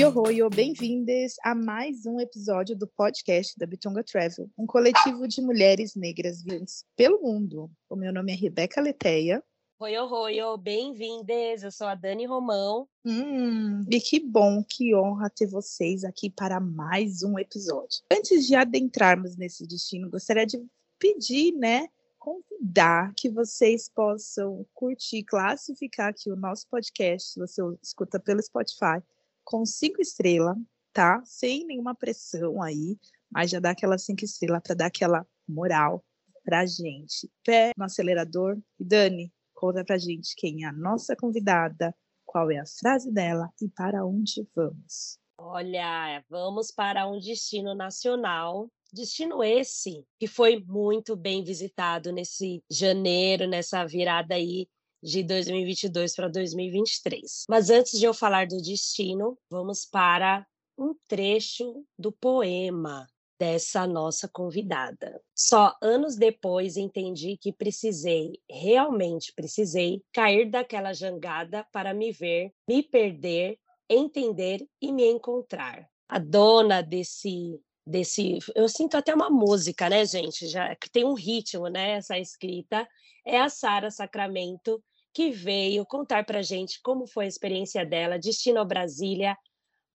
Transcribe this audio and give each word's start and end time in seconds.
Oi, 0.00 0.06
oi, 0.06 0.42
oi, 0.42 0.48
bem-vindas 0.48 1.34
a 1.44 1.54
mais 1.54 2.06
um 2.06 2.18
episódio 2.18 2.74
do 2.74 2.86
podcast 2.86 3.52
da 3.58 3.66
Bitonga 3.66 4.02
Travel, 4.02 4.48
um 4.56 4.64
coletivo 4.64 5.28
de 5.28 5.42
mulheres 5.42 5.94
negras 5.94 6.42
viajantes 6.42 6.86
pelo 6.96 7.20
mundo. 7.20 7.70
O 7.86 7.94
meu 7.94 8.10
nome 8.10 8.32
é 8.32 8.34
Rebeca 8.34 8.80
Leteia. 8.80 9.44
Oi, 9.78 9.98
oi, 9.98 10.40
oi, 10.40 10.58
bem-vindas! 10.58 11.62
Eu 11.62 11.70
sou 11.70 11.86
a 11.86 11.94
Dani 11.94 12.24
Romão. 12.24 12.88
Hum, 13.04 13.84
e 13.90 14.00
que 14.00 14.18
bom, 14.18 14.64
que 14.64 14.94
honra 14.94 15.28
ter 15.28 15.46
vocês 15.46 16.02
aqui 16.02 16.30
para 16.30 16.58
mais 16.58 17.22
um 17.22 17.38
episódio. 17.38 18.00
Antes 18.10 18.46
de 18.46 18.54
adentrarmos 18.54 19.36
nesse 19.36 19.66
destino, 19.66 20.08
gostaria 20.08 20.46
de 20.46 20.64
pedir, 20.98 21.52
né, 21.52 21.88
convidar 22.18 23.12
que 23.14 23.28
vocês 23.28 23.90
possam 23.94 24.64
curtir, 24.72 25.24
classificar 25.24 26.08
aqui 26.08 26.30
o 26.30 26.36
nosso 26.36 26.66
podcast, 26.70 27.32
se 27.32 27.38
você 27.38 27.60
escuta 27.82 28.18
pelo 28.18 28.42
Spotify, 28.42 29.02
com 29.50 29.66
cinco 29.66 30.00
estrelas, 30.00 30.56
tá? 30.92 31.20
Sem 31.24 31.66
nenhuma 31.66 31.92
pressão 31.92 32.62
aí, 32.62 32.96
mas 33.28 33.50
já 33.50 33.58
dá 33.58 33.70
aquela 33.70 33.98
cinco 33.98 34.24
estrelas 34.24 34.62
para 34.62 34.76
dar 34.76 34.86
aquela 34.86 35.26
moral 35.46 36.04
pra 36.44 36.64
gente. 36.64 37.28
Pé 37.44 37.72
no 37.76 37.84
acelerador. 37.84 38.56
E 38.78 38.84
Dani, 38.84 39.32
conta 39.52 39.84
pra 39.84 39.98
gente 39.98 40.36
quem 40.36 40.62
é 40.62 40.68
a 40.68 40.72
nossa 40.72 41.16
convidada, 41.16 41.92
qual 42.24 42.48
é 42.48 42.60
a 42.60 42.64
frase 42.64 43.12
dela 43.12 43.50
e 43.60 43.68
para 43.68 44.06
onde 44.06 44.46
vamos. 44.54 45.18
Olha, 45.36 46.24
vamos 46.30 46.70
para 46.70 47.08
um 47.08 47.18
destino 47.18 47.74
nacional. 47.74 48.70
Destino 48.92 49.42
esse 49.42 50.04
que 50.16 50.28
foi 50.28 50.62
muito 50.64 51.16
bem 51.16 51.42
visitado 51.42 52.12
nesse 52.12 52.62
janeiro, 52.70 53.48
nessa 53.48 53.84
virada 53.84 54.36
aí 54.36 54.68
de 55.02 55.22
2022 55.22 56.14
para 56.14 56.28
2023. 56.28 57.44
Mas 57.48 57.70
antes 57.70 57.98
de 57.98 58.04
eu 58.04 58.14
falar 58.14 58.46
do 58.46 58.60
destino, 58.60 59.38
vamos 59.50 59.84
para 59.84 60.46
um 60.78 60.94
trecho 61.08 61.84
do 61.98 62.10
poema 62.10 63.06
dessa 63.38 63.86
nossa 63.86 64.28
convidada. 64.28 65.20
Só 65.34 65.74
anos 65.80 66.16
depois 66.16 66.76
entendi 66.76 67.38
que 67.38 67.52
precisei, 67.52 68.38
realmente 68.48 69.32
precisei, 69.34 70.02
cair 70.12 70.50
daquela 70.50 70.92
jangada 70.92 71.66
para 71.72 71.94
me 71.94 72.12
ver, 72.12 72.52
me 72.68 72.82
perder, 72.82 73.58
entender 73.88 74.66
e 74.80 74.92
me 74.92 75.04
encontrar. 75.06 75.88
A 76.06 76.18
dona 76.18 76.82
desse 76.82 77.58
desse, 77.86 78.38
eu 78.54 78.68
sinto 78.68 78.96
até 78.96 79.12
uma 79.12 79.30
música, 79.30 79.88
né, 79.88 80.04
gente? 80.04 80.46
Já 80.46 80.76
que 80.76 80.88
tem 80.88 81.04
um 81.04 81.14
ritmo, 81.14 81.66
né, 81.66 81.92
essa 81.92 82.18
escrita, 82.18 82.86
é 83.26 83.40
a 83.40 83.48
Sara 83.48 83.90
Sacramento 83.90 84.82
que 85.12 85.30
veio 85.30 85.84
contar 85.86 86.24
para 86.24 86.42
gente 86.42 86.80
como 86.82 87.06
foi 87.06 87.24
a 87.24 87.28
experiência 87.28 87.84
dela, 87.84 88.18
destino 88.18 88.60
a 88.60 88.64
Brasília, 88.64 89.36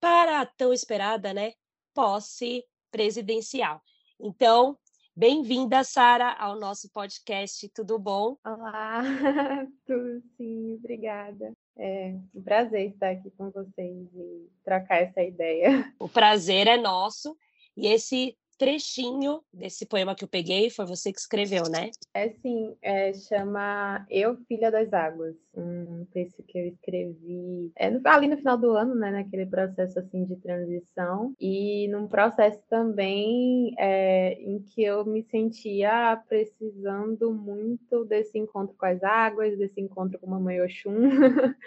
para 0.00 0.40
a 0.40 0.46
tão 0.46 0.72
esperada, 0.72 1.32
né, 1.32 1.52
posse 1.94 2.64
presidencial. 2.90 3.80
Então, 4.18 4.76
bem-vinda, 5.14 5.84
Sara, 5.84 6.32
ao 6.32 6.58
nosso 6.58 6.90
podcast. 6.90 7.68
Tudo 7.70 7.98
bom? 7.98 8.36
Olá, 8.44 9.02
tudo 9.86 10.22
sim, 10.36 10.74
obrigada. 10.74 11.52
É 11.76 12.14
um 12.34 12.42
prazer 12.42 12.90
estar 12.90 13.10
aqui 13.10 13.30
com 13.30 13.50
vocês 13.50 14.08
e 14.14 14.50
trocar 14.64 15.02
essa 15.02 15.22
ideia. 15.22 15.92
O 15.98 16.08
prazer 16.08 16.66
é 16.66 16.76
nosso. 16.76 17.36
E 17.76 17.86
esse 17.86 18.36
trechinho 18.62 19.42
desse 19.52 19.84
poema 19.84 20.14
que 20.14 20.22
eu 20.22 20.28
peguei 20.28 20.70
foi 20.70 20.86
você 20.86 21.12
que 21.12 21.18
escreveu, 21.18 21.64
né? 21.64 21.90
É 22.14 22.28
sim, 22.28 22.76
é, 22.80 23.12
chama 23.12 24.06
Eu, 24.08 24.36
Filha 24.46 24.70
das 24.70 24.92
Águas, 24.92 25.34
um 25.52 26.04
texto 26.12 26.44
que 26.44 26.56
eu 26.56 26.66
escrevi 26.68 27.72
é, 27.74 27.90
ali 28.04 28.28
no 28.28 28.36
final 28.36 28.56
do 28.56 28.70
ano, 28.70 28.94
né, 28.94 29.10
naquele 29.10 29.46
processo 29.46 29.98
assim 29.98 30.24
de 30.24 30.36
transição 30.36 31.34
e 31.40 31.88
num 31.88 32.06
processo 32.06 32.60
também 32.70 33.74
é, 33.76 34.34
em 34.34 34.60
que 34.60 34.84
eu 34.84 35.04
me 35.04 35.24
sentia 35.24 36.22
precisando 36.28 37.32
muito 37.32 38.04
desse 38.04 38.38
encontro 38.38 38.76
com 38.78 38.86
as 38.86 39.02
águas, 39.02 39.58
desse 39.58 39.80
encontro 39.80 40.20
com 40.20 40.26
a 40.28 40.30
Mamãe 40.30 40.60
Oxum, 40.62 40.94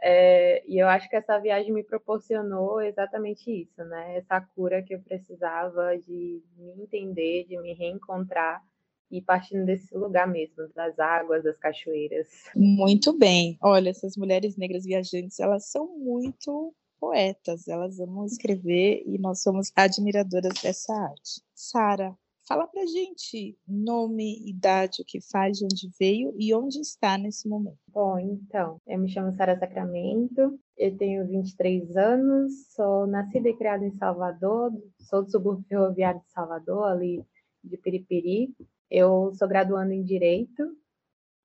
É, 0.00 0.62
e 0.66 0.78
eu 0.78 0.86
acho 0.86 1.08
que 1.08 1.16
essa 1.16 1.38
viagem 1.38 1.72
me 1.72 1.82
proporcionou 1.82 2.80
exatamente 2.80 3.50
isso, 3.50 3.84
né? 3.84 4.16
Essa 4.16 4.40
cura 4.40 4.82
que 4.82 4.94
eu 4.94 5.00
precisava 5.00 5.98
de 5.98 6.42
me 6.56 6.82
entender, 6.82 7.44
de 7.48 7.58
me 7.60 7.72
reencontrar 7.74 8.62
e 9.10 9.20
partindo 9.22 9.64
desse 9.64 9.96
lugar 9.96 10.28
mesmo, 10.28 10.68
das 10.74 10.98
águas, 10.98 11.42
das 11.42 11.56
cachoeiras. 11.56 12.28
Muito 12.54 13.16
bem. 13.16 13.58
Olha, 13.60 13.90
essas 13.90 14.16
mulheres 14.16 14.56
negras 14.56 14.84
viajantes, 14.84 15.40
elas 15.40 15.70
são 15.70 15.98
muito 15.98 16.74
poetas, 17.00 17.66
elas 17.68 17.98
amam 17.98 18.24
escrever 18.24 19.02
e 19.06 19.18
nós 19.18 19.42
somos 19.42 19.72
admiradoras 19.74 20.60
dessa 20.62 20.92
arte. 20.92 21.42
Sara, 21.54 22.16
Fala 22.48 22.66
pra 22.66 22.86
gente 22.86 23.58
nome, 23.68 24.48
idade, 24.48 25.02
o 25.02 25.04
que 25.04 25.20
faz, 25.20 25.58
de 25.58 25.66
onde 25.66 25.90
veio 26.00 26.34
e 26.38 26.54
onde 26.54 26.80
está 26.80 27.18
nesse 27.18 27.46
momento. 27.46 27.76
Bom, 27.88 28.18
então, 28.18 28.80
eu 28.86 28.98
me 28.98 29.06
chamo 29.06 29.36
Sara 29.36 29.58
Sacramento, 29.58 30.58
eu 30.78 30.96
tenho 30.96 31.28
23 31.28 31.94
anos, 31.94 32.72
sou 32.74 33.06
nascida 33.06 33.50
e 33.50 33.54
criada 33.54 33.84
em 33.84 33.94
Salvador, 33.98 34.72
sou 34.98 35.22
do 35.22 35.30
subúrbio 35.30 35.66
ferroviário 35.68 36.20
de 36.20 36.30
Salvador, 36.30 36.84
ali 36.84 37.22
de 37.62 37.76
Piripiri. 37.76 38.56
Eu 38.90 39.30
sou 39.34 39.46
graduando 39.46 39.92
em 39.92 40.02
Direito, 40.02 40.74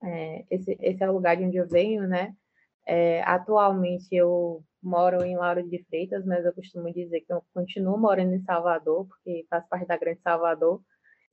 é, 0.02 0.46
esse, 0.50 0.78
esse 0.80 1.04
é 1.04 1.10
o 1.10 1.14
lugar 1.14 1.36
de 1.36 1.44
onde 1.44 1.58
eu 1.58 1.68
venho, 1.68 2.08
né? 2.08 2.34
É, 2.88 3.22
atualmente 3.24 4.08
eu 4.12 4.64
moro 4.82 5.22
em 5.24 5.36
Lauro 5.36 5.68
de 5.68 5.84
Freitas, 5.84 6.26
mas 6.26 6.46
eu 6.46 6.54
costumo 6.54 6.94
dizer 6.94 7.22
que 7.22 7.34
eu 7.34 7.44
continuo 7.54 7.98
morando 7.98 8.34
em 8.34 8.44
Salvador, 8.44 9.06
porque 9.06 9.46
faço 9.50 9.68
parte 9.68 9.86
da 9.86 9.98
Grande 9.98 10.22
Salvador. 10.22 10.82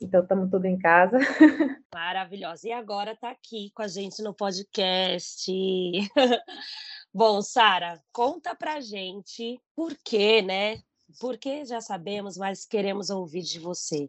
Então, 0.02 0.22
estamos 0.22 0.50
tudo 0.50 0.64
em 0.64 0.78
casa. 0.78 1.18
Maravilhosa. 1.94 2.68
E 2.68 2.72
agora 2.72 3.12
está 3.12 3.30
aqui 3.30 3.70
com 3.74 3.82
a 3.82 3.88
gente 3.88 4.22
no 4.22 4.32
podcast. 4.32 5.50
Bom, 7.12 7.42
Sara, 7.42 8.02
conta 8.10 8.54
pra 8.54 8.80
gente 8.80 9.60
por 9.76 9.94
quê, 10.02 10.40
né? 10.40 10.80
Porque 11.20 11.64
já 11.66 11.80
sabemos, 11.80 12.38
mas 12.38 12.64
queremos 12.64 13.10
ouvir 13.10 13.42
de 13.42 13.58
você. 13.58 14.08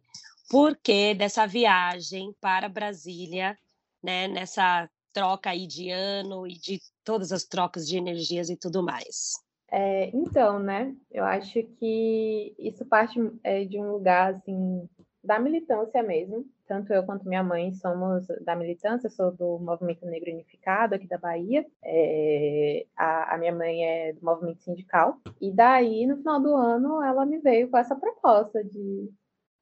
Por 0.49 0.77
que 0.77 1.13
dessa 1.13 1.45
viagem 1.45 2.33
para 2.39 2.69
Brasília, 2.69 3.57
né? 4.01 4.27
Nessa 4.29 4.89
troca 5.11 5.49
aí 5.49 5.67
de 5.67 5.89
ano 5.89 6.47
e 6.47 6.53
de 6.53 6.79
todas 7.03 7.33
as 7.33 7.43
trocas 7.43 7.85
de 7.85 7.97
energias 7.97 8.49
e 8.49 8.55
tudo 8.55 8.81
mais. 8.81 9.33
É, 9.69 10.09
então, 10.15 10.59
né? 10.59 10.95
Eu 11.09 11.25
acho 11.25 11.63
que 11.79 12.53
isso 12.59 12.85
parte 12.85 13.19
é, 13.43 13.65
de 13.65 13.79
um 13.79 13.91
lugar 13.91 14.35
assim 14.35 14.87
da 15.23 15.39
militância 15.39 16.01
mesmo. 16.01 16.45
Tanto 16.67 16.93
eu 16.93 17.03
quanto 17.03 17.27
minha 17.27 17.43
mãe 17.43 17.73
somos 17.73 18.25
da 18.41 18.55
militância, 18.55 19.09
sou 19.09 19.31
do 19.31 19.59
Movimento 19.59 20.05
Negro 20.05 20.31
Unificado 20.31 20.95
aqui 20.95 21.07
da 21.07 21.17
Bahia. 21.17 21.65
É, 21.83 22.85
a, 22.95 23.35
a, 23.35 23.37
minha 23.37 23.53
mãe 23.53 23.83
é 23.83 24.13
do 24.13 24.23
movimento 24.23 24.63
sindical. 24.63 25.17
E 25.39 25.51
daí, 25.51 26.07
no 26.07 26.17
final 26.17 26.39
do 26.39 26.55
ano, 26.55 27.03
ela 27.03 27.25
me 27.25 27.39
veio 27.39 27.69
com 27.69 27.77
essa 27.77 27.95
proposta 27.95 28.63
de 28.63 29.11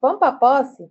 vamos 0.02 0.20
para 0.20 0.32
posse? 0.34 0.90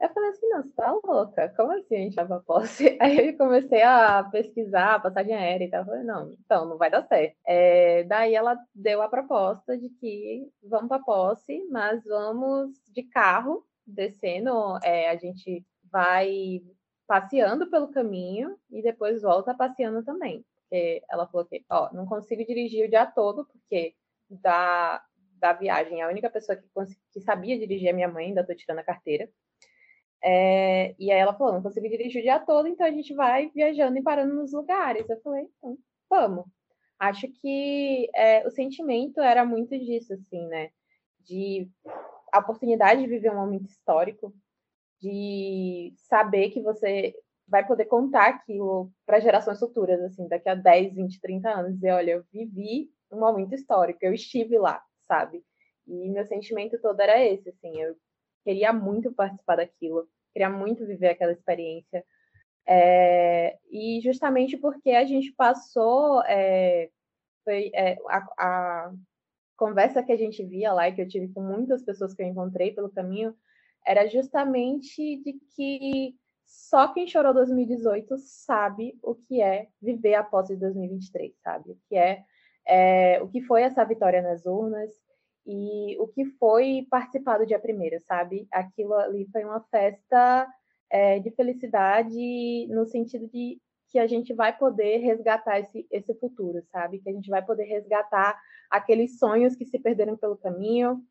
Eu 0.00 0.08
falei 0.14 0.30
assim, 0.30 0.48
não, 0.48 0.62
você 0.62 0.72
tá 0.72 0.92
louca? 1.04 1.48
Como 1.54 1.72
assim 1.72 1.94
a 1.94 1.98
gente 1.98 2.14
vai 2.16 2.26
pra 2.26 2.40
posse? 2.40 2.96
Aí 3.02 3.28
eu 3.28 3.36
comecei 3.36 3.82
a 3.82 4.24
pesquisar 4.24 4.94
a 4.94 5.00
passagem 5.00 5.34
aérea 5.34 5.66
e 5.66 5.70
tal. 5.70 5.80
Eu 5.82 5.86
falei, 5.86 6.04
não, 6.04 6.32
então, 6.32 6.64
não 6.64 6.78
vai 6.78 6.90
dar 6.90 7.02
certo. 7.06 7.36
É, 7.46 8.04
daí 8.04 8.34
ela 8.34 8.58
deu 8.74 9.02
a 9.02 9.08
proposta 9.08 9.76
de 9.76 9.90
que 9.90 10.50
vamos 10.62 10.88
pra 10.88 11.00
posse, 11.00 11.66
mas 11.70 12.02
vamos 12.04 12.80
de 12.88 13.02
carro, 13.02 13.66
descendo, 13.86 14.78
é, 14.82 15.10
a 15.10 15.16
gente 15.16 15.66
vai 15.92 16.62
passeando 17.06 17.68
pelo 17.68 17.88
caminho 17.88 18.56
e 18.70 18.80
depois 18.82 19.20
volta 19.20 19.52
passeando 19.54 20.02
também. 20.02 20.44
Porque 20.54 21.02
ela 21.10 21.26
falou 21.26 21.46
que, 21.46 21.62
ó, 21.68 21.92
não 21.92 22.06
consigo 22.06 22.46
dirigir 22.46 22.86
o 22.86 22.90
dia 22.90 23.04
todo, 23.04 23.44
porque 23.46 23.94
da, 24.30 25.02
da 25.38 25.52
viagem, 25.52 26.00
a 26.00 26.08
única 26.08 26.30
pessoa 26.30 26.56
que, 26.56 26.66
que 27.12 27.20
sabia 27.20 27.58
dirigir 27.58 27.88
é 27.88 27.92
minha 27.92 28.08
mãe, 28.08 28.28
ainda 28.28 28.46
tô 28.46 28.54
tirando 28.54 28.78
a 28.78 28.84
carteira. 28.84 29.28
É, 30.22 30.94
e 30.98 31.10
aí 31.10 31.18
ela 31.18 31.34
falou, 31.34 31.54
não 31.54 31.62
consigo 31.62 31.88
dirigir 31.88 32.20
o 32.20 32.22
dia 32.22 32.38
todo, 32.38 32.68
então 32.68 32.86
a 32.86 32.90
gente 32.90 33.14
vai 33.14 33.50
viajando 33.50 33.98
e 33.98 34.02
parando 34.02 34.34
nos 34.34 34.52
lugares. 34.52 35.08
Eu 35.08 35.20
falei, 35.22 35.48
então, 35.58 35.78
vamos. 36.08 36.44
Acho 36.98 37.28
que 37.28 38.08
é, 38.14 38.46
o 38.46 38.50
sentimento 38.50 39.20
era 39.20 39.44
muito 39.44 39.78
disso, 39.78 40.12
assim, 40.12 40.46
né? 40.48 40.70
De 41.20 41.68
a 42.32 42.40
oportunidade 42.40 43.02
de 43.02 43.08
viver 43.08 43.32
um 43.32 43.36
momento 43.36 43.66
histórico, 43.66 44.34
de 45.00 45.94
saber 45.96 46.50
que 46.50 46.60
você 46.62 47.14
vai 47.48 47.66
poder 47.66 47.86
contar 47.86 48.28
aquilo 48.28 48.92
para 49.06 49.20
gerações 49.20 49.58
futuras, 49.58 50.00
assim, 50.02 50.28
daqui 50.28 50.48
a 50.48 50.54
10, 50.54 50.94
20, 50.94 51.20
30 51.20 51.50
anos, 51.50 51.74
dizer, 51.74 51.92
olha, 51.92 52.12
eu 52.12 52.24
vivi 52.32 52.90
um 53.10 53.18
momento 53.18 53.54
histórico, 53.54 53.98
eu 54.02 54.14
estive 54.14 54.58
lá, 54.58 54.80
sabe? 55.08 55.42
E 55.86 56.08
meu 56.10 56.24
sentimento 56.24 56.80
todo 56.80 57.00
era 57.00 57.18
esse, 57.24 57.48
assim, 57.48 57.80
eu 57.80 57.96
queria 58.44 58.72
muito 58.72 59.12
participar 59.12 59.56
daquilo, 59.56 60.08
queria 60.32 60.50
muito 60.50 60.86
viver 60.86 61.08
aquela 61.08 61.32
experiência. 61.32 62.04
É, 62.66 63.58
e 63.70 64.00
justamente 64.02 64.56
porque 64.56 64.90
a 64.90 65.04
gente 65.04 65.32
passou, 65.32 66.22
é, 66.22 66.90
foi 67.44 67.70
é, 67.74 67.96
a, 68.08 68.18
a, 68.38 68.92
conversa 69.56 70.02
que 70.02 70.12
a 70.12 70.16
gente 70.16 70.44
via 70.44 70.72
lá 70.72 70.88
e 70.88 70.94
que 70.94 71.02
eu 71.02 71.08
tive 71.08 71.28
com 71.28 71.42
muitas 71.42 71.82
pessoas 71.82 72.14
que 72.14 72.22
eu 72.22 72.26
encontrei 72.26 72.72
pelo 72.72 72.90
caminho, 72.90 73.34
era 73.86 74.06
justamente 74.06 75.16
de 75.22 75.34
que 75.54 76.14
só 76.46 76.92
quem 76.92 77.06
chorou 77.06 77.32
2018 77.32 78.16
sabe 78.18 78.98
o 79.02 79.14
que 79.14 79.40
é 79.40 79.68
viver 79.80 80.14
a 80.14 80.24
posse 80.24 80.54
de 80.54 80.60
2023, 80.60 81.32
sabe? 81.42 81.72
O 81.72 81.78
que 81.88 81.96
é, 81.96 82.24
é, 82.66 83.22
o 83.22 83.28
que 83.28 83.40
foi 83.42 83.62
essa 83.62 83.84
vitória 83.84 84.22
nas 84.22 84.46
urnas 84.46 84.90
e 85.50 85.98
o 85.98 86.06
que 86.06 86.24
foi 86.38 86.86
participar 86.88 87.38
do 87.38 87.46
dia 87.46 87.58
primeiro, 87.58 87.98
sabe? 88.00 88.46
Aquilo 88.52 88.94
ali 88.94 89.28
foi 89.32 89.44
uma 89.44 89.60
festa 89.60 90.46
é, 90.88 91.18
de 91.18 91.30
felicidade 91.32 92.68
no 92.68 92.86
sentido 92.86 93.26
de 93.28 93.60
que 93.88 93.98
a 93.98 94.06
gente 94.06 94.32
vai 94.32 94.56
poder 94.56 94.98
resgatar 94.98 95.58
esse, 95.58 95.84
esse 95.90 96.14
futuro, 96.14 96.62
sabe? 96.70 97.00
Que 97.00 97.10
a 97.10 97.12
gente 97.12 97.28
vai 97.28 97.44
poder 97.44 97.64
resgatar 97.64 98.40
aqueles 98.70 99.18
sonhos 99.18 99.56
que 99.56 99.66
se 99.66 99.78
perderam 99.80 100.16
pelo 100.16 100.36
caminho, 100.36 101.02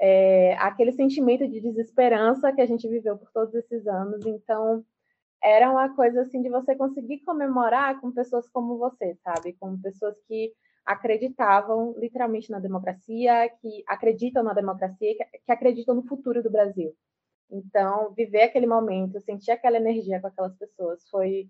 é, 0.00 0.54
aquele 0.58 0.92
sentimento 0.92 1.48
de 1.48 1.60
desesperança 1.60 2.52
que 2.52 2.60
a 2.60 2.66
gente 2.66 2.88
viveu 2.88 3.18
por 3.18 3.32
todos 3.32 3.54
esses 3.54 3.86
anos. 3.88 4.24
Então, 4.24 4.84
era 5.42 5.70
uma 5.70 5.94
coisa 5.96 6.22
assim 6.22 6.40
de 6.40 6.48
você 6.48 6.76
conseguir 6.76 7.18
comemorar 7.20 8.00
com 8.00 8.12
pessoas 8.12 8.48
como 8.48 8.78
você, 8.78 9.16
sabe? 9.24 9.54
Com 9.54 9.80
pessoas 9.80 10.16
que 10.28 10.52
acreditavam 10.90 11.94
literalmente 11.96 12.50
na 12.50 12.58
democracia, 12.58 13.48
que 13.60 13.84
acreditam 13.86 14.42
na 14.42 14.52
democracia, 14.52 15.14
que 15.46 15.52
acreditam 15.52 15.94
no 15.94 16.02
futuro 16.02 16.42
do 16.42 16.50
Brasil. 16.50 16.92
Então, 17.48 18.12
viver 18.12 18.42
aquele 18.42 18.66
momento, 18.66 19.20
sentir 19.20 19.52
aquela 19.52 19.76
energia 19.76 20.20
com 20.20 20.26
aquelas 20.26 20.56
pessoas 20.56 21.08
foi 21.08 21.48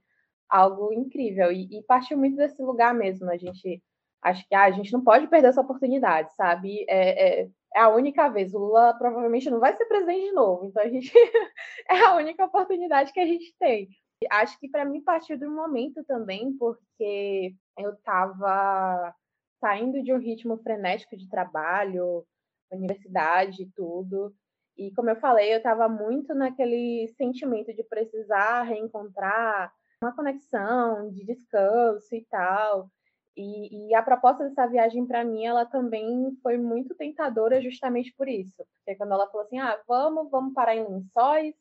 algo 0.48 0.92
incrível 0.92 1.50
e, 1.50 1.78
e 1.78 1.82
partiu 1.84 2.18
muito 2.18 2.36
desse 2.36 2.60
lugar 2.62 2.94
mesmo. 2.94 3.30
A 3.30 3.38
gente 3.38 3.82
acho 4.22 4.46
que 4.46 4.54
ah, 4.54 4.64
a 4.64 4.70
gente 4.72 4.92
não 4.92 5.02
pode 5.02 5.26
perder 5.28 5.48
essa 5.48 5.62
oportunidade, 5.62 6.34
sabe? 6.34 6.84
É, 6.86 7.40
é, 7.40 7.48
é, 7.74 7.80
a 7.80 7.88
única 7.88 8.28
vez. 8.28 8.52
O 8.52 8.58
Lula 8.58 8.94
provavelmente 8.98 9.48
não 9.48 9.58
vai 9.58 9.74
ser 9.74 9.86
presidente 9.86 10.26
de 10.26 10.32
novo, 10.32 10.66
então 10.66 10.82
a 10.82 10.88
gente 10.88 11.12
é 11.88 12.04
a 12.04 12.14
única 12.16 12.44
oportunidade 12.44 13.10
que 13.12 13.20
a 13.20 13.26
gente 13.26 13.54
tem. 13.58 13.88
Acho 14.30 14.58
que 14.58 14.68
para 14.68 14.84
mim 14.84 15.00
partiu 15.02 15.38
do 15.38 15.50
momento 15.50 16.04
também, 16.04 16.52
porque 16.58 17.54
eu 17.78 17.92
estava 17.92 19.14
saindo 19.60 20.02
de 20.02 20.12
um 20.12 20.18
ritmo 20.18 20.56
frenético 20.58 21.16
de 21.16 21.28
trabalho, 21.28 22.26
universidade 22.72 23.70
tudo. 23.74 24.34
E 24.76 24.90
como 24.94 25.10
eu 25.10 25.16
falei, 25.16 25.52
eu 25.52 25.58
estava 25.58 25.88
muito 25.88 26.34
naquele 26.34 27.08
sentimento 27.16 27.72
de 27.74 27.84
precisar 27.84 28.62
reencontrar 28.62 29.72
uma 30.02 30.14
conexão, 30.14 31.10
de 31.10 31.24
descanso 31.24 32.14
e 32.14 32.24
tal. 32.30 32.90
E, 33.36 33.88
e, 33.90 33.94
a 33.94 34.02
proposta 34.02 34.44
dessa 34.44 34.66
viagem 34.66 35.06
para 35.06 35.24
mim, 35.24 35.44
ela 35.44 35.64
também 35.64 36.36
foi 36.42 36.56
muito 36.58 36.94
tentadora 36.94 37.60
justamente 37.60 38.12
por 38.14 38.28
isso. 38.28 38.56
Porque 38.56 38.96
quando 38.96 39.12
ela 39.12 39.28
falou 39.28 39.46
assim, 39.46 39.58
ah, 39.58 39.80
vamos, 39.86 40.30
vamos 40.30 40.52
parar 40.52 40.74
em 40.74 40.86
Lençóis, 40.86 41.54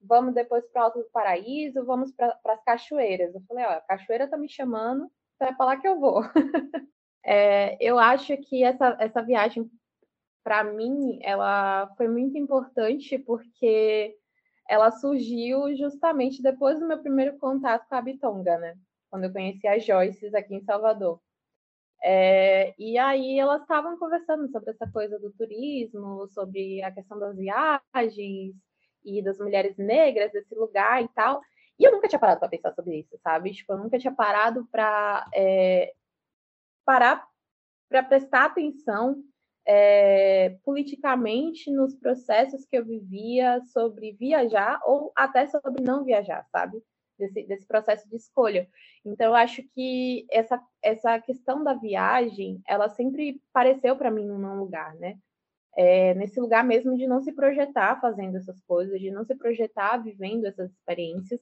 vamos 0.00 0.34
depois 0.34 0.66
para 0.68 0.82
Alto 0.82 0.98
do 0.98 1.10
Paraíso, 1.10 1.84
vamos 1.84 2.12
para 2.12 2.38
as 2.44 2.64
cachoeiras. 2.64 3.34
Eu 3.34 3.40
falei, 3.48 3.64
ó, 3.64 3.70
a 3.70 3.80
cachoeira 3.80 4.28
tá 4.28 4.36
me 4.36 4.48
chamando, 4.48 5.10
então 5.34 5.48
é 5.48 5.54
para 5.54 5.66
lá 5.66 5.76
que 5.76 5.88
eu 5.88 5.98
vou. 5.98 6.22
é, 7.24 7.76
eu 7.80 7.98
acho 7.98 8.36
que 8.36 8.62
essa, 8.62 8.96
essa 9.00 9.22
viagem, 9.22 9.70
para 10.42 10.62
mim, 10.64 11.18
ela 11.22 11.92
foi 11.96 12.08
muito 12.08 12.36
importante 12.36 13.18
porque 13.18 14.16
ela 14.68 14.90
surgiu 14.90 15.74
justamente 15.76 16.42
depois 16.42 16.78
do 16.78 16.86
meu 16.86 16.98
primeiro 17.00 17.38
contato 17.38 17.86
com 17.88 17.94
a 17.94 18.02
Bitonga, 18.02 18.58
né? 18.58 18.74
quando 19.14 19.26
eu 19.26 19.32
conheci 19.32 19.64
as 19.68 19.84
Joyces 19.84 20.34
aqui 20.34 20.56
em 20.56 20.64
Salvador. 20.64 21.20
É, 22.02 22.74
e 22.76 22.98
aí 22.98 23.38
elas 23.38 23.62
estavam 23.62 23.96
conversando 23.96 24.50
sobre 24.50 24.72
essa 24.72 24.90
coisa 24.90 25.20
do 25.20 25.30
turismo, 25.30 26.26
sobre 26.30 26.82
a 26.82 26.90
questão 26.90 27.20
das 27.20 27.36
viagens 27.36 28.56
e 29.04 29.22
das 29.22 29.38
mulheres 29.38 29.76
negras 29.76 30.32
desse 30.32 30.52
lugar 30.56 31.00
e 31.00 31.06
tal. 31.14 31.40
E 31.78 31.84
eu 31.84 31.92
nunca 31.92 32.08
tinha 32.08 32.18
parado 32.18 32.40
para 32.40 32.48
pensar 32.48 32.74
sobre 32.74 32.98
isso, 32.98 33.16
sabe? 33.22 33.52
Tipo, 33.52 33.74
eu 33.74 33.78
nunca 33.78 34.00
tinha 34.00 34.12
parado 34.12 34.66
para 34.66 35.30
é, 35.32 35.92
parar 36.84 37.26
para 37.88 38.02
prestar 38.02 38.46
atenção 38.46 39.22
é, 39.66 40.58
politicamente 40.64 41.70
nos 41.70 41.94
processos 41.94 42.66
que 42.66 42.76
eu 42.76 42.84
vivia 42.84 43.60
sobre 43.72 44.12
viajar 44.12 44.80
ou 44.84 45.12
até 45.16 45.46
sobre 45.46 45.82
não 45.82 46.04
viajar, 46.04 46.44
sabe? 46.50 46.82
desse, 47.18 47.42
desse 47.44 47.66
processo 47.66 48.08
de 48.08 48.16
escolha. 48.16 48.68
Então, 49.04 49.26
eu 49.26 49.34
acho 49.34 49.62
que 49.74 50.26
essa, 50.30 50.60
essa 50.82 51.18
questão 51.20 51.62
da 51.62 51.74
viagem, 51.74 52.60
ela 52.66 52.88
sempre 52.88 53.40
pareceu 53.52 53.96
para 53.96 54.10
mim 54.10 54.26
num 54.26 54.58
lugar, 54.58 54.94
né? 54.96 55.16
É, 55.76 56.14
nesse 56.14 56.38
lugar 56.40 56.64
mesmo 56.64 56.96
de 56.96 57.06
não 57.06 57.20
se 57.20 57.32
projetar 57.32 58.00
fazendo 58.00 58.36
essas 58.36 58.60
coisas, 58.62 59.00
de 59.00 59.10
não 59.10 59.24
se 59.24 59.34
projetar 59.34 59.96
vivendo 59.98 60.46
essas 60.46 60.70
experiências. 60.70 61.40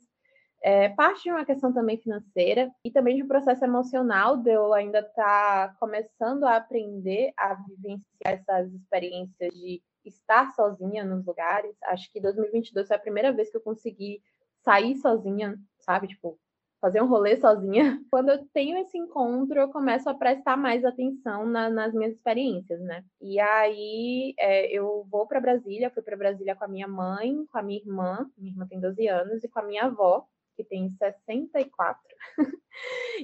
É, 0.62 0.88
parte 0.90 1.24
de 1.24 1.30
uma 1.30 1.44
questão 1.44 1.72
também 1.72 1.98
financeira 1.98 2.70
e 2.84 2.90
também 2.90 3.16
de 3.16 3.24
um 3.24 3.28
processo 3.28 3.64
emocional 3.64 4.36
de 4.36 4.52
eu 4.52 4.72
ainda 4.72 5.00
estar 5.00 5.68
tá 5.68 5.76
começando 5.80 6.44
a 6.44 6.56
aprender 6.56 7.32
a 7.36 7.54
vivenciar 7.54 8.04
essas 8.24 8.72
experiências 8.72 9.52
de 9.52 9.82
estar 10.04 10.52
sozinha 10.54 11.04
nos 11.04 11.26
lugares. 11.26 11.76
Acho 11.84 12.10
que 12.12 12.20
2022 12.20 12.86
foi 12.86 12.96
a 12.96 13.00
primeira 13.00 13.32
vez 13.32 13.50
que 13.50 13.56
eu 13.56 13.60
consegui 13.60 14.22
sair 14.64 14.96
sozinha, 14.96 15.58
sabe? 15.80 16.06
Tipo, 16.06 16.38
fazer 16.82 17.00
um 17.00 17.06
rolê 17.06 17.36
sozinha. 17.36 18.00
Quando 18.10 18.30
eu 18.30 18.44
tenho 18.52 18.76
esse 18.78 18.98
encontro, 18.98 19.58
eu 19.58 19.68
começo 19.68 20.10
a 20.10 20.14
prestar 20.14 20.56
mais 20.56 20.84
atenção 20.84 21.46
na, 21.46 21.70
nas 21.70 21.94
minhas 21.94 22.12
experiências, 22.12 22.80
né? 22.80 23.04
E 23.20 23.38
aí 23.38 24.34
é, 24.38 24.66
eu 24.66 25.06
vou 25.10 25.26
para 25.26 25.40
Brasília, 25.40 25.90
fui 25.90 26.02
para 26.02 26.16
Brasília 26.16 26.56
com 26.56 26.64
a 26.64 26.68
minha 26.68 26.88
mãe, 26.88 27.46
com 27.46 27.58
a 27.58 27.62
minha 27.62 27.80
irmã, 27.80 28.30
minha 28.36 28.52
irmã 28.52 28.66
tem 28.66 28.80
12 28.80 29.06
anos, 29.06 29.44
e 29.44 29.48
com 29.48 29.60
a 29.60 29.64
minha 29.64 29.84
avó, 29.84 30.26
que 30.56 30.64
tem 30.64 30.88
64. 30.90 32.00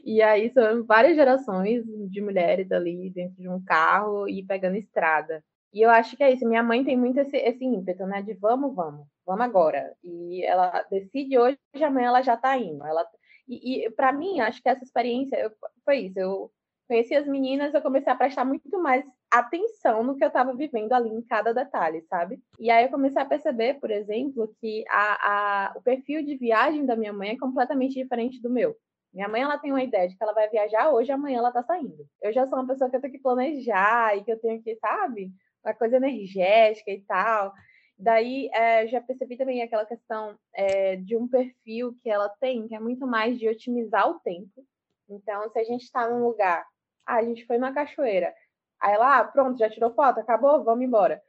e 0.04 0.22
aí 0.22 0.50
são 0.52 0.84
várias 0.84 1.16
gerações 1.16 1.84
de 2.10 2.20
mulheres 2.20 2.70
ali 2.72 3.10
dentro 3.10 3.40
de 3.40 3.48
um 3.48 3.62
carro 3.64 4.28
e 4.28 4.44
pegando 4.44 4.76
estrada. 4.76 5.42
E 5.72 5.82
eu 5.82 5.90
acho 5.90 6.16
que 6.16 6.24
é 6.24 6.32
isso. 6.32 6.48
Minha 6.48 6.62
mãe 6.62 6.84
tem 6.84 6.96
muito 6.96 7.20
esse, 7.20 7.36
esse 7.36 7.64
ímpeto, 7.64 8.06
né? 8.06 8.22
De 8.22 8.34
vamos, 8.34 8.74
vamos, 8.74 9.06
vamos 9.26 9.44
agora. 9.44 9.94
E 10.02 10.44
ela 10.44 10.82
decide 10.90 11.38
hoje, 11.38 11.58
amanhã 11.82 12.08
ela 12.08 12.22
já 12.22 12.34
está 12.34 12.56
indo. 12.56 12.84
Ela, 12.84 13.06
e, 13.46 13.86
e 13.86 13.90
para 13.90 14.12
mim, 14.12 14.40
acho 14.40 14.62
que 14.62 14.68
essa 14.68 14.84
experiência 14.84 15.36
eu, 15.36 15.52
foi 15.84 16.06
isso. 16.06 16.18
Eu 16.18 16.50
conheci 16.88 17.14
as 17.14 17.26
meninas, 17.26 17.74
eu 17.74 17.82
comecei 17.82 18.12
a 18.12 18.16
prestar 18.16 18.44
muito 18.44 18.70
mais 18.80 19.04
atenção 19.30 20.02
no 20.02 20.16
que 20.16 20.24
eu 20.24 20.28
estava 20.28 20.54
vivendo 20.54 20.92
ali 20.92 21.10
em 21.10 21.22
cada 21.22 21.52
detalhe, 21.52 22.02
sabe? 22.02 22.40
E 22.58 22.70
aí 22.70 22.84
eu 22.84 22.90
comecei 22.90 23.20
a 23.20 23.26
perceber, 23.26 23.74
por 23.74 23.90
exemplo, 23.90 24.54
que 24.60 24.84
a, 24.88 25.68
a, 25.68 25.72
o 25.76 25.82
perfil 25.82 26.24
de 26.24 26.36
viagem 26.36 26.86
da 26.86 26.96
minha 26.96 27.12
mãe 27.12 27.30
é 27.30 27.38
completamente 27.38 27.94
diferente 27.94 28.40
do 28.40 28.50
meu. 28.50 28.76
Minha 29.12 29.28
mãe 29.28 29.42
ela 29.42 29.58
tem 29.58 29.70
uma 29.70 29.82
ideia 29.82 30.08
de 30.08 30.16
que 30.16 30.22
ela 30.22 30.32
vai 30.32 30.48
viajar 30.48 30.90
hoje, 30.90 31.10
amanhã 31.10 31.38
ela 31.38 31.52
tá 31.52 31.62
saindo. 31.62 32.06
Eu 32.22 32.32
já 32.32 32.46
sou 32.46 32.58
uma 32.58 32.66
pessoa 32.66 32.90
que 32.90 32.96
eu 32.96 33.00
tenho 33.00 33.12
que 33.12 33.18
planejar 33.18 34.16
e 34.16 34.24
que 34.24 34.32
eu 34.32 34.38
tenho 34.38 34.62
que, 34.62 34.76
sabe, 34.76 35.30
uma 35.64 35.74
coisa 35.74 35.96
energética 35.96 36.90
e 36.90 37.00
tal. 37.02 37.52
Daí 37.98 38.48
é, 38.52 38.86
já 38.86 39.00
percebi 39.00 39.36
também 39.36 39.62
aquela 39.62 39.84
questão 39.84 40.38
é, 40.54 40.96
de 40.96 41.16
um 41.16 41.26
perfil 41.26 41.96
que 42.02 42.08
ela 42.08 42.28
tem, 42.40 42.68
que 42.68 42.74
é 42.74 42.80
muito 42.80 43.06
mais 43.06 43.38
de 43.38 43.48
otimizar 43.48 44.08
o 44.08 44.20
tempo. 44.20 44.64
Então, 45.08 45.50
se 45.50 45.58
a 45.58 45.64
gente 45.64 45.82
está 45.82 46.08
num 46.08 46.24
lugar, 46.24 46.64
ah, 47.06 47.16
a 47.16 47.24
gente 47.24 47.46
foi 47.46 47.58
na 47.58 47.72
cachoeira, 47.72 48.32
aí 48.80 48.96
lá, 48.96 49.20
ah, 49.20 49.24
pronto, 49.24 49.58
já 49.58 49.68
tirou 49.70 49.92
foto, 49.94 50.20
acabou, 50.20 50.62
vamos 50.64 50.84
embora. 50.84 51.22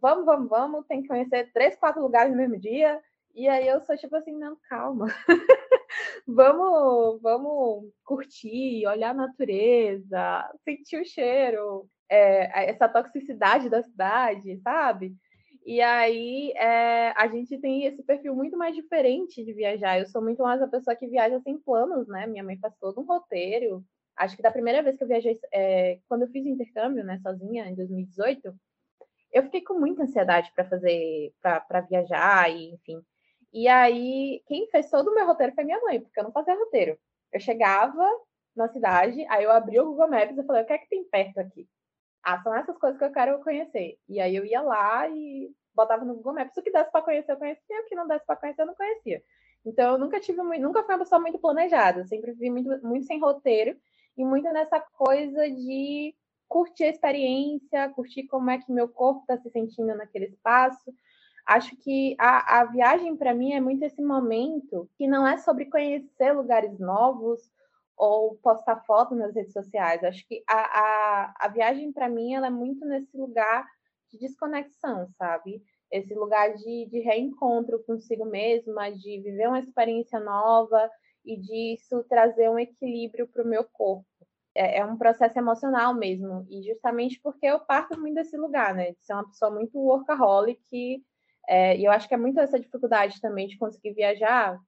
Vamos, 0.00 0.24
vamos, 0.24 0.48
vamos, 0.48 0.86
tem 0.86 1.02
que 1.02 1.08
conhecer 1.08 1.52
três, 1.52 1.76
quatro 1.76 2.02
lugares 2.02 2.32
no 2.32 2.36
mesmo 2.36 2.58
dia. 2.58 3.00
E 3.34 3.48
aí 3.48 3.66
eu 3.66 3.80
sou 3.80 3.96
tipo 3.96 4.14
assim, 4.16 4.36
não, 4.36 4.56
calma. 4.68 5.06
vamos, 6.26 7.20
vamos 7.20 7.92
curtir, 8.04 8.86
olhar 8.86 9.10
a 9.10 9.14
natureza, 9.14 10.50
sentir 10.64 11.00
o 11.00 11.04
cheiro, 11.04 11.88
é, 12.08 12.70
essa 12.70 12.88
toxicidade 12.88 13.68
da 13.68 13.82
cidade, 13.82 14.56
sabe? 14.58 15.14
E 15.64 15.80
aí 15.80 16.52
é, 16.56 17.12
a 17.16 17.26
gente 17.26 17.58
tem 17.58 17.86
esse 17.86 18.02
perfil 18.02 18.34
muito 18.34 18.56
mais 18.56 18.74
diferente 18.74 19.42
de 19.42 19.52
viajar. 19.52 19.98
Eu 19.98 20.06
sou 20.06 20.22
muito 20.22 20.42
mais 20.42 20.60
a 20.60 20.68
pessoa 20.68 20.94
que 20.94 21.06
viaja 21.06 21.40
sem 21.40 21.58
planos, 21.58 22.06
né? 22.06 22.26
Minha 22.26 22.44
mãe 22.44 22.58
faz 22.58 22.74
todo 22.78 23.00
um 23.00 23.04
roteiro. 23.04 23.82
Acho 24.16 24.36
que 24.36 24.42
da 24.42 24.50
primeira 24.50 24.82
vez 24.82 24.96
que 24.96 25.02
eu 25.04 25.08
viajei, 25.08 25.38
é, 25.52 25.98
quando 26.08 26.22
eu 26.22 26.28
fiz 26.28 26.44
o 26.46 26.48
intercâmbio, 26.48 27.04
né, 27.04 27.18
sozinha, 27.22 27.66
em 27.66 27.74
2018, 27.74 28.54
eu 29.32 29.42
fiquei 29.44 29.62
com 29.62 29.74
muita 29.74 30.04
ansiedade 30.04 30.52
para 30.54 30.64
fazer, 30.64 31.32
para 31.40 31.80
viajar 31.82 32.50
e 32.50 32.72
enfim. 32.74 33.02
E 33.52 33.68
aí, 33.68 34.42
quem 34.46 34.68
fez 34.70 34.90
todo 34.90 35.08
o 35.10 35.14
meu 35.14 35.26
roteiro 35.26 35.54
foi 35.54 35.64
minha 35.64 35.80
mãe, 35.80 36.00
porque 36.00 36.18
eu 36.18 36.24
não 36.24 36.32
fazia 36.32 36.54
roteiro. 36.54 36.98
Eu 37.32 37.40
chegava 37.40 38.04
na 38.54 38.68
cidade, 38.68 39.24
aí 39.28 39.44
eu 39.44 39.50
abri 39.50 39.78
o 39.80 39.86
Google 39.86 40.08
Maps 40.08 40.38
e 40.38 40.44
falei, 40.44 40.62
o 40.62 40.66
que 40.66 40.72
é 40.72 40.78
que 40.78 40.88
tem 40.88 41.04
perto 41.04 41.38
aqui? 41.38 41.68
Ah, 42.22 42.40
são 42.42 42.54
essas 42.54 42.78
coisas 42.78 42.98
que 42.98 43.04
eu 43.04 43.12
quero 43.12 43.40
conhecer. 43.42 43.98
E 44.08 44.20
aí 44.20 44.34
eu 44.36 44.44
ia 44.44 44.62
lá 44.62 45.08
e 45.08 45.50
botava 45.74 46.04
no 46.04 46.14
Google 46.14 46.34
Maps 46.34 46.56
o 46.56 46.62
que 46.62 46.70
desse 46.70 46.90
para 46.90 47.02
conhecer, 47.02 47.32
eu 47.32 47.36
conhecia, 47.36 47.80
o 47.80 47.84
que 47.86 47.94
não 47.96 48.06
desse 48.06 48.24
para 48.24 48.36
conhecer, 48.36 48.62
eu 48.62 48.66
não 48.66 48.74
conhecia. 48.74 49.22
Então 49.64 49.92
eu 49.92 49.98
nunca 49.98 50.20
tive 50.20 50.40
nunca 50.58 50.82
fui 50.84 50.94
uma 50.94 51.00
pessoa 51.00 51.20
muito 51.20 51.38
planejada, 51.38 52.04
sempre 52.06 52.32
vivi 52.32 52.50
muito, 52.50 52.86
muito 52.86 53.06
sem 53.06 53.20
roteiro 53.20 53.76
e 54.16 54.24
muito 54.24 54.50
nessa 54.52 54.80
coisa 54.80 55.50
de 55.50 56.14
curtir 56.48 56.84
a 56.84 56.90
experiência, 56.90 57.88
curtir 57.90 58.26
como 58.26 58.50
é 58.50 58.58
que 58.58 58.70
meu 58.70 58.88
corpo 58.88 59.20
está 59.20 59.36
se 59.38 59.50
sentindo 59.50 59.94
naquele 59.94 60.26
espaço. 60.26 60.94
Acho 61.46 61.76
que 61.76 62.16
a, 62.18 62.60
a 62.60 62.64
viagem 62.64 63.16
para 63.16 63.34
mim 63.34 63.52
é 63.52 63.60
muito 63.60 63.82
esse 63.82 64.02
momento 64.02 64.88
que 64.96 65.06
não 65.06 65.26
é 65.26 65.36
sobre 65.36 65.66
conhecer 65.66 66.32
lugares 66.32 66.78
novos 66.78 67.40
ou 67.96 68.36
postar 68.36 68.84
foto 68.84 69.14
nas 69.14 69.34
redes 69.34 69.52
sociais. 69.52 70.02
Acho 70.02 70.26
que 70.26 70.42
a, 70.48 70.54
a, 70.54 71.34
a 71.40 71.48
viagem 71.48 71.92
para 71.92 72.08
mim 72.08 72.34
ela 72.34 72.46
é 72.46 72.50
muito 72.50 72.84
nesse 72.86 73.16
lugar 73.16 73.66
de 74.10 74.18
desconexão, 74.18 75.08
sabe? 75.18 75.62
Esse 75.90 76.14
lugar 76.14 76.54
de, 76.54 76.86
de 76.86 77.00
reencontro 77.00 77.82
consigo 77.84 78.24
mesma, 78.24 78.90
de 78.90 79.20
viver 79.20 79.48
uma 79.48 79.60
experiência 79.60 80.18
nova 80.18 80.90
e 81.24 81.36
disso 81.36 82.04
trazer 82.08 82.50
um 82.50 82.58
equilíbrio 82.58 83.26
para 83.26 83.42
o 83.42 83.46
meu 83.46 83.64
corpo 83.64 84.06
é, 84.54 84.78
é, 84.78 84.84
um 84.84 84.96
processo 84.96 85.38
emocional 85.38 85.94
mesmo. 85.94 86.46
E 86.48 86.62
justamente 86.62 87.20
porque 87.20 87.46
eu 87.46 87.58
parto 87.60 87.98
muito 87.98 88.14
desse 88.14 88.36
lugar, 88.36 88.74
né? 88.74 88.92
De 88.92 89.04
ser 89.04 89.14
uma 89.14 89.26
pessoa 89.26 89.50
muito 89.50 89.78
workaholic. 89.78 91.04
É, 91.48 91.76
e 91.76 91.84
eu 91.84 91.92
acho 91.92 92.08
que 92.08 92.14
é 92.14 92.16
muito 92.16 92.40
essa 92.40 92.58
dificuldade 92.58 93.20
também 93.20 93.46
de 93.46 93.58
conseguir 93.58 93.92
viajar, 93.92 94.58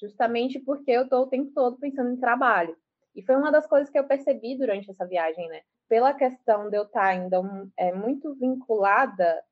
justamente 0.00 0.58
porque 0.60 0.90
eu 0.90 1.04
estou 1.04 1.22
o 1.22 1.28
tempo 1.28 1.50
todo 1.54 1.78
pensando 1.78 2.10
em 2.10 2.20
trabalho. 2.20 2.76
E 3.14 3.22
foi 3.22 3.36
uma 3.36 3.50
das 3.50 3.66
coisas 3.66 3.88
que 3.88 3.98
eu 3.98 4.06
percebi 4.06 4.58
durante 4.58 4.90
essa 4.90 5.06
viagem, 5.06 5.48
né? 5.48 5.62
Pela 5.88 6.12
questão 6.12 6.68
de 6.68 6.76
eu 6.76 6.82
estar 6.82 7.06
ainda 7.06 7.40
é, 7.78 7.92
muito 7.92 8.34
vinculada 8.34 9.42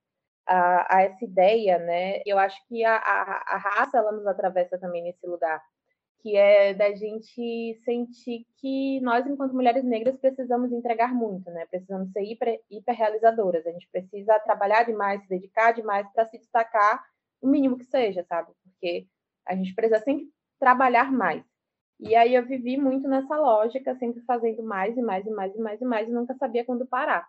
a, 0.46 0.96
a, 0.96 1.02
essa 1.02 1.24
ideia, 1.24 1.78
né? 1.78 2.20
Eu 2.26 2.38
acho 2.38 2.60
que 2.68 2.84
a, 2.84 2.96
a, 2.96 3.54
a 3.54 3.56
raça 3.56 3.96
ela 3.98 4.12
nos 4.12 4.26
atravessa 4.26 4.78
também 4.78 5.02
nesse 5.02 5.26
lugar 5.26 5.62
que 6.24 6.38
é 6.38 6.72
da 6.72 6.90
gente 6.94 7.78
sentir 7.84 8.46
que 8.56 8.98
nós, 9.02 9.26
enquanto 9.26 9.52
mulheres 9.52 9.84
negras, 9.84 10.16
precisamos 10.16 10.72
entregar 10.72 11.14
muito, 11.14 11.50
né? 11.50 11.66
Precisamos 11.66 12.10
ser 12.12 12.22
hiper, 12.22 12.60
hiperrealizadoras. 12.70 13.66
A 13.66 13.70
gente 13.70 13.86
precisa 13.92 14.40
trabalhar 14.40 14.84
demais, 14.84 15.20
se 15.20 15.28
dedicar 15.28 15.72
demais 15.72 16.10
para 16.14 16.24
se 16.30 16.38
destacar, 16.38 17.04
o 17.42 17.46
mínimo 17.46 17.76
que 17.76 17.84
seja, 17.84 18.24
sabe? 18.24 18.52
Porque 18.62 19.06
a 19.46 19.54
gente 19.54 19.74
precisa 19.74 20.00
sempre 20.00 20.26
trabalhar 20.58 21.12
mais. 21.12 21.44
E 22.00 22.16
aí 22.16 22.34
eu 22.34 22.46
vivi 22.46 22.78
muito 22.78 23.06
nessa 23.06 23.36
lógica, 23.36 23.94
sempre 23.96 24.22
fazendo 24.22 24.62
mais 24.62 24.96
e 24.96 25.02
mais 25.02 25.26
e 25.26 25.30
mais 25.30 25.54
e 25.54 25.58
mais 25.58 25.80
e 25.82 25.84
mais, 25.84 26.08
e 26.08 26.12
nunca 26.12 26.34
sabia 26.36 26.64
quando 26.64 26.86
parar. 26.86 27.28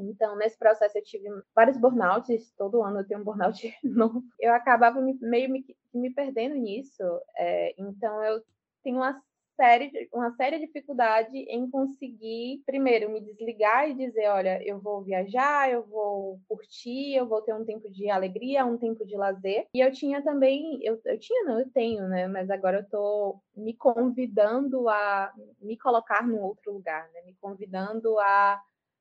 Então, 0.00 0.36
nesse 0.36 0.58
processo, 0.58 0.96
eu 0.98 1.04
tive 1.04 1.28
vários 1.54 1.76
burnouts, 1.76 2.52
todo 2.56 2.82
ano 2.82 3.00
eu 3.00 3.06
tenho 3.06 3.20
um 3.20 3.24
burnout 3.24 3.74
novo. 3.84 4.22
Eu 4.38 4.52
acabava 4.52 5.00
me, 5.00 5.16
meio 5.20 5.50
me, 5.50 5.64
me 5.94 6.10
perdendo 6.10 6.54
nisso, 6.54 7.02
é, 7.36 7.74
então 7.78 8.22
eu 8.24 8.42
tenho 8.82 8.96
uma 8.96 9.20
série, 9.56 10.08
uma 10.12 10.30
séria 10.32 10.60
dificuldade 10.60 11.36
em 11.36 11.68
conseguir, 11.68 12.62
primeiro, 12.64 13.10
me 13.10 13.20
desligar 13.20 13.88
e 13.88 13.94
dizer: 13.94 14.28
olha, 14.28 14.62
eu 14.62 14.78
vou 14.78 15.02
viajar, 15.02 15.70
eu 15.70 15.82
vou 15.84 16.38
curtir, 16.46 17.14
eu 17.14 17.26
vou 17.26 17.42
ter 17.42 17.54
um 17.54 17.64
tempo 17.64 17.90
de 17.90 18.08
alegria, 18.08 18.64
um 18.64 18.78
tempo 18.78 19.04
de 19.04 19.16
lazer. 19.16 19.66
E 19.74 19.80
eu 19.80 19.90
tinha 19.90 20.22
também, 20.22 20.78
eu, 20.82 21.00
eu 21.04 21.18
tinha, 21.18 21.44
não, 21.44 21.58
eu 21.58 21.68
tenho, 21.70 22.06
né? 22.06 22.28
Mas 22.28 22.50
agora 22.50 22.80
eu 22.80 22.88
tô 22.88 23.40
me 23.56 23.74
convidando 23.74 24.88
a 24.88 25.32
me 25.60 25.76
colocar 25.78 26.26
num 26.26 26.40
outro 26.40 26.72
lugar, 26.72 27.08
né? 27.12 27.22
Me 27.22 27.34
convidando 27.40 28.18
a 28.20 28.60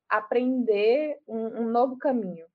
aprender 0.10 1.20
um, 1.28 1.62
um 1.62 1.70
novo 1.70 1.98
caminho. 1.98 2.46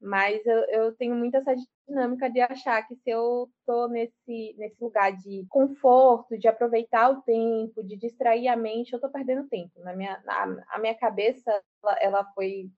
Mas 0.00 0.44
eu, 0.44 0.58
eu, 0.68 0.94
tenho 0.96 1.14
muito 1.14 1.36
essa 1.36 1.54
dinâmica 1.88 2.28
de 2.28 2.38
achar 2.40 2.86
que 2.86 2.94
se 2.94 3.08
eu 3.08 3.48
estou 3.58 3.88
nesse, 3.88 4.54
nesse 4.58 4.76
lugar 4.82 5.16
de 5.16 5.46
conforto, 5.48 6.38
de 6.38 6.46
aproveitar 6.46 7.10
o 7.10 7.22
tempo, 7.22 7.82
de 7.82 7.96
distrair 7.96 8.48
a 8.48 8.56
mente, 8.56 8.92
eu 8.92 8.98
estou 8.98 9.10
perdendo 9.10 9.48
tempo. 9.48 9.72
Na 9.80 9.96
minha, 9.96 10.22
na, 10.24 10.64
a 10.68 10.78
minha 10.78 10.94
cabeça, 10.94 11.50
ela, 11.82 11.98
ela 12.00 12.24
foi 12.34 12.70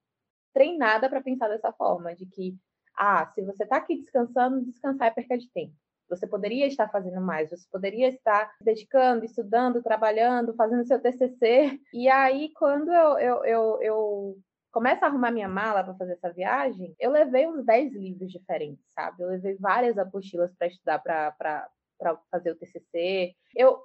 treinada 0.55 1.09
para 1.09 1.21
pensar 1.21 1.49
dessa 1.49 1.73
forma, 1.73 2.15
de 2.15 2.27
que, 2.27 2.57
ah, 2.97 3.27
se 3.35 3.43
você 3.43 3.65
está 3.65 3.79
aqui 3.79 3.97
descansando, 3.97 4.65
descansar 4.65 5.09
é 5.09 5.11
perca 5.11 5.37
de 5.37 5.51
tempo. 5.51 5.75
Você 6.09 6.27
poderia 6.27 6.67
estar 6.67 6.89
fazendo 6.89 7.21
mais, 7.21 7.51
você 7.51 7.67
poderia 7.71 8.09
estar 8.09 8.53
dedicando, 8.61 9.25
estudando, 9.25 9.83
trabalhando, 9.83 10.55
fazendo 10.55 10.87
seu 10.87 11.01
TCC. 11.01 11.79
E 11.93 12.09
aí, 12.09 12.51
quando 12.55 12.93
eu, 12.93 13.19
eu, 13.19 13.45
eu, 13.45 13.83
eu 13.83 14.39
começo 14.73 15.05
a 15.05 15.09
arrumar 15.09 15.31
minha 15.31 15.49
mala 15.49 15.83
para 15.83 15.95
fazer 15.95 16.13
essa 16.13 16.33
viagem, 16.33 16.95
eu 17.01 17.11
levei 17.11 17.47
uns 17.47 17.65
10 17.65 17.93
livros 17.95 18.31
diferentes, 18.31 18.85
sabe? 18.95 19.23
Eu 19.23 19.29
levei 19.29 19.57
várias 19.57 19.99
apostilas 19.99 20.55
para 20.57 20.69
estudar 20.69 20.99
para 20.99 21.69
para 21.99 22.17
fazer 22.31 22.51
o 22.51 22.57
TCC. 22.57 23.35
Eu, 23.55 23.83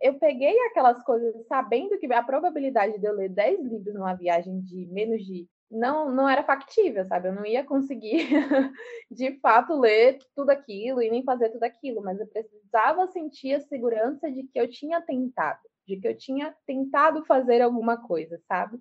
eu 0.00 0.18
peguei 0.18 0.58
aquelas 0.66 1.02
coisas 1.04 1.34
sabendo 1.46 1.96
que 1.98 2.12
a 2.12 2.22
probabilidade 2.22 2.98
de 2.98 3.06
eu 3.06 3.14
ler 3.14 3.28
10 3.28 3.60
livros 3.60 3.94
numa 3.94 4.14
viagem 4.14 4.60
de 4.60 4.86
menos 4.86 5.24
de 5.24 5.46
não, 5.72 6.10
não 6.14 6.28
era 6.28 6.44
factível, 6.44 7.04
sabe? 7.06 7.28
Eu 7.28 7.34
não 7.34 7.46
ia 7.46 7.64
conseguir, 7.64 8.28
de 9.10 9.40
fato, 9.40 9.78
ler 9.80 10.18
tudo 10.36 10.50
aquilo 10.50 11.00
e 11.00 11.10
nem 11.10 11.24
fazer 11.24 11.48
tudo 11.48 11.64
aquilo, 11.64 12.02
mas 12.02 12.20
eu 12.20 12.26
precisava 12.26 13.06
sentir 13.08 13.54
a 13.54 13.60
segurança 13.60 14.30
de 14.30 14.42
que 14.44 14.60
eu 14.60 14.68
tinha 14.68 15.00
tentado, 15.00 15.60
de 15.88 15.96
que 15.98 16.06
eu 16.06 16.16
tinha 16.16 16.54
tentado 16.66 17.24
fazer 17.24 17.62
alguma 17.62 17.96
coisa, 17.96 18.38
sabe? 18.46 18.78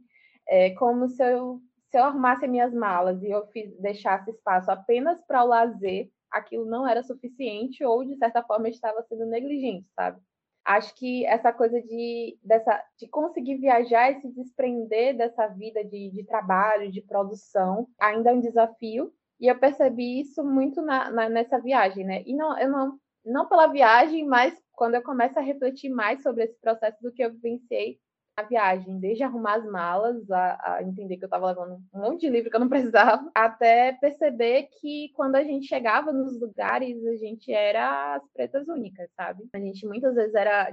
É 0.47 0.71
como 0.71 1.07
se 1.07 1.23
eu, 1.23 1.61
se 1.89 1.97
eu 1.97 2.13
minhas 2.49 2.73
malas 2.73 3.23
e 3.23 3.29
eu 3.29 3.47
fiz, 3.47 3.73
deixasse 3.79 4.29
espaço 4.29 4.69
apenas 4.69 5.23
para 5.25 5.43
o 5.43 5.47
lazer, 5.47 6.09
aquilo 6.29 6.65
não 6.65 6.85
era 6.85 7.03
suficiente 7.03 7.85
ou, 7.85 8.03
de 8.03 8.17
certa 8.17 8.43
forma, 8.43 8.67
estava 8.67 9.01
sendo 9.03 9.25
negligente, 9.25 9.87
sabe? 9.95 10.19
Acho 10.65 10.93
que 10.95 11.25
essa 11.25 11.51
coisa 11.51 11.81
de, 11.81 12.37
dessa, 12.43 12.83
de 12.97 13.07
conseguir 13.07 13.57
viajar 13.57 14.11
e 14.11 14.21
se 14.21 14.31
desprender 14.31 15.17
dessa 15.17 15.47
vida 15.47 15.83
de, 15.83 16.11
de 16.11 16.23
trabalho, 16.23 16.91
de 16.91 17.01
produção, 17.01 17.87
ainda 17.99 18.31
é 18.31 18.33
um 18.33 18.39
desafio. 18.39 19.11
E 19.39 19.47
eu 19.47 19.57
percebi 19.57 20.21
isso 20.21 20.43
muito 20.43 20.81
na, 20.81 21.09
na, 21.09 21.29
nessa 21.29 21.59
viagem, 21.59 22.05
né? 22.05 22.23
E 22.25 22.35
não, 22.35 22.57
eu 22.59 22.69
não, 22.69 22.99
não 23.25 23.49
pela 23.49 23.67
viagem, 23.67 24.25
mas 24.25 24.55
quando 24.73 24.95
eu 24.95 25.01
começo 25.01 25.37
a 25.39 25.41
refletir 25.41 25.89
mais 25.89 26.21
sobre 26.21 26.43
esse 26.43 26.59
processo 26.59 27.01
do 27.01 27.11
que 27.11 27.23
eu 27.23 27.31
vivenciei 27.31 27.99
viagem, 28.43 28.99
desde 28.99 29.23
arrumar 29.23 29.55
as 29.55 29.65
malas, 29.65 30.29
a, 30.31 30.75
a 30.75 30.83
entender 30.83 31.17
que 31.17 31.23
eu 31.23 31.27
estava 31.27 31.47
levando 31.47 31.81
um 31.93 31.99
monte 31.99 32.21
de 32.21 32.29
livro 32.29 32.49
que 32.49 32.55
eu 32.55 32.59
não 32.59 32.69
precisava, 32.69 33.29
até 33.33 33.93
perceber 33.93 34.69
que 34.79 35.11
quando 35.15 35.35
a 35.35 35.43
gente 35.43 35.67
chegava 35.67 36.11
nos 36.11 36.39
lugares, 36.39 37.05
a 37.05 37.15
gente 37.15 37.51
era 37.51 38.15
as 38.15 38.23
pretas 38.33 38.67
únicas, 38.67 39.09
sabe? 39.15 39.47
A 39.53 39.59
gente 39.59 39.85
muitas 39.85 40.15
vezes 40.15 40.35
era 40.35 40.71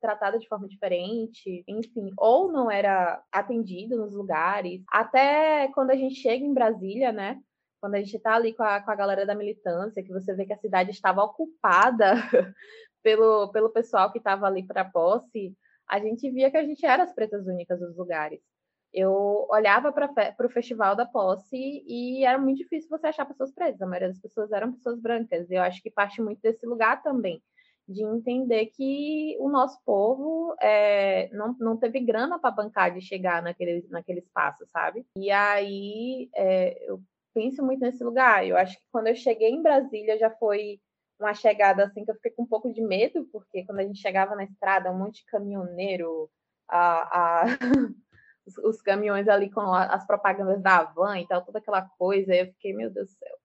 tratada 0.00 0.38
de 0.38 0.48
forma 0.48 0.68
diferente, 0.68 1.64
enfim, 1.66 2.10
ou 2.16 2.50
não 2.50 2.70
era 2.70 3.22
atendido 3.32 3.96
nos 3.96 4.14
lugares. 4.14 4.82
Até 4.90 5.68
quando 5.68 5.90
a 5.90 5.96
gente 5.96 6.14
chega 6.16 6.44
em 6.44 6.54
Brasília, 6.54 7.12
né? 7.12 7.40
Quando 7.80 7.96
a 7.96 7.98
gente 7.98 8.16
está 8.16 8.34
ali 8.34 8.54
com 8.54 8.62
a, 8.62 8.80
com 8.80 8.90
a 8.90 8.94
galera 8.94 9.26
da 9.26 9.34
militância, 9.34 10.02
que 10.02 10.12
você 10.12 10.34
vê 10.34 10.46
que 10.46 10.54
a 10.54 10.58
cidade 10.58 10.90
estava 10.90 11.22
ocupada 11.22 12.14
pelo, 13.02 13.52
pelo 13.52 13.68
pessoal 13.68 14.10
que 14.10 14.16
estava 14.16 14.46
ali 14.46 14.66
para 14.66 14.86
posse, 14.86 15.54
a 15.88 15.98
gente 15.98 16.30
via 16.30 16.50
que 16.50 16.56
a 16.56 16.64
gente 16.64 16.84
era 16.84 17.02
as 17.02 17.12
pretas 17.12 17.46
únicas 17.46 17.80
dos 17.80 17.96
lugares. 17.96 18.40
Eu 18.92 19.46
olhava 19.50 19.92
para 19.92 20.46
o 20.46 20.50
festival 20.50 20.94
da 20.94 21.04
posse 21.04 21.56
e 21.56 22.24
era 22.24 22.38
muito 22.38 22.58
difícil 22.58 22.88
você 22.88 23.08
achar 23.08 23.26
pessoas 23.26 23.52
pretas. 23.52 23.82
A 23.82 23.86
maioria 23.86 24.08
das 24.08 24.20
pessoas 24.20 24.52
eram 24.52 24.72
pessoas 24.72 25.00
brancas. 25.00 25.50
Eu 25.50 25.62
acho 25.62 25.82
que 25.82 25.90
parte 25.90 26.22
muito 26.22 26.40
desse 26.40 26.64
lugar 26.64 27.02
também, 27.02 27.42
de 27.88 28.04
entender 28.04 28.66
que 28.66 29.36
o 29.40 29.48
nosso 29.48 29.78
povo 29.84 30.54
é, 30.60 31.28
não, 31.32 31.56
não 31.58 31.76
teve 31.76 31.98
grana 32.00 32.38
para 32.38 32.52
bancar 32.52 32.94
de 32.94 33.00
chegar 33.00 33.42
naquele, 33.42 33.84
naquele 33.90 34.20
espaço, 34.20 34.64
sabe? 34.68 35.04
E 35.16 35.28
aí 35.30 36.30
é, 36.36 36.88
eu 36.88 37.02
penso 37.34 37.64
muito 37.64 37.80
nesse 37.80 38.02
lugar. 38.04 38.46
Eu 38.46 38.56
acho 38.56 38.76
que 38.76 38.84
quando 38.92 39.08
eu 39.08 39.16
cheguei 39.16 39.50
em 39.50 39.62
Brasília 39.62 40.16
já 40.16 40.30
foi 40.30 40.78
uma 41.18 41.34
chegada 41.34 41.84
assim 41.84 42.04
que 42.04 42.10
eu 42.10 42.14
fiquei 42.16 42.32
com 42.32 42.42
um 42.42 42.46
pouco 42.46 42.72
de 42.72 42.82
medo, 42.82 43.28
porque 43.32 43.64
quando 43.64 43.80
a 43.80 43.84
gente 43.84 44.00
chegava 44.00 44.34
na 44.34 44.44
estrada, 44.44 44.90
um 44.90 44.98
monte 44.98 45.20
de 45.20 45.26
caminhoneiro, 45.26 46.30
a, 46.68 47.42
a 47.42 47.44
os, 48.46 48.58
os, 48.58 48.82
caminhões 48.82 49.28
ali 49.28 49.50
com 49.50 49.60
as 49.60 50.06
propagandas 50.06 50.60
da 50.62 50.78
Havan 50.78 51.20
e 51.20 51.26
tal, 51.26 51.44
toda 51.44 51.58
aquela 51.58 51.82
coisa, 51.82 52.34
eu 52.34 52.46
fiquei, 52.46 52.72
meu 52.72 52.90
Deus 52.90 53.08
do 53.08 53.18
céu. 53.18 53.36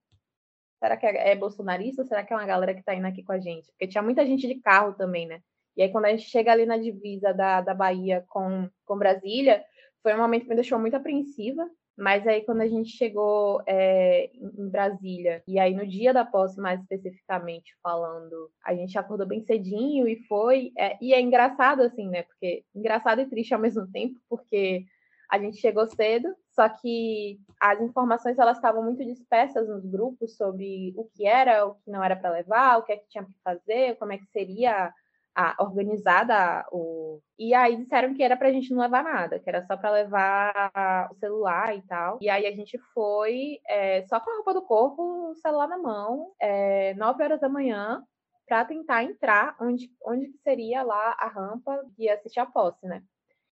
Será 0.80 0.98
que 0.98 1.06
é, 1.06 1.32
é 1.32 1.36
bolsonarista 1.36 2.02
ou 2.02 2.08
será 2.08 2.24
que 2.24 2.34
é 2.34 2.36
uma 2.36 2.46
galera 2.46 2.74
que 2.74 2.80
está 2.80 2.96
indo 2.96 3.06
aqui 3.08 3.24
com 3.24 3.34
a 3.34 3.40
gente? 3.40 3.68
Porque 3.72 3.88
tinha 3.88 4.02
muita 4.02 4.26
gente 4.26 4.48
de 4.48 4.56
carro 4.62 4.94
também, 4.94 5.28
né? 5.28 5.42
E 5.76 5.84
aí, 5.84 5.92
quando 5.92 6.06
a 6.06 6.10
gente 6.10 6.24
chega 6.24 6.52
ali 6.52 6.66
na 6.66 6.78
divisa 6.78 7.34
da, 7.34 7.62
da 7.62 7.74
Bahia 7.74 8.26
com, 8.28 8.70
com 8.86 8.98
Brasília, 8.98 9.64
foi 10.02 10.14
um 10.14 10.18
momento 10.18 10.44
que 10.44 10.50
me 10.50 10.56
deixou 10.56 10.80
muito 10.80 10.96
apreensiva, 10.96 11.70
Mas 12.00 12.26
aí, 12.26 12.42
quando 12.44 12.62
a 12.62 12.68
gente 12.68 12.92
chegou 12.92 13.62
é, 13.68 14.32
em 14.34 14.70
Brasília, 14.70 15.44
e 15.46 15.60
aí 15.60 15.74
no 15.76 15.86
dia 15.86 16.14
da 16.14 16.24
posse, 16.24 16.58
mais 16.60 16.80
especificamente 16.80 17.76
falando, 17.84 18.50
a 18.64 18.74
gente 18.74 18.98
acordou 18.98 19.28
bem 19.28 19.42
cedinho 19.42 20.08
e 20.08 20.24
foi. 20.24 20.72
É, 20.78 20.98
e 21.02 21.14
é 21.14 21.20
engraçado, 21.20 21.82
assim, 21.82 22.08
né? 22.08 22.24
Porque 22.24 22.64
engraçado 22.74 23.20
e 23.20 23.28
triste 23.28 23.54
ao 23.54 23.60
mesmo 23.60 23.86
tempo, 23.92 24.18
porque 24.30 24.86
a 25.30 25.38
gente 25.38 25.58
chegou 25.58 25.86
cedo, 25.88 26.34
só 26.56 26.70
que 26.70 27.38
as 27.60 27.82
informações 27.82 28.40
elas 28.40 28.58
estavam 28.58 28.82
muito 28.82 29.06
dispersas 29.06 29.68
nos 29.68 29.86
grupos 29.86 30.38
sobre 30.38 30.94
o 30.96 31.04
que 31.14 31.28
era, 31.28 31.68
o 31.68 31.76
que 31.76 31.92
não 31.92 32.04
era 32.04 32.16
para 32.16 32.32
levar, 32.32 32.78
o 32.78 32.84
que 32.84 32.94
é 32.94 32.98
que 32.98 33.10
tinha 33.10 33.26
que 33.26 33.36
fazer, 33.44 33.98
como 33.98 34.14
é 34.14 34.18
que 34.18 34.26
seria 34.28 34.92
a, 35.40 35.56
organizada 35.64 36.66
o 36.70 37.22
e 37.38 37.54
aí 37.54 37.78
disseram 37.78 38.14
que 38.14 38.22
era 38.22 38.36
para 38.36 38.50
a 38.50 38.52
gente 38.52 38.74
não 38.74 38.82
levar 38.82 39.02
nada, 39.02 39.40
que 39.40 39.48
era 39.48 39.66
só 39.66 39.78
para 39.78 39.92
levar 39.92 41.10
o 41.10 41.16
celular 41.16 41.74
e 41.74 41.82
tal. 41.84 42.18
E 42.20 42.30
aí 42.30 42.46
a 42.46 42.52
gente 42.52 42.78
foi 42.94 43.62
é, 43.66 44.06
só 44.08 44.20
com 44.20 44.30
a 44.30 44.36
roupa 44.36 44.54
do 44.54 44.62
corpo, 44.62 45.32
o 45.32 45.36
celular 45.36 45.70
na 45.70 45.78
mão, 45.78 46.34
é, 46.42 46.94
9 46.96 47.24
horas 47.24 47.40
da 47.40 47.48
manhã, 47.48 48.04
para 48.46 48.66
tentar 48.66 49.06
entrar 49.06 49.56
onde, 49.62 49.90
onde 50.06 50.30
seria 50.44 50.84
lá 50.84 51.16
a 51.18 51.30
rampa 51.30 51.82
e 51.98 52.10
assistir 52.10 52.42
a 52.42 52.46
posse, 52.46 52.86
né? 52.86 53.02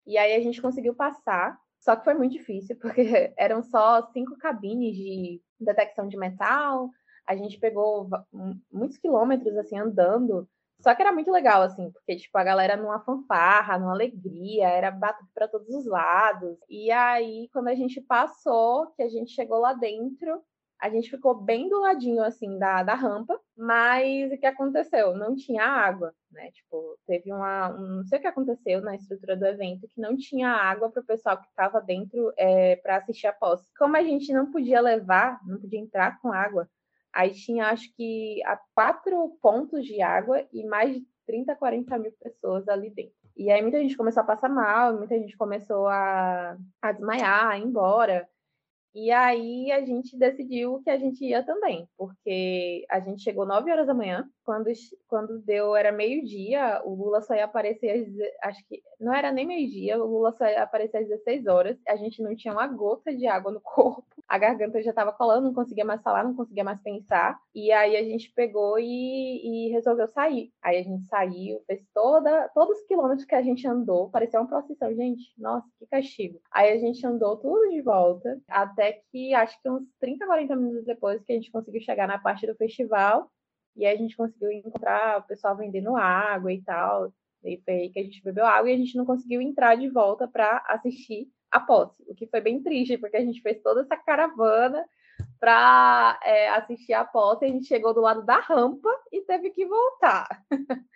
E 0.06 0.18
aí 0.18 0.34
a 0.34 0.40
gente 0.40 0.60
conseguiu 0.60 0.94
passar, 0.94 1.58
só 1.78 1.96
que 1.96 2.04
foi 2.04 2.12
muito 2.12 2.32
difícil, 2.32 2.76
porque 2.82 3.32
eram 3.38 3.62
só 3.62 4.02
cinco 4.12 4.36
cabines 4.36 4.94
de 4.94 5.40
detecção 5.58 6.06
de 6.06 6.18
metal. 6.18 6.90
A 7.26 7.34
gente 7.34 7.58
pegou 7.58 8.10
muitos 8.70 8.98
quilômetros 8.98 9.56
assim 9.56 9.78
andando 9.78 10.46
só 10.80 10.94
que 10.94 11.02
era 11.02 11.12
muito 11.12 11.30
legal, 11.30 11.62
assim, 11.62 11.90
porque, 11.90 12.16
tipo, 12.16 12.36
a 12.38 12.44
galera 12.44 12.76
numa 12.76 13.00
fanfarra, 13.00 13.78
numa 13.78 13.92
alegria, 13.92 14.68
era 14.68 14.90
batuque 14.90 15.30
para 15.34 15.48
todos 15.48 15.68
os 15.68 15.86
lados. 15.86 16.58
E 16.68 16.90
aí, 16.90 17.48
quando 17.52 17.68
a 17.68 17.74
gente 17.74 18.00
passou, 18.00 18.86
que 18.96 19.02
a 19.02 19.08
gente 19.08 19.32
chegou 19.32 19.58
lá 19.58 19.74
dentro, 19.74 20.42
a 20.80 20.88
gente 20.88 21.10
ficou 21.10 21.34
bem 21.34 21.68
do 21.68 21.80
ladinho, 21.80 22.24
assim, 22.24 22.58
da, 22.58 22.82
da 22.82 22.94
rampa, 22.94 23.38
mas 23.56 24.32
o 24.32 24.38
que 24.38 24.46
aconteceu? 24.46 25.14
Não 25.14 25.36
tinha 25.36 25.62
água, 25.62 26.14
né? 26.32 26.50
Tipo, 26.52 26.98
teve 27.06 27.30
uma. 27.30 27.70
Um, 27.70 27.96
não 27.96 28.04
sei 28.04 28.18
o 28.18 28.20
que 28.22 28.26
aconteceu 28.26 28.80
na 28.80 28.96
estrutura 28.96 29.36
do 29.36 29.46
evento, 29.46 29.86
que 29.88 30.00
não 30.00 30.16
tinha 30.16 30.48
água 30.48 30.90
para 30.90 31.02
o 31.02 31.06
pessoal 31.06 31.38
que 31.38 31.46
estava 31.48 31.80
dentro 31.82 32.32
é, 32.36 32.76
para 32.76 32.96
assistir 32.96 33.26
a 33.26 33.32
posse. 33.32 33.68
Como 33.78 33.94
a 33.96 34.02
gente 34.02 34.32
não 34.32 34.50
podia 34.50 34.80
levar, 34.80 35.38
não 35.46 35.60
podia 35.60 35.78
entrar 35.78 36.18
com 36.20 36.32
água, 36.32 36.66
Aí 37.12 37.30
tinha, 37.30 37.66
acho 37.66 37.92
que, 37.96 38.42
a 38.44 38.58
quatro 38.74 39.36
pontos 39.42 39.84
de 39.84 40.00
água 40.00 40.46
e 40.52 40.64
mais 40.64 40.94
de 40.94 41.06
30, 41.26 41.54
40 41.56 41.98
mil 41.98 42.12
pessoas 42.12 42.68
ali 42.68 42.90
dentro. 42.90 43.14
E 43.36 43.50
aí 43.50 43.62
muita 43.62 43.80
gente 43.80 43.96
começou 43.96 44.22
a 44.22 44.26
passar 44.26 44.48
mal, 44.48 44.96
muita 44.96 45.18
gente 45.18 45.36
começou 45.36 45.86
a, 45.86 46.56
a 46.82 46.92
desmaiar, 46.92 47.48
a 47.48 47.58
ir 47.58 47.62
embora. 47.62 48.28
E 48.94 49.10
aí 49.10 49.70
a 49.70 49.84
gente 49.84 50.16
decidiu 50.16 50.82
que 50.82 50.90
a 50.90 50.98
gente 50.98 51.24
ia 51.24 51.44
também, 51.44 51.88
porque 51.96 52.84
a 52.90 52.98
gente 52.98 53.22
chegou 53.22 53.46
9 53.46 53.70
horas 53.70 53.86
da 53.86 53.94
manhã, 53.94 54.28
quando, 54.50 54.68
quando 55.06 55.38
deu, 55.42 55.76
era 55.76 55.92
meio-dia, 55.92 56.82
o 56.84 56.92
Lula 56.92 57.20
só 57.22 57.36
ia 57.36 57.44
aparecer, 57.44 57.90
às, 58.42 58.50
acho 58.50 58.66
que 58.66 58.82
não 58.98 59.14
era 59.14 59.30
nem 59.30 59.46
meio-dia, 59.46 59.96
o 60.02 60.04
Lula 60.04 60.32
só 60.32 60.44
ia 60.44 60.64
aparecer 60.64 60.96
às 60.96 61.08
16 61.08 61.46
horas, 61.46 61.78
a 61.86 61.94
gente 61.94 62.20
não 62.20 62.34
tinha 62.34 62.52
uma 62.52 62.66
gota 62.66 63.14
de 63.14 63.28
água 63.28 63.52
no 63.52 63.60
corpo, 63.62 64.04
a 64.26 64.36
garganta 64.38 64.82
já 64.82 64.90
estava 64.90 65.12
colando, 65.12 65.46
não 65.46 65.54
conseguia 65.54 65.84
mais 65.84 66.02
falar, 66.02 66.24
não 66.24 66.34
conseguia 66.34 66.64
mais 66.64 66.80
pensar, 66.82 67.38
e 67.54 67.70
aí 67.70 67.96
a 67.96 68.02
gente 68.02 68.32
pegou 68.32 68.76
e, 68.76 69.68
e 69.68 69.70
resolveu 69.70 70.08
sair. 70.08 70.52
Aí 70.60 70.78
a 70.78 70.82
gente 70.82 71.06
saiu, 71.06 71.62
fez 71.68 71.80
toda, 71.94 72.48
todos 72.48 72.76
os 72.80 72.86
quilômetros 72.86 73.24
que 73.24 73.34
a 73.36 73.42
gente 73.42 73.68
andou, 73.68 74.10
parecia 74.10 74.40
uma 74.40 74.48
procissão, 74.48 74.92
gente, 74.92 75.32
nossa, 75.38 75.68
que 75.78 75.86
castigo. 75.86 76.40
Aí 76.50 76.72
a 76.72 76.78
gente 76.78 77.06
andou 77.06 77.36
tudo 77.36 77.70
de 77.70 77.80
volta, 77.82 78.40
até 78.48 79.00
que 79.12 79.32
acho 79.32 79.60
que 79.62 79.70
uns 79.70 79.84
30, 80.00 80.26
40 80.26 80.56
minutos 80.56 80.84
depois 80.84 81.22
que 81.22 81.32
a 81.32 81.36
gente 81.36 81.52
conseguiu 81.52 81.80
chegar 81.82 82.08
na 82.08 82.18
parte 82.18 82.48
do 82.48 82.56
festival, 82.56 83.30
e 83.76 83.86
aí 83.86 83.94
a 83.94 83.98
gente 83.98 84.16
conseguiu 84.16 84.50
encontrar 84.50 85.18
o 85.18 85.22
pessoal 85.22 85.56
vendendo 85.56 85.96
água 85.96 86.52
e 86.52 86.62
tal. 86.62 87.12
E 87.42 87.60
foi 87.64 87.74
aí 87.74 87.90
que 87.90 87.98
a 87.98 88.02
gente 88.02 88.22
bebeu 88.22 88.44
água 88.44 88.70
e 88.70 88.74
a 88.74 88.76
gente 88.76 88.96
não 88.96 89.06
conseguiu 89.06 89.40
entrar 89.40 89.76
de 89.76 89.88
volta 89.88 90.28
para 90.28 90.62
assistir 90.68 91.28
a 91.50 91.58
posse, 91.58 92.02
o 92.06 92.14
que 92.14 92.26
foi 92.26 92.40
bem 92.40 92.62
triste, 92.62 92.98
porque 92.98 93.16
a 93.16 93.24
gente 93.24 93.40
fez 93.42 93.60
toda 93.62 93.80
essa 93.80 93.96
caravana 93.96 94.84
para 95.40 96.20
é, 96.22 96.50
assistir 96.50 96.92
a 96.92 97.02
posse, 97.02 97.46
a 97.46 97.48
gente 97.48 97.66
chegou 97.66 97.94
do 97.94 98.02
lado 98.02 98.22
da 98.22 98.38
rampa 98.40 98.90
e 99.10 99.22
teve 99.22 99.50
que 99.50 99.64
voltar. 99.66 100.28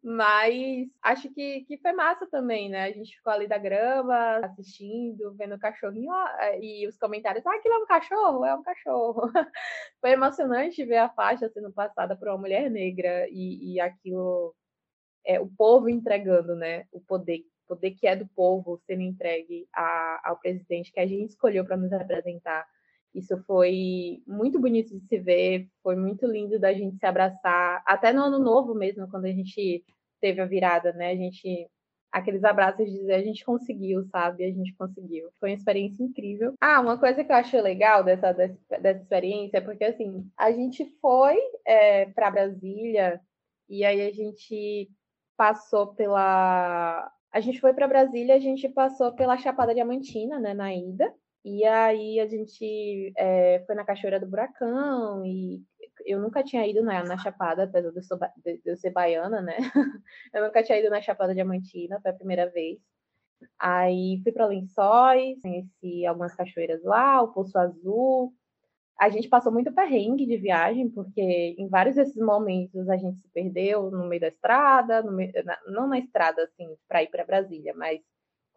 Mas 0.00 0.88
acho 1.02 1.28
que, 1.34 1.64
que 1.64 1.76
foi 1.78 1.92
massa 1.92 2.24
também, 2.30 2.68
né? 2.70 2.84
A 2.84 2.92
gente 2.92 3.16
ficou 3.16 3.32
ali 3.32 3.48
da 3.48 3.58
grama, 3.58 4.36
assistindo, 4.36 5.34
vendo 5.34 5.56
o 5.56 5.58
cachorrinho 5.58 6.12
ó, 6.12 6.26
e 6.60 6.86
os 6.86 6.96
comentários, 6.96 7.44
ah, 7.44 7.56
aquilo 7.56 7.74
é 7.74 7.78
um 7.78 7.86
cachorro? 7.86 8.44
É 8.44 8.54
um 8.54 8.62
cachorro. 8.62 9.22
foi 10.00 10.10
emocionante 10.12 10.84
ver 10.84 10.98
a 10.98 11.08
faixa 11.08 11.48
sendo 11.48 11.72
passada 11.72 12.16
por 12.16 12.28
uma 12.28 12.38
mulher 12.38 12.70
negra 12.70 13.26
e, 13.30 13.74
e 13.74 13.80
aquilo, 13.80 14.54
é, 15.26 15.40
o 15.40 15.48
povo 15.48 15.88
entregando, 15.88 16.54
né? 16.54 16.84
O 16.92 17.00
poder 17.00 17.44
poder 17.66 17.90
que 17.90 18.06
é 18.06 18.16
do 18.16 18.26
povo 18.28 18.80
sendo 18.86 19.02
entregue 19.02 19.68
a, 19.74 20.30
ao 20.30 20.38
presidente 20.38 20.90
que 20.90 21.00
a 21.00 21.06
gente 21.06 21.28
escolheu 21.28 21.66
para 21.66 21.76
nos 21.76 21.90
representar. 21.90 22.66
Isso 23.14 23.36
foi 23.44 24.22
muito 24.26 24.60
bonito 24.60 24.98
de 24.98 25.06
se 25.06 25.18
ver, 25.18 25.68
foi 25.82 25.96
muito 25.96 26.26
lindo 26.26 26.58
da 26.58 26.72
gente 26.72 26.98
se 26.98 27.06
abraçar, 27.06 27.82
até 27.86 28.12
no 28.12 28.22
ano 28.22 28.38
novo 28.38 28.74
mesmo, 28.74 29.08
quando 29.08 29.24
a 29.24 29.32
gente 29.32 29.84
teve 30.20 30.40
a 30.40 30.46
virada, 30.46 30.92
né? 30.92 31.10
A 31.12 31.16
gente 31.16 31.68
aqueles 32.10 32.42
abraços 32.42 32.86
de 32.86 32.98
dizer 32.98 33.14
a 33.14 33.22
gente 33.22 33.44
conseguiu, 33.44 34.04
sabe? 34.10 34.44
A 34.44 34.50
gente 34.50 34.74
conseguiu. 34.74 35.28
Foi 35.38 35.50
uma 35.50 35.56
experiência 35.56 36.02
incrível. 36.02 36.54
Ah, 36.60 36.80
uma 36.80 36.98
coisa 36.98 37.22
que 37.22 37.30
eu 37.30 37.36
acho 37.36 37.56
legal 37.60 38.02
dessa, 38.02 38.32
dessa, 38.32 38.98
experiência 39.02 39.58
é 39.58 39.60
porque 39.60 39.84
assim, 39.84 40.26
a 40.36 40.50
gente 40.50 40.84
foi 41.00 41.36
é, 41.66 42.06
para 42.06 42.30
Brasília 42.30 43.20
e 43.68 43.84
aí 43.84 44.06
a 44.06 44.12
gente 44.12 44.90
passou 45.36 45.88
pela 45.94 47.12
a 47.30 47.40
gente 47.40 47.60
foi 47.60 47.74
para 47.74 47.86
Brasília, 47.86 48.34
a 48.34 48.38
gente 48.38 48.68
passou 48.70 49.12
pela 49.12 49.36
Chapada 49.36 49.74
Diamantina, 49.74 50.40
né, 50.40 50.54
na 50.54 50.74
ida. 50.74 51.14
E 51.50 51.64
aí 51.64 52.20
a 52.20 52.26
gente 52.26 53.10
é, 53.16 53.64
foi 53.66 53.74
na 53.74 53.82
Cachoeira 53.82 54.20
do 54.20 54.26
Buracão 54.26 55.24
e 55.24 55.64
eu 56.04 56.20
nunca 56.20 56.44
tinha 56.44 56.66
ido 56.66 56.82
na, 56.82 57.02
na 57.02 57.16
Chapada, 57.16 57.64
apesar 57.64 57.90
de 57.90 58.60
eu, 58.66 58.76
ser 58.76 58.90
baiana, 58.90 59.40
né? 59.40 59.56
eu 60.34 60.44
nunca 60.44 60.62
tinha 60.62 60.78
ido 60.78 60.90
na 60.90 61.00
Chapada 61.00 61.34
Diamantina, 61.34 61.98
foi 62.02 62.10
a 62.10 62.14
primeira 62.14 62.50
vez. 62.50 62.78
Aí 63.58 64.20
fui 64.22 64.30
para 64.30 64.44
Lençóis, 64.44 65.40
conheci 65.40 66.04
algumas 66.04 66.34
cachoeiras 66.34 66.82
lá, 66.84 67.22
o 67.22 67.32
Poço 67.32 67.58
Azul, 67.58 68.34
a 69.00 69.08
gente 69.08 69.26
passou 69.26 69.50
muito 69.50 69.72
perrengue 69.72 70.26
de 70.26 70.36
viagem, 70.36 70.90
porque 70.90 71.54
em 71.58 71.66
vários 71.66 71.96
desses 71.96 72.16
momentos 72.16 72.90
a 72.90 72.96
gente 72.98 73.22
se 73.22 73.28
perdeu 73.28 73.90
no 73.90 74.06
meio 74.06 74.20
da 74.20 74.28
estrada, 74.28 75.02
meio, 75.02 75.32
na, 75.46 75.58
não 75.68 75.88
na 75.88 75.98
estrada, 75.98 76.42
assim, 76.42 76.76
para 76.86 77.02
ir 77.02 77.08
para 77.08 77.24
Brasília, 77.24 77.72
mas 77.74 78.00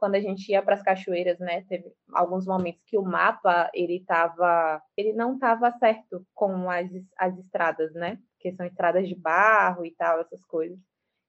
quando 0.02 0.16
a 0.16 0.20
gente 0.20 0.52
ia 0.52 0.64
para 0.64 0.74
as 0.74 0.82
cachoeiras, 0.82 1.38
né, 1.38 1.64
teve 1.70 1.94
alguns 2.12 2.48
momentos 2.48 2.82
que 2.88 2.98
o 2.98 3.04
mapa, 3.04 3.70
ele 3.72 4.04
tava, 4.04 4.82
ele 4.98 5.14
não 5.14 5.36
estava 5.36 5.72
certo 5.74 6.26
com 6.34 6.72
as, 6.72 6.90
as 7.16 7.38
estradas, 7.38 7.94
né, 7.94 8.18
que 8.40 8.52
são 8.52 8.66
estradas 8.66 9.08
de 9.08 9.14
barro 9.14 9.86
e 9.86 9.92
tal, 9.92 10.20
essas 10.20 10.44
coisas. 10.44 10.80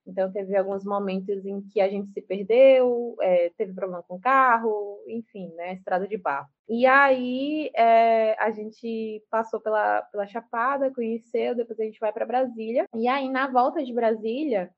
Então, 0.06 0.32
teve 0.32 0.56
alguns 0.56 0.84
momentos 0.84 1.44
em 1.44 1.60
que 1.60 1.80
a 1.80 1.88
gente 1.88 2.10
se 2.12 2.22
perdeu, 2.22 3.14
é, 3.20 3.50
teve 3.58 3.74
problema 3.74 4.02
com 4.02 4.16
o 4.16 4.20
carro, 4.20 4.98
enfim, 5.06 5.52
né? 5.54 5.74
Estrada 5.74 6.08
de 6.08 6.16
barro. 6.16 6.48
E 6.68 6.84
aí, 6.86 7.70
é, 7.76 8.34
a 8.42 8.50
gente 8.50 9.22
passou 9.30 9.60
pela, 9.60 10.02
pela 10.10 10.26
Chapada, 10.26 10.92
conheceu, 10.92 11.54
depois 11.54 11.78
a 11.78 11.84
gente 11.84 12.00
vai 12.00 12.12
para 12.12 12.26
Brasília. 12.26 12.86
E 12.96 13.06
aí, 13.06 13.28
na 13.28 13.46
volta 13.46 13.84
de 13.84 13.94
Brasília, 13.94 14.72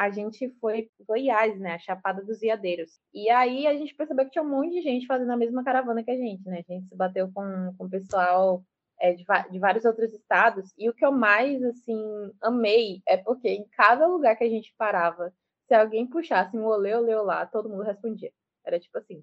a 0.00 0.08
gente 0.08 0.48
foi 0.58 0.88
Goiás, 1.06 1.60
né? 1.60 1.74
A 1.74 1.78
Chapada 1.78 2.24
dos 2.24 2.40
Veadeiros. 2.40 2.98
E 3.12 3.28
aí, 3.28 3.66
a 3.66 3.76
gente 3.76 3.94
percebeu 3.94 4.24
que 4.24 4.30
tinha 4.30 4.42
um 4.42 4.48
monte 4.48 4.70
de 4.70 4.80
gente 4.80 5.06
fazendo 5.06 5.30
a 5.30 5.36
mesma 5.36 5.62
caravana 5.62 6.02
que 6.02 6.10
a 6.10 6.16
gente, 6.16 6.42
né? 6.48 6.64
A 6.66 6.72
gente 6.72 6.88
se 6.88 6.96
bateu 6.96 7.30
com, 7.30 7.74
com 7.76 7.84
o 7.84 7.90
pessoal 7.90 8.64
é, 8.98 9.12
de, 9.12 9.26
de, 9.50 9.58
vários 9.58 9.84
outros 9.84 10.10
estados. 10.14 10.72
E 10.78 10.88
o 10.88 10.94
que 10.94 11.04
eu 11.04 11.12
mais, 11.12 11.62
assim, 11.62 12.32
amei 12.40 13.02
é 13.06 13.18
porque 13.18 13.50
em 13.50 13.68
cada 13.72 14.06
lugar 14.06 14.36
que 14.36 14.44
a 14.44 14.48
gente 14.48 14.74
parava, 14.78 15.34
se 15.68 15.74
alguém 15.74 16.06
puxasse 16.06 16.56
um 16.56 16.64
olê, 16.64 16.94
olê, 16.94 17.14
lá, 17.16 17.44
todo 17.44 17.68
mundo 17.68 17.82
respondia. 17.82 18.32
Era 18.64 18.80
tipo 18.80 18.96
assim, 18.96 19.22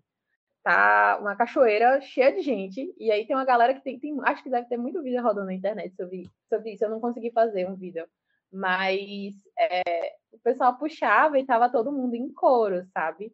tá 0.64 1.18
uma 1.20 1.36
cachoeira 1.36 2.00
cheia 2.02 2.32
de 2.34 2.42
gente, 2.42 2.94
e 3.00 3.12
aí 3.12 3.26
tem 3.26 3.36
uma 3.36 3.46
galera 3.46 3.74
que 3.74 3.82
tem, 3.82 3.98
tem 3.98 4.16
acho 4.26 4.44
que 4.44 4.50
deve 4.52 4.68
ter 4.68 4.78
muito 4.78 5.02
vídeo 5.02 5.24
rodando 5.24 5.48
na 5.48 5.54
internet 5.56 5.96
sobre, 5.96 6.30
sobre 6.48 6.74
isso. 6.74 6.86
Eu 6.86 6.92
não 6.92 7.00
consegui 7.00 7.32
fazer 7.32 7.68
um 7.68 7.76
vídeo, 7.76 8.06
mas 8.52 9.36
é, 9.60 10.16
o 10.32 10.40
pessoal 10.40 10.78
puxava 10.78 11.40
e 11.40 11.46
tava 11.46 11.70
todo 11.70 11.92
mundo 11.92 12.16
em 12.16 12.32
coro, 12.34 12.86
sabe? 12.94 13.34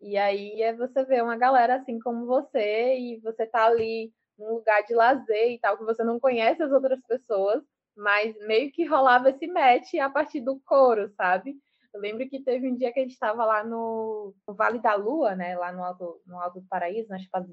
E 0.00 0.16
aí 0.16 0.60
é 0.62 0.74
você 0.74 1.04
ver 1.04 1.22
uma 1.22 1.36
galera 1.36 1.76
assim 1.76 1.98
como 2.00 2.26
você, 2.26 2.98
e 2.98 3.20
você 3.20 3.46
tá 3.46 3.66
ali 3.66 4.12
um 4.38 4.54
lugar 4.54 4.82
de 4.82 4.94
lazer 4.94 5.52
e 5.52 5.58
tal, 5.60 5.78
que 5.78 5.84
você 5.84 6.02
não 6.02 6.18
conhece 6.18 6.62
as 6.62 6.72
outras 6.72 7.00
pessoas, 7.06 7.62
mas 7.96 8.36
meio 8.46 8.72
que 8.72 8.84
rolava 8.84 9.30
esse 9.30 9.46
match 9.46 9.94
a 9.94 10.10
partir 10.10 10.40
do 10.40 10.60
coro, 10.64 11.08
sabe? 11.16 11.56
Eu 11.94 12.00
lembro 12.00 12.26
que 12.28 12.42
teve 12.42 12.70
um 12.70 12.74
dia 12.74 12.92
que 12.92 13.00
a 13.00 13.02
gente 13.02 13.12
estava 13.12 13.44
lá 13.44 13.62
no, 13.62 14.34
Vale 14.48 14.80
da 14.80 14.94
Lua, 14.94 15.34
né? 15.36 15.56
Lá 15.56 15.70
no 15.72 15.84
Alto, 15.84 16.22
no 16.26 16.38
Alto 16.38 16.60
do 16.60 16.66
Paraíso, 16.66 17.08
na 17.10 17.18
Chapada 17.18 17.46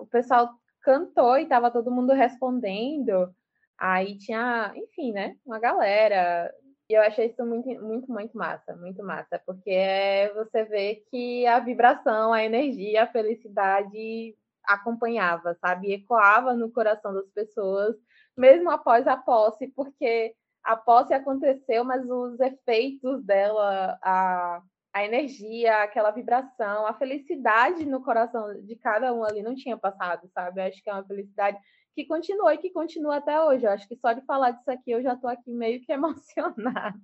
o 0.00 0.06
pessoal 0.06 0.50
cantou 0.80 1.36
e 1.36 1.42
estava 1.42 1.70
todo 1.70 1.90
mundo 1.90 2.12
respondendo. 2.14 3.30
Aí 3.78 4.18
tinha, 4.18 4.72
enfim, 4.76 5.12
né? 5.12 5.36
Uma 5.44 5.58
galera. 5.58 6.52
E 6.88 6.94
eu 6.94 7.02
achei 7.02 7.26
isso 7.26 7.44
muito, 7.44 7.68
muito, 7.82 8.10
muito 8.10 8.36
massa, 8.36 8.76
muito 8.76 9.02
massa, 9.02 9.40
porque 9.44 9.70
é 9.70 10.32
você 10.34 10.64
vê 10.64 11.02
que 11.10 11.46
a 11.46 11.58
vibração, 11.58 12.32
a 12.32 12.44
energia, 12.44 13.02
a 13.02 13.06
felicidade 13.08 14.36
acompanhava, 14.64 15.56
sabe? 15.60 15.92
Ecoava 15.92 16.54
no 16.54 16.70
coração 16.70 17.12
das 17.12 17.28
pessoas, 17.30 17.96
mesmo 18.36 18.70
após 18.70 19.06
a 19.06 19.16
posse, 19.16 19.68
porque 19.68 20.34
a 20.62 20.76
posse 20.76 21.14
aconteceu, 21.14 21.84
mas 21.84 22.04
os 22.08 22.38
efeitos 22.40 23.24
dela, 23.24 23.98
a, 24.02 24.60
a 24.92 25.04
energia, 25.04 25.82
aquela 25.82 26.10
vibração, 26.10 26.86
a 26.86 26.94
felicidade 26.94 27.84
no 27.84 28.02
coração 28.02 28.60
de 28.62 28.76
cada 28.76 29.12
um 29.12 29.24
ali 29.24 29.42
não 29.42 29.54
tinha 29.54 29.76
passado, 29.76 30.28
sabe? 30.34 30.60
Eu 30.60 30.66
acho 30.66 30.82
que 30.82 30.90
é 30.90 30.92
uma 30.92 31.04
felicidade 31.06 31.58
que 31.96 32.04
continuou 32.04 32.52
e 32.52 32.58
que 32.58 32.70
continua 32.70 33.16
até 33.16 33.42
hoje. 33.42 33.64
Eu 33.64 33.70
acho 33.70 33.88
que 33.88 33.96
só 33.96 34.12
de 34.12 34.20
falar 34.26 34.50
disso 34.50 34.70
aqui 34.70 34.90
eu 34.90 35.02
já 35.02 35.14
estou 35.14 35.30
aqui 35.30 35.50
meio 35.50 35.80
que 35.80 35.90
emocionada, 35.90 37.00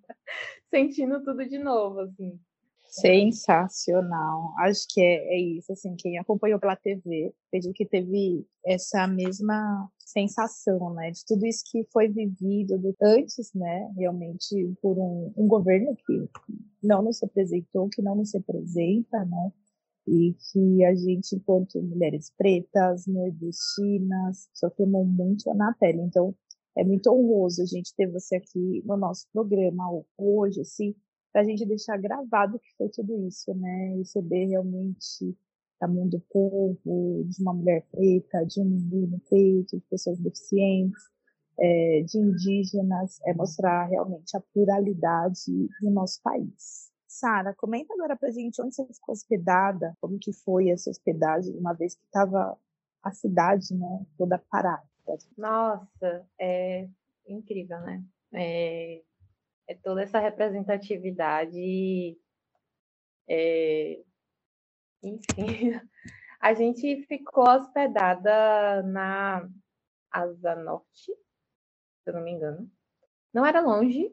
sentindo 0.68 1.24
tudo 1.24 1.48
de 1.48 1.58
novo, 1.58 2.00
assim. 2.00 2.38
Sensacional. 2.84 4.52
Acho 4.58 4.86
que 4.90 5.00
é, 5.00 5.34
é 5.34 5.40
isso, 5.40 5.72
assim, 5.72 5.96
quem 5.96 6.18
acompanhou 6.18 6.60
pela 6.60 6.76
TV, 6.76 7.32
pediu 7.50 7.72
que 7.72 7.86
teve 7.86 8.46
essa 8.66 9.06
mesma 9.06 9.90
sensação, 9.98 10.92
né, 10.92 11.10
de 11.10 11.24
tudo 11.24 11.46
isso 11.46 11.64
que 11.70 11.86
foi 11.90 12.08
vivido 12.08 12.78
antes, 13.00 13.50
né, 13.54 13.90
realmente 13.96 14.74
por 14.82 14.98
um, 14.98 15.32
um 15.34 15.48
governo 15.48 15.96
que 15.96 16.28
não 16.82 17.00
nos 17.00 17.18
representou, 17.22 17.88
que 17.88 18.02
não 18.02 18.14
nos 18.14 18.34
representa, 18.34 19.24
né, 19.24 19.52
e 20.06 20.34
que 20.34 20.84
a 20.84 20.94
gente, 20.94 21.36
enquanto 21.36 21.80
mulheres 21.80 22.32
pretas, 22.36 23.06
nordestinas, 23.06 24.48
sofremos 24.52 25.06
muito 25.06 25.52
na 25.54 25.72
pele. 25.74 26.00
Então, 26.02 26.34
é 26.76 26.84
muito 26.84 27.10
honroso 27.10 27.62
a 27.62 27.66
gente 27.66 27.94
ter 27.94 28.06
você 28.06 28.36
aqui 28.36 28.82
no 28.84 28.96
nosso 28.96 29.26
programa 29.32 29.84
hoje, 30.16 30.60
assim, 30.60 30.94
para 31.32 31.42
a 31.42 31.44
gente 31.44 31.64
deixar 31.66 31.96
gravado 31.98 32.58
que 32.58 32.76
foi 32.76 32.88
tudo 32.88 33.26
isso, 33.26 33.54
né? 33.54 33.94
Receber 33.96 34.46
realmente 34.46 35.36
da 35.80 35.88
mão 35.88 36.08
do 36.08 36.20
povo, 36.30 37.24
de 37.24 37.42
uma 37.42 37.52
mulher 37.52 37.84
preta, 37.90 38.44
de 38.46 38.60
um 38.60 38.64
menino 38.64 39.20
preto, 39.28 39.76
de 39.76 39.84
pessoas 39.90 40.18
deficientes, 40.18 41.02
é, 41.58 42.02
de 42.02 42.18
indígenas, 42.18 43.18
é 43.26 43.34
mostrar 43.34 43.86
realmente 43.86 44.36
a 44.36 44.40
pluralidade 44.52 45.68
do 45.80 45.90
nosso 45.90 46.20
país. 46.22 46.81
Sara, 47.22 47.54
comenta 47.54 47.94
agora 47.94 48.16
pra 48.16 48.32
gente 48.32 48.60
onde 48.60 48.74
você 48.74 48.84
ficou 48.84 49.12
hospedada, 49.12 49.96
como 50.00 50.18
que 50.18 50.32
foi 50.32 50.70
essa 50.70 50.90
hospedagem, 50.90 51.56
uma 51.56 51.72
vez 51.72 51.94
que 51.94 52.04
estava 52.04 52.58
a 53.00 53.12
cidade, 53.12 53.72
né, 53.76 54.04
toda 54.18 54.42
parada. 54.50 54.82
Nossa, 55.38 56.28
é 56.36 56.88
incrível, 57.28 57.80
né? 57.82 58.04
É, 58.34 59.02
é 59.68 59.74
toda 59.84 60.02
essa 60.02 60.18
representatividade, 60.18 62.18
é, 63.28 64.02
enfim, 65.00 65.22
a 66.40 66.54
gente 66.54 67.06
ficou 67.06 67.48
hospedada 67.48 68.82
na 68.82 69.48
Asa 70.10 70.56
Norte, 70.56 71.04
se 71.04 71.14
eu 72.04 72.14
não 72.14 72.24
me 72.24 72.32
engano. 72.32 72.68
Não 73.32 73.46
era 73.46 73.60
longe, 73.60 74.10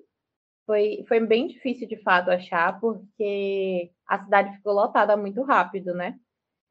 foi, 0.69 1.03
foi 1.07 1.19
bem 1.19 1.47
difícil 1.47 1.87
de 1.87 1.97
fato 2.03 2.29
achar, 2.29 2.79
porque 2.79 3.91
a 4.07 4.23
cidade 4.23 4.55
ficou 4.57 4.71
lotada 4.71 5.17
muito 5.17 5.41
rápido, 5.41 5.95
né? 5.95 6.19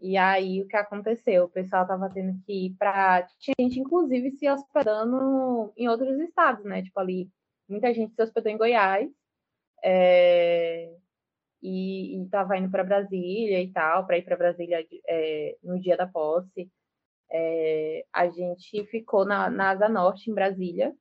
E 0.01 0.17
aí 0.17 0.63
o 0.63 0.69
que 0.69 0.77
aconteceu? 0.77 1.47
O 1.47 1.49
pessoal 1.51 1.83
estava 1.83 2.09
tendo 2.09 2.41
que 2.45 2.67
ir 2.67 2.77
para. 2.79 3.27
Tinha 3.41 3.55
gente, 3.61 3.81
inclusive, 3.81 4.31
se 4.33 4.49
hospedando 4.49 5.73
em 5.77 5.89
outros 5.89 6.17
estados, 6.21 6.65
né? 6.65 6.83
Tipo 6.83 7.01
ali, 7.01 7.29
muita 7.69 7.93
gente 7.93 8.15
se 8.15 8.23
hospedou 8.23 8.53
em 8.53 8.57
Goiás. 8.57 9.11
É... 9.85 10.95
E 11.63 12.23
estava 12.23 12.57
indo 12.57 12.71
para 12.71 12.85
Brasília 12.85 13.61
e 13.61 13.73
tal, 13.73 14.07
para 14.07 14.19
ir 14.19 14.23
para 14.25 14.37
Brasília 14.37 14.87
é, 15.09 15.57
no 15.63 15.81
dia 15.81 15.97
da 15.97 16.07
posse. 16.07 16.71
É... 17.33 18.05
a 18.13 18.29
gente 18.31 18.85
ficou 18.87 19.25
na, 19.25 19.51
na 19.51 19.71
Asa 19.71 19.89
Norte, 19.89 20.31
em 20.31 20.35
Brasília. 20.35 20.95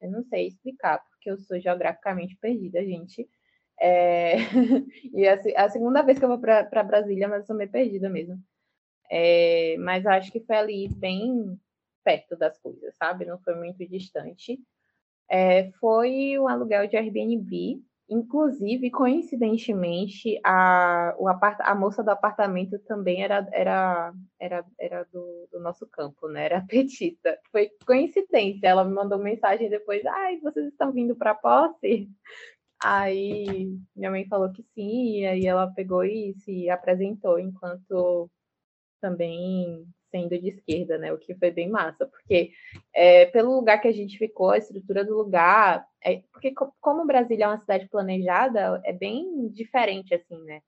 Eu 0.00 0.10
não 0.10 0.22
sei 0.24 0.48
explicar, 0.48 1.02
porque 1.24 1.30
eu 1.30 1.38
sou 1.38 1.58
geograficamente 1.58 2.36
perdida, 2.36 2.84
gente. 2.84 3.26
É... 3.80 4.36
e 5.14 5.24
é 5.24 5.56
a 5.56 5.68
segunda 5.70 6.02
vez 6.02 6.18
que 6.18 6.24
eu 6.24 6.28
vou 6.28 6.38
para 6.38 6.82
Brasília, 6.82 7.26
mas 7.26 7.40
eu 7.40 7.46
sou 7.46 7.56
meio 7.56 7.70
perdida 7.70 8.10
mesmo. 8.10 8.38
É... 9.10 9.76
Mas 9.78 10.04
acho 10.04 10.30
que 10.30 10.40
foi 10.40 10.56
ali 10.56 10.88
bem 10.88 11.58
perto 12.04 12.36
das 12.36 12.58
coisas, 12.58 12.94
sabe? 12.96 13.24
Não 13.24 13.38
foi 13.38 13.54
muito 13.54 13.86
distante. 13.88 14.60
É... 15.30 15.70
Foi 15.72 16.38
um 16.38 16.46
aluguel 16.46 16.86
de 16.86 16.96
Airbnb 16.96 17.82
Inclusive, 18.08 18.90
coincidentemente, 18.90 20.38
a, 20.44 21.14
o 21.18 21.26
apart, 21.26 21.58
a 21.60 21.74
moça 21.74 22.02
do 22.02 22.10
apartamento 22.10 22.78
também 22.80 23.22
era, 23.22 23.48
era, 23.50 24.12
era, 24.38 24.64
era 24.78 25.04
do, 25.10 25.48
do, 25.50 25.58
nosso 25.58 25.86
campo, 25.86 26.28
né? 26.28 26.44
Era 26.44 26.60
petista. 26.68 27.38
Foi 27.50 27.70
coincidência. 27.86 28.66
Ela 28.68 28.84
me 28.84 28.92
mandou 28.92 29.18
mensagem 29.18 29.70
depois: 29.70 30.04
ai, 30.04 30.38
vocês 30.40 30.66
estão 30.66 30.92
vindo 30.92 31.16
para 31.16 31.34
posse? 31.34 32.10
Aí 32.82 33.78
minha 33.96 34.10
mãe 34.10 34.26
falou 34.26 34.52
que 34.52 34.62
sim, 34.74 35.20
e 35.20 35.26
aí 35.26 35.46
ela 35.46 35.72
pegou 35.72 36.04
e 36.04 36.34
se 36.40 36.68
apresentou 36.68 37.38
enquanto 37.38 38.30
também 39.00 39.86
sendo 40.14 40.38
de 40.38 40.50
esquerda, 40.50 40.96
né? 40.96 41.12
O 41.12 41.18
que 41.18 41.34
foi 41.34 41.50
bem 41.50 41.68
massa, 41.68 42.06
porque 42.06 42.52
é, 42.94 43.26
pelo 43.26 43.56
lugar 43.56 43.80
que 43.80 43.88
a 43.88 43.92
gente 43.92 44.16
ficou, 44.16 44.50
a 44.50 44.58
estrutura 44.58 45.04
do 45.04 45.16
lugar, 45.16 45.84
é, 46.04 46.22
porque 46.32 46.54
como 46.80 47.04
Brasília 47.04 47.46
é 47.46 47.48
uma 47.48 47.58
cidade 47.58 47.88
planejada, 47.88 48.80
é 48.84 48.92
bem 48.92 49.48
diferente 49.48 50.14
assim, 50.14 50.40
né? 50.44 50.60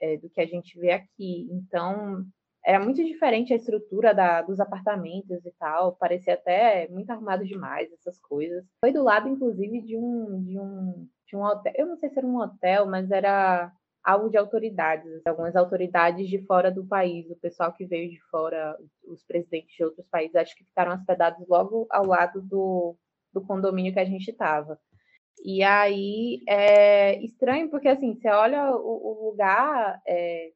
É, 0.00 0.16
do 0.16 0.30
que 0.30 0.40
a 0.40 0.46
gente 0.46 0.78
vê 0.78 0.92
aqui. 0.92 1.48
Então 1.50 2.24
era 2.64 2.78
muito 2.78 3.02
diferente 3.02 3.52
a 3.52 3.56
estrutura 3.56 4.14
da, 4.14 4.40
dos 4.42 4.60
apartamentos 4.60 5.44
e 5.44 5.50
tal, 5.58 5.96
parecia 5.96 6.34
até 6.34 6.86
muito 6.88 7.10
armado 7.10 7.44
demais 7.44 7.92
essas 7.92 8.20
coisas. 8.20 8.64
Foi 8.80 8.92
do 8.92 9.02
lado, 9.02 9.28
inclusive, 9.28 9.80
de 9.80 9.96
um 9.96 10.42
de 10.44 10.60
um 10.60 11.08
de 11.26 11.36
um 11.36 11.42
hotel. 11.42 11.72
Eu 11.76 11.86
não 11.86 11.96
sei 11.96 12.08
se 12.08 12.18
era 12.18 12.26
um 12.26 12.38
hotel, 12.38 12.86
mas 12.86 13.10
era 13.10 13.72
algo 14.02 14.28
de 14.28 14.36
autoridades, 14.36 15.22
algumas 15.26 15.54
autoridades 15.54 16.28
de 16.28 16.44
fora 16.44 16.70
do 16.70 16.84
país, 16.86 17.30
o 17.30 17.36
pessoal 17.36 17.72
que 17.72 17.86
veio 17.86 18.10
de 18.10 18.20
fora, 18.30 18.76
os 19.04 19.22
presidentes 19.24 19.74
de 19.76 19.84
outros 19.84 20.06
países, 20.08 20.34
acho 20.34 20.56
que 20.56 20.64
ficaram 20.64 20.94
hospedados 20.94 21.46
logo 21.48 21.86
ao 21.90 22.06
lado 22.06 22.42
do, 22.42 22.96
do 23.32 23.40
condomínio 23.40 23.92
que 23.92 24.00
a 24.00 24.04
gente 24.04 24.30
estava. 24.30 24.78
E 25.44 25.62
aí 25.62 26.42
é 26.48 27.22
estranho, 27.24 27.70
porque 27.70 27.88
assim, 27.88 28.14
você 28.14 28.28
olha 28.28 28.76
o, 28.76 29.26
o 29.26 29.30
lugar, 29.30 30.00
é, 30.06 30.50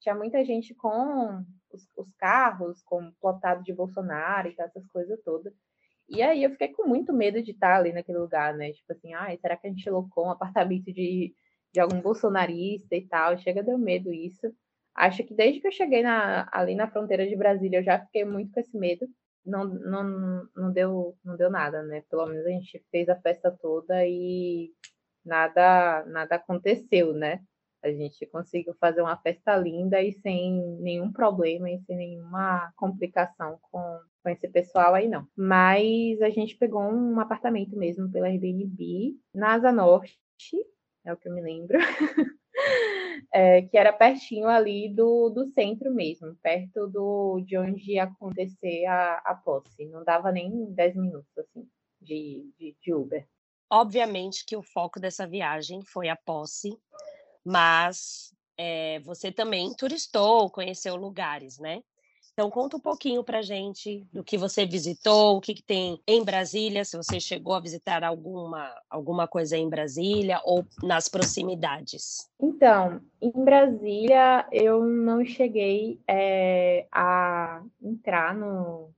tinha 0.00 0.14
muita 0.14 0.44
gente 0.44 0.74
com 0.74 1.44
os, 1.72 1.88
os 1.96 2.12
carros, 2.14 2.82
com 2.82 3.12
plotado 3.20 3.62
de 3.62 3.72
Bolsonaro 3.72 4.48
e 4.48 4.54
essas 4.58 4.86
coisas 4.88 5.20
todas. 5.22 5.52
E 6.08 6.22
aí 6.22 6.44
eu 6.44 6.50
fiquei 6.50 6.68
com 6.68 6.86
muito 6.86 7.12
medo 7.12 7.42
de 7.42 7.50
estar 7.50 7.76
ali 7.76 7.92
naquele 7.92 8.18
lugar, 8.18 8.54
né? 8.54 8.72
Tipo 8.72 8.92
assim, 8.92 9.12
ai, 9.14 9.38
será 9.38 9.56
que 9.56 9.66
a 9.66 9.70
gente 9.70 9.88
locou 9.90 10.26
um 10.26 10.30
apartamento 10.30 10.92
de 10.92 11.34
de 11.76 11.80
algum 11.80 12.00
bolsonarista 12.00 12.96
e 12.96 13.06
tal. 13.06 13.36
Chega, 13.36 13.62
deu 13.62 13.76
medo 13.76 14.10
isso. 14.10 14.50
Acho 14.94 15.22
que 15.22 15.34
desde 15.34 15.60
que 15.60 15.66
eu 15.66 15.72
cheguei 15.72 16.02
na, 16.02 16.48
ali 16.50 16.74
na 16.74 16.90
fronteira 16.90 17.26
de 17.26 17.36
Brasília, 17.36 17.80
eu 17.80 17.84
já 17.84 18.00
fiquei 18.00 18.24
muito 18.24 18.50
com 18.50 18.60
esse 18.60 18.76
medo. 18.76 19.06
Não, 19.44 19.64
não, 19.66 20.48
não, 20.56 20.72
deu, 20.72 21.14
não 21.22 21.36
deu 21.36 21.50
nada, 21.50 21.82
né? 21.82 22.02
Pelo 22.08 22.26
menos 22.26 22.46
a 22.46 22.48
gente 22.48 22.82
fez 22.90 23.10
a 23.10 23.20
festa 23.20 23.50
toda 23.50 24.06
e 24.06 24.72
nada, 25.22 26.02
nada 26.06 26.36
aconteceu, 26.36 27.12
né? 27.12 27.40
A 27.84 27.90
gente 27.92 28.24
conseguiu 28.26 28.74
fazer 28.80 29.02
uma 29.02 29.18
festa 29.18 29.54
linda 29.54 30.02
e 30.02 30.12
sem 30.14 30.58
nenhum 30.80 31.12
problema 31.12 31.70
e 31.70 31.78
sem 31.80 31.94
nenhuma 31.94 32.72
complicação 32.74 33.58
com, 33.70 34.00
com 34.24 34.30
esse 34.30 34.48
pessoal 34.48 34.94
aí, 34.94 35.08
não. 35.08 35.28
Mas 35.36 36.22
a 36.22 36.30
gente 36.30 36.56
pegou 36.56 36.80
um 36.80 37.20
apartamento 37.20 37.76
mesmo 37.76 38.10
pela 38.10 38.28
Airbnb 38.28 39.14
na 39.34 39.52
Asa 39.52 39.70
Norte, 39.70 40.18
é 41.06 41.12
o 41.12 41.16
que 41.16 41.28
eu 41.28 41.34
me 41.34 41.40
lembro. 41.40 41.78
é, 43.32 43.62
que 43.62 43.76
era 43.76 43.92
pertinho 43.92 44.48
ali 44.48 44.88
do, 44.88 45.30
do 45.30 45.46
centro 45.52 45.92
mesmo, 45.92 46.34
perto 46.36 46.86
do, 46.88 47.40
de 47.40 47.56
onde 47.56 47.92
ia 47.92 48.04
acontecer 48.04 48.84
a, 48.86 49.22
a 49.24 49.34
posse. 49.34 49.86
Não 49.86 50.04
dava 50.04 50.32
nem 50.32 50.72
10 50.72 50.96
minutos, 50.96 51.38
assim, 51.38 51.68
de, 52.00 52.50
de, 52.58 52.76
de 52.80 52.94
Uber. 52.94 53.26
Obviamente 53.70 54.44
que 54.46 54.56
o 54.56 54.62
foco 54.62 55.00
dessa 55.00 55.26
viagem 55.26 55.82
foi 55.82 56.08
a 56.08 56.16
posse, 56.16 56.78
mas 57.44 58.32
é, 58.56 59.00
você 59.00 59.32
também 59.32 59.74
turistou, 59.74 60.50
conheceu 60.50 60.96
lugares, 60.96 61.58
né? 61.58 61.82
Então 62.38 62.50
conta 62.50 62.76
um 62.76 62.80
pouquinho 62.80 63.24
pra 63.24 63.40
gente 63.40 64.06
do 64.12 64.22
que 64.22 64.36
você 64.36 64.66
visitou, 64.66 65.38
o 65.38 65.40
que, 65.40 65.54
que 65.54 65.62
tem 65.62 65.98
em 66.06 66.22
Brasília, 66.22 66.84
se 66.84 66.94
você 66.94 67.18
chegou 67.18 67.54
a 67.54 67.60
visitar 67.60 68.04
alguma, 68.04 68.70
alguma 68.90 69.26
coisa 69.26 69.56
em 69.56 69.70
Brasília 69.70 70.38
ou 70.44 70.62
nas 70.82 71.08
proximidades. 71.08 72.30
Então, 72.38 73.00
em 73.22 73.32
Brasília 73.32 74.46
eu 74.52 74.84
não 74.84 75.24
cheguei 75.24 75.98
é, 76.06 76.86
a 76.92 77.62
entrar 77.82 78.34
no, 78.34 78.90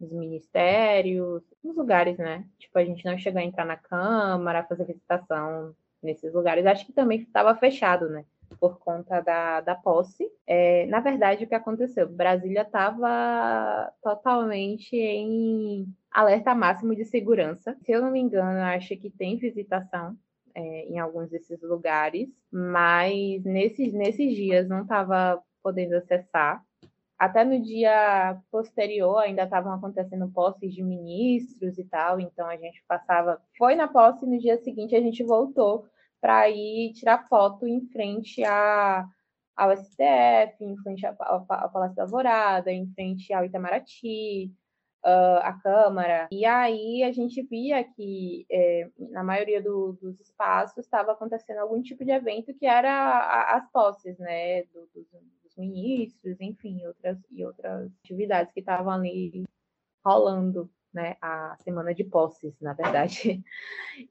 nos 0.00 0.10
ministérios, 0.10 1.44
nos 1.62 1.76
lugares, 1.76 2.18
né? 2.18 2.44
Tipo, 2.58 2.76
a 2.80 2.84
gente 2.84 3.04
não 3.04 3.16
chegou 3.16 3.40
a 3.40 3.44
entrar 3.44 3.64
na 3.64 3.76
Câmara, 3.76 4.64
fazer 4.64 4.84
visitação 4.84 5.76
nesses 6.02 6.34
lugares. 6.34 6.66
Acho 6.66 6.84
que 6.84 6.92
também 6.92 7.20
estava 7.20 7.54
fechado, 7.54 8.08
né? 8.08 8.24
Por 8.64 8.78
conta 8.78 9.20
da, 9.20 9.60
da 9.60 9.74
posse. 9.74 10.26
É, 10.46 10.86
na 10.86 11.00
verdade, 11.00 11.44
o 11.44 11.46
que 11.46 11.54
aconteceu? 11.54 12.08
Brasília 12.08 12.62
estava 12.62 13.92
totalmente 14.02 14.96
em 14.96 15.86
alerta 16.10 16.54
máximo 16.54 16.96
de 16.96 17.04
segurança. 17.04 17.76
Se 17.84 17.92
eu 17.92 18.00
não 18.00 18.10
me 18.10 18.20
engano, 18.20 18.58
acho 18.60 18.96
que 18.96 19.10
tem 19.10 19.36
visitação 19.36 20.16
é, 20.54 20.86
em 20.88 20.98
alguns 20.98 21.28
desses 21.28 21.60
lugares, 21.60 22.30
mas 22.50 23.44
nesses, 23.44 23.92
nesses 23.92 24.34
dias 24.34 24.66
não 24.66 24.80
estava 24.80 25.42
podendo 25.62 25.96
acessar 25.96 26.64
até 27.18 27.44
no 27.44 27.60
dia 27.62 28.40
posterior 28.50 29.18
ainda 29.18 29.44
estavam 29.44 29.72
acontecendo 29.72 30.30
posses 30.30 30.74
de 30.74 30.82
ministros 30.82 31.78
e 31.78 31.84
tal, 31.84 32.18
então 32.18 32.48
a 32.48 32.56
gente 32.56 32.82
passava, 32.88 33.40
foi 33.56 33.74
na 33.74 33.86
posse 33.86 34.24
e 34.24 34.28
no 34.28 34.38
dia 34.38 34.58
seguinte 34.58 34.96
a 34.96 35.00
gente 35.00 35.22
voltou 35.22 35.86
para 36.24 36.48
ir 36.48 36.94
tirar 36.94 37.28
foto 37.28 37.66
em 37.66 37.86
frente 37.88 38.42
a, 38.44 39.06
ao 39.54 39.76
STF, 39.76 40.64
em 40.64 40.74
frente 40.78 41.04
ao, 41.04 41.44
Palácio 41.44 41.94
da 41.94 42.04
Alvorada, 42.04 42.72
em 42.72 42.86
frente 42.94 43.30
ao 43.30 43.44
Itamaraty, 43.44 44.50
uh, 45.04 45.40
a 45.42 45.52
Câmara. 45.62 46.26
E 46.32 46.46
aí 46.46 47.02
a 47.02 47.12
gente 47.12 47.42
via 47.42 47.84
que 47.84 48.46
é, 48.50 48.88
na 49.10 49.22
maioria 49.22 49.60
do, 49.62 49.98
dos 50.00 50.18
espaços 50.18 50.78
estava 50.78 51.12
acontecendo 51.12 51.58
algum 51.58 51.82
tipo 51.82 52.02
de 52.02 52.12
evento 52.12 52.54
que 52.54 52.64
era 52.64 52.90
a, 52.90 53.56
as 53.58 53.70
posses, 53.70 54.18
né, 54.18 54.62
do, 54.72 54.88
dos, 54.94 55.06
ministros, 55.58 56.40
enfim, 56.40 56.86
outras 56.86 57.18
e 57.30 57.44
outras 57.44 57.92
atividades 58.02 58.50
que 58.52 58.60
estavam 58.60 58.90
ali 58.90 59.44
rolando, 60.02 60.70
né, 60.94 61.16
a 61.20 61.56
semana 61.62 61.92
de 61.92 62.04
posses, 62.04 62.58
na 62.60 62.72
verdade. 62.72 63.42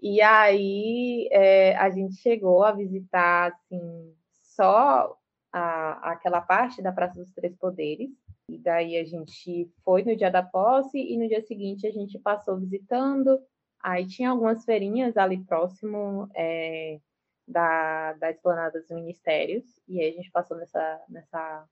E 0.01 0.21
aí 0.21 1.27
é, 1.31 1.75
a 1.75 1.89
gente 1.89 2.15
chegou 2.15 2.63
a 2.63 2.71
visitar, 2.71 3.51
assim, 3.51 4.15
só 4.31 5.17
a, 5.51 6.11
aquela 6.11 6.39
parte 6.39 6.81
da 6.81 6.91
Praça 6.91 7.19
dos 7.19 7.33
Três 7.33 7.53
Poderes, 7.57 8.11
e 8.47 8.57
daí 8.57 8.97
a 8.97 9.03
gente 9.03 9.69
foi 9.83 10.03
no 10.03 10.15
dia 10.15 10.31
da 10.31 10.41
posse 10.41 10.97
e 10.97 11.17
no 11.17 11.27
dia 11.27 11.41
seguinte 11.41 11.87
a 11.87 11.91
gente 11.91 12.17
passou 12.19 12.57
visitando. 12.57 13.41
Aí 13.81 14.07
tinha 14.07 14.29
algumas 14.29 14.63
feirinhas 14.63 15.17
ali 15.17 15.43
próximo, 15.43 16.29
é, 16.33 16.99
da, 17.47 18.13
da 18.13 18.31
esplanada 18.31 18.79
dos 18.79 18.89
ministérios, 18.89 19.63
e 19.87 19.99
aí 19.99 20.09
a 20.09 20.13
gente 20.13 20.31
passou 20.31 20.57
nessa, 20.57 21.01
nessa, 21.09 21.69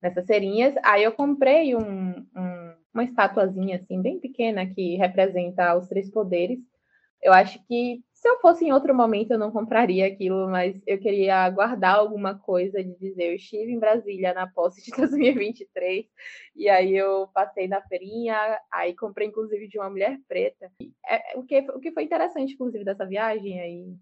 nessas 0.00 0.26
serinhas. 0.26 0.74
Aí 0.84 1.02
eu 1.02 1.12
comprei 1.12 1.74
um, 1.74 2.26
um, 2.36 2.74
uma 2.92 3.04
estatuazinha 3.04 3.76
assim, 3.76 4.00
bem 4.00 4.18
pequena, 4.18 4.66
que 4.66 4.96
representa 4.96 5.76
os 5.76 5.88
três 5.88 6.10
poderes. 6.10 6.58
Eu 7.22 7.32
acho 7.32 7.58
que 7.66 8.00
se 8.12 8.28
eu 8.28 8.40
fosse 8.40 8.64
em 8.64 8.72
outro 8.72 8.94
momento 8.94 9.32
eu 9.32 9.38
não 9.38 9.50
compraria 9.50 10.06
aquilo, 10.06 10.48
mas 10.48 10.80
eu 10.86 10.98
queria 10.98 11.48
guardar 11.50 11.96
alguma 11.96 12.36
coisa 12.36 12.82
de 12.82 12.96
dizer 12.98 13.30
eu 13.30 13.34
estive 13.36 13.72
em 13.72 13.78
Brasília 13.78 14.34
na 14.34 14.46
posse 14.46 14.82
de 14.82 14.90
2023 14.96 16.06
e 16.56 16.68
aí 16.68 16.96
eu 16.96 17.28
passei 17.28 17.68
na 17.68 17.80
feirinha, 17.82 18.36
aí 18.72 18.94
comprei 18.94 19.28
inclusive 19.28 19.68
de 19.68 19.78
uma 19.78 19.90
mulher 19.90 20.18
preta. 20.26 20.70
É, 21.08 21.38
o, 21.38 21.44
que, 21.44 21.60
o 21.70 21.78
que 21.78 21.92
foi 21.92 22.04
interessante 22.04 22.54
inclusive 22.54 22.84
dessa 22.84 23.06
viagem 23.06 23.60
aí 23.60 23.96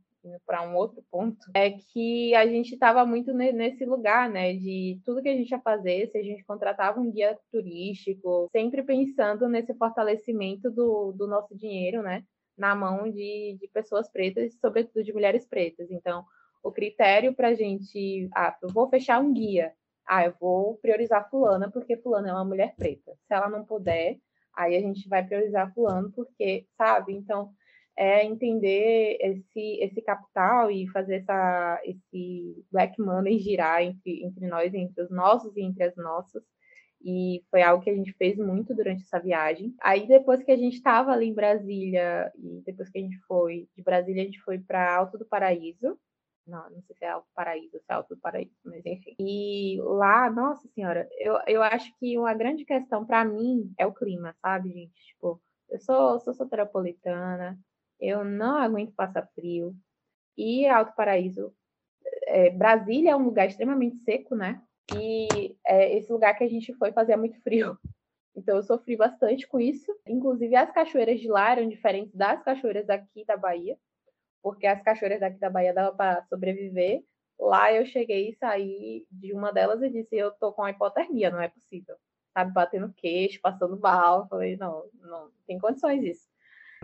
para 0.47 0.63
um 0.63 0.75
outro 0.75 1.03
ponto, 1.11 1.39
é 1.55 1.71
que 1.71 2.35
a 2.35 2.47
gente 2.47 2.75
estava 2.75 3.05
muito 3.05 3.33
nesse 3.33 3.85
lugar, 3.85 4.29
né, 4.29 4.55
de 4.55 5.01
tudo 5.05 5.23
que 5.23 5.29
a 5.29 5.37
gente 5.37 5.51
ia 5.51 5.61
fazer, 5.61 6.09
se 6.11 6.19
a 6.19 6.23
gente 6.23 6.45
contratava 6.45 7.01
um 7.01 7.11
guia 7.11 7.39
turístico, 7.51 8.49
sempre 8.51 8.83
pensando 8.83 9.49
nesse 9.49 9.75
fortalecimento 9.75 10.71
do, 10.71 11.13
do 11.13 11.27
nosso 11.27 11.57
dinheiro, 11.57 12.03
né, 12.03 12.25
na 12.57 12.75
mão 12.75 13.11
de, 13.11 13.57
de 13.61 13.69
pessoas 13.69 14.11
pretas, 14.11 14.55
sobretudo 14.61 15.05
de 15.05 15.13
mulheres 15.13 15.47
pretas. 15.47 15.91
Então, 15.91 16.25
o 16.63 16.73
critério 16.73 17.35
para 17.35 17.49
a 17.49 17.55
gente, 17.55 18.29
ah, 18.35 18.57
eu 18.63 18.69
vou 18.71 18.89
fechar 18.89 19.21
um 19.21 19.33
guia, 19.33 19.73
ah, 20.07 20.25
eu 20.25 20.35
vou 20.41 20.77
priorizar 20.79 21.29
fulana 21.29 21.71
porque 21.71 21.97
fulana 21.97 22.31
é 22.31 22.33
uma 22.33 22.45
mulher 22.45 22.75
preta. 22.77 23.13
Se 23.27 23.35
ela 23.35 23.49
não 23.49 23.65
puder, 23.65 24.19
aí 24.55 24.77
a 24.77 24.81
gente 24.81 25.09
vai 25.09 25.25
priorizar 25.25 25.73
fulano 25.75 26.11
porque, 26.13 26.67
sabe? 26.77 27.13
Então, 27.13 27.51
é 27.97 28.25
entender 28.25 29.17
esse, 29.21 29.79
esse 29.81 30.03
capital 30.03 30.71
e 30.71 30.87
fazer 30.89 31.17
essa, 31.17 31.81
esse 31.85 32.65
black 32.71 33.01
money 33.01 33.39
girar 33.39 33.83
entre, 33.83 34.25
entre 34.25 34.47
nós, 34.47 34.75
entre 34.75 35.03
os 35.03 35.11
nossos 35.11 35.57
e 35.57 35.63
entre 35.63 35.85
as 35.85 35.97
nossas. 35.97 36.43
E 37.03 37.45
foi 37.51 37.63
algo 37.63 37.83
que 37.83 37.91
a 37.91 37.95
gente 37.95 38.13
fez 38.15 38.37
muito 38.37 38.75
durante 38.75 39.03
essa 39.03 39.19
viagem. 39.19 39.75
Aí, 39.81 40.07
depois 40.07 40.43
que 40.43 40.51
a 40.51 40.57
gente 40.57 40.75
estava 40.75 41.13
ali 41.13 41.27
em 41.29 41.35
Brasília, 41.35 42.33
e 42.37 42.63
depois 42.67 42.91
que 42.91 42.99
a 42.99 43.01
gente 43.01 43.19
foi 43.29 43.69
de 43.77 43.83
Brasília, 43.83 44.23
a 44.23 44.27
gente 44.27 44.41
foi 44.41 44.59
para 44.59 44.97
Alto 44.97 45.17
do 45.17 45.25
Paraíso. 45.25 45.99
Não, 46.47 46.69
não 46.71 46.83
sei 46.83 46.97
se 46.97 47.05
é 47.05 47.11
Alto 47.11 47.29
Paraíso 47.35 47.79
se 47.79 47.85
é 47.89 47.95
Alto 47.95 48.15
do 48.15 48.21
Paraíso, 48.21 48.55
mas 48.65 48.85
enfim. 48.85 49.15
E 49.19 49.79
lá, 49.83 50.31
nossa 50.31 50.67
senhora, 50.69 51.09
eu, 51.19 51.39
eu 51.47 51.63
acho 51.63 51.93
que 51.99 52.17
uma 52.19 52.35
grande 52.35 52.65
questão 52.65 53.05
para 53.05 53.25
mim 53.25 53.73
é 53.79 53.87
o 53.87 53.93
clima, 53.93 54.35
sabe, 54.41 54.71
gente? 54.71 54.95
Tipo, 55.07 55.41
eu 55.69 55.81
sou, 55.81 56.21
sou 56.21 56.35
soteropolitana, 56.35 57.59
eu 58.01 58.25
não 58.25 58.57
aguento 58.57 58.93
passar 58.95 59.27
frio. 59.35 59.75
E 60.37 60.67
Alto 60.67 60.95
Paraíso, 60.95 61.53
é, 62.27 62.51
Brasília 62.51 63.13
é 63.13 63.17
um 63.17 63.25
lugar 63.25 63.47
extremamente 63.47 63.99
seco, 63.99 64.35
né? 64.35 64.63
E 64.95 65.57
é, 65.67 65.97
esse 65.97 66.13
lugar 66.13 66.37
que 66.37 66.45
a 66.45 66.49
gente 66.49 66.73
foi 66.75 66.93
fazia 66.93 67.17
muito 67.17 67.41
frio. 67.43 67.79
Então 68.39 68.57
eu 68.57 68.63
sofri 68.63 68.97
bastante 68.97 69.49
com 69.49 69.59
isso. 69.59 69.91
Inclusive 70.07 70.55
as 70.55 70.71
cachoeiras 70.71 71.19
de 71.21 71.27
lá 71.27 71.53
eram 71.53 71.67
diferentes 71.67 72.15
das 72.15 72.43
cachoeiras 72.43 72.87
daqui 72.87 73.25
da 73.25 73.35
Bahia, 73.35 73.79
porque 74.43 74.67
as 74.67 74.83
cachoeiras 74.83 75.21
daqui 75.21 75.39
da 75.39 75.49
Bahia 75.49 75.73
dava 75.73 75.97
para 75.97 76.23
sobreviver. 76.25 77.03
Lá 77.41 77.73
eu 77.73 77.87
cheguei 77.87 78.29
e 78.29 78.35
saí 78.35 79.07
de 79.11 79.33
uma 79.33 79.51
delas 79.53 79.83
e 79.83 79.89
disse: 79.89 80.15
Eu 80.15 80.33
tô 80.33 80.53
com 80.53 80.69
hipotermia, 80.69 81.31
não 81.31 81.41
é 81.41 81.49
possível. 81.49 81.97
Sabe, 82.35 82.53
batendo 82.53 82.93
queixo, 82.93 83.41
passando 83.41 83.81
mal. 83.81 84.29
falei: 84.29 84.59
Não, 84.59 84.85
não 85.01 85.31
tem 85.47 85.59
condições 85.59 86.05
isso. 86.05 86.29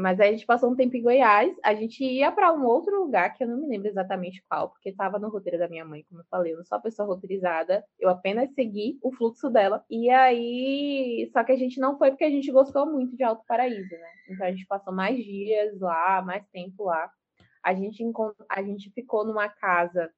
Mas 0.03 0.19
aí 0.19 0.31
a 0.31 0.33
gente 0.33 0.45
passou 0.45 0.69
um 0.69 0.75
tempo 0.75 0.97
em 0.97 1.03
Goiás, 1.03 1.55
a 1.63 1.75
gente 1.75 2.05
ia 2.05 2.33
para 2.33 2.53
um 2.53 2.67
outro 2.67 2.99
lugar 2.99 3.33
que 3.35 3.45
eu 3.45 3.49
não 3.49 3.57
me 3.57 3.69
lembro 3.69 3.87
exatamente 3.87 4.43
qual, 4.49 4.71
porque 4.71 4.89
estava 4.89 5.17
no 5.17 5.29
roteiro 5.29 5.61
da 5.61 5.69
minha 5.69 5.85
mãe, 5.85 6.05
como 6.09 6.21
eu 6.21 6.25
falei, 6.29 6.53
eu 6.53 6.57
não 6.57 6.65
sou 6.65 6.77
uma 6.77 6.83
pessoa 6.83 7.07
roteirizada, 7.07 7.85
eu 8.01 8.09
apenas 8.11 8.53
segui 8.53 8.99
o 9.01 9.13
fluxo 9.13 9.49
dela. 9.49 9.85
E 9.89 10.11
aí, 10.11 11.31
só 11.33 11.45
que 11.45 11.53
a 11.53 11.57
gente 11.57 11.79
não 11.79 11.97
foi 11.99 12.11
porque 12.11 12.25
a 12.25 12.31
gente 12.31 12.51
gostou 12.51 12.85
muito 12.85 13.17
de 13.17 13.23
Alto 13.23 13.45
Paraíso, 13.47 13.93
né? 13.93 14.09
Então 14.29 14.45
a 14.45 14.51
gente 14.51 14.67
passou 14.67 14.93
mais 14.93 15.17
dias 15.17 15.79
lá, 15.79 16.21
mais 16.21 16.45
tempo 16.49 16.83
lá. 16.83 17.09
A 17.63 17.73
gente, 17.73 18.05
a 18.49 18.61
gente 18.61 18.91
ficou 18.91 19.25
numa 19.25 19.49
casa 19.49 20.11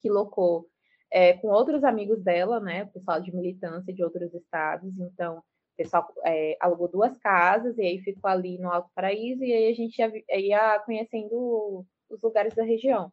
que 0.00 0.10
locou 0.10 0.66
é, 1.12 1.34
com 1.34 1.46
outros 1.46 1.84
amigos 1.84 2.20
dela, 2.24 2.58
né? 2.58 2.86
Pessoal 2.86 3.20
de 3.20 3.32
militância 3.32 3.94
de 3.94 4.02
outros 4.02 4.34
estados. 4.34 4.92
Então, 4.98 5.44
o 5.72 5.76
pessoal 5.76 6.12
é, 6.24 6.56
alugou 6.60 6.88
duas 6.88 7.16
casas 7.18 7.78
e 7.78 7.82
aí 7.82 7.98
ficou 8.00 8.30
ali 8.30 8.58
no 8.58 8.70
Alto 8.70 8.90
Paraíso 8.94 9.42
e 9.42 9.52
aí 9.52 9.72
a 9.72 9.74
gente 9.74 9.98
ia, 9.98 10.12
ia 10.38 10.80
conhecendo 10.80 11.86
os 12.10 12.20
lugares 12.22 12.54
da 12.54 12.62
região. 12.62 13.12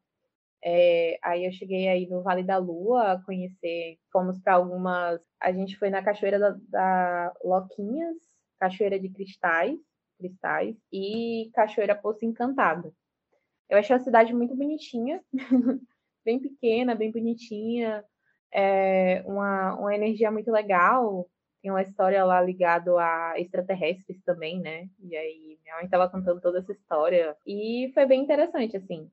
É, 0.64 1.18
aí 1.24 1.46
eu 1.46 1.52
cheguei 1.54 1.88
aí 1.88 2.08
no 2.08 2.22
Vale 2.22 2.44
da 2.44 2.58
Lua, 2.58 3.22
conhecer, 3.26 3.98
fomos 4.12 4.38
para 4.40 4.56
algumas. 4.56 5.22
A 5.40 5.52
gente 5.54 5.78
foi 5.78 5.90
na 5.90 6.04
Cachoeira 6.04 6.38
da, 6.38 6.58
da, 6.68 7.34
Loquinhas, 7.44 8.18
Cachoeira 8.60 9.00
de 9.00 9.10
Cristais, 9.10 9.80
Cristais 10.18 10.76
e 10.92 11.50
Cachoeira 11.54 11.96
Poço 11.96 12.26
Encantado. 12.26 12.94
Eu 13.70 13.78
achei 13.78 13.96
a 13.96 14.00
cidade 14.00 14.34
muito 14.34 14.56
bonitinha, 14.56 15.24
bem 16.26 16.40
pequena, 16.40 16.94
bem 16.94 17.12
bonitinha, 17.12 18.04
é, 18.52 19.24
uma, 19.26 19.76
uma 19.76 19.96
energia 19.96 20.30
muito 20.30 20.52
legal 20.52 21.30
tem 21.62 21.72
uma 21.72 21.82
história 21.82 22.24
lá 22.24 22.42
ligada 22.42 22.92
a 23.00 23.34
extraterrestres 23.38 24.22
também, 24.24 24.60
né? 24.60 24.88
E 25.00 25.16
aí 25.16 25.58
minha 25.64 25.76
mãe 25.76 25.86
estava 25.86 26.10
contando 26.10 26.42
toda 26.42 26.60
essa 26.60 26.72
história. 26.72 27.36
E 27.46 27.92
foi 27.94 28.06
bem 28.06 28.22
interessante, 28.22 28.78
assim. 28.78 29.10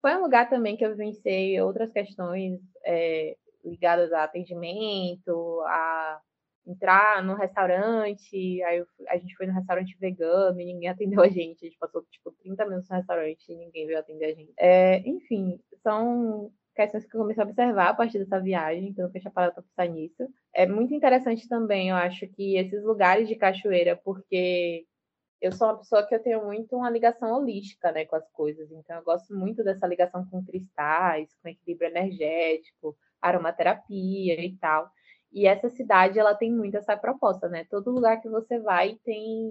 Foi 0.00 0.14
um 0.16 0.22
lugar 0.22 0.48
também 0.50 0.76
que 0.76 0.84
eu 0.84 0.90
vivenciei 0.90 1.60
outras 1.60 1.90
questões 1.90 2.60
é, 2.84 3.36
ligadas 3.64 4.12
a 4.12 4.24
atendimento, 4.24 5.62
a 5.66 6.20
entrar 6.66 7.22
no 7.22 7.34
restaurante, 7.34 8.62
aí 8.62 8.78
eu, 8.78 8.86
a 9.08 9.16
gente 9.18 9.36
foi 9.36 9.46
no 9.46 9.52
restaurante 9.52 9.96
vegano 9.98 10.60
e 10.60 10.64
ninguém 10.64 10.88
atendeu 10.88 11.22
a 11.22 11.28
gente. 11.28 11.64
A 11.64 11.68
gente 11.68 11.78
passou, 11.78 12.02
tipo, 12.10 12.32
30 12.32 12.64
minutos 12.66 12.88
no 12.88 12.96
restaurante 12.96 13.50
e 13.50 13.56
ninguém 13.56 13.86
veio 13.86 13.98
atender 13.98 14.26
a 14.26 14.34
gente. 14.34 14.52
É, 14.58 14.98
enfim, 15.08 15.60
são 15.82 16.50
questões 16.74 17.06
que 17.06 17.16
eu 17.16 17.20
comecei 17.20 17.42
a 17.42 17.46
observar 17.46 17.88
a 17.90 17.94
partir 17.94 18.18
dessa 18.18 18.40
viagem, 18.40 18.88
então 18.88 19.06
eu 19.06 19.12
tinha 19.12 19.30
parado 19.30 19.54
para 19.54 19.62
pensar 19.62 19.92
nisso. 19.92 20.28
É 20.52 20.66
muito 20.66 20.94
interessante 20.94 21.48
também, 21.48 21.90
eu 21.90 21.96
acho, 21.96 22.26
que 22.28 22.56
esses 22.56 22.82
lugares 22.82 23.28
de 23.28 23.36
cachoeira, 23.36 23.96
porque 24.04 24.86
eu 25.40 25.52
sou 25.52 25.68
uma 25.68 25.78
pessoa 25.78 26.06
que 26.06 26.14
eu 26.14 26.22
tenho 26.22 26.44
muito 26.44 26.76
uma 26.76 26.90
ligação 26.90 27.32
holística, 27.32 27.92
né, 27.92 28.04
com 28.06 28.16
as 28.16 28.28
coisas. 28.30 28.70
Então 28.72 28.96
eu 28.96 29.04
gosto 29.04 29.34
muito 29.34 29.62
dessa 29.62 29.86
ligação 29.86 30.26
com 30.30 30.44
cristais, 30.44 31.28
com 31.42 31.48
equilíbrio 31.48 31.90
energético, 31.90 32.96
aromaterapia 33.20 34.44
e 34.44 34.56
tal. 34.56 34.90
E 35.32 35.46
essa 35.46 35.68
cidade, 35.68 36.18
ela 36.18 36.34
tem 36.34 36.52
muito 36.52 36.76
essa 36.76 36.96
proposta, 36.96 37.48
né? 37.48 37.66
Todo 37.68 37.90
lugar 37.90 38.20
que 38.20 38.28
você 38.28 38.58
vai 38.60 38.96
tem 39.04 39.50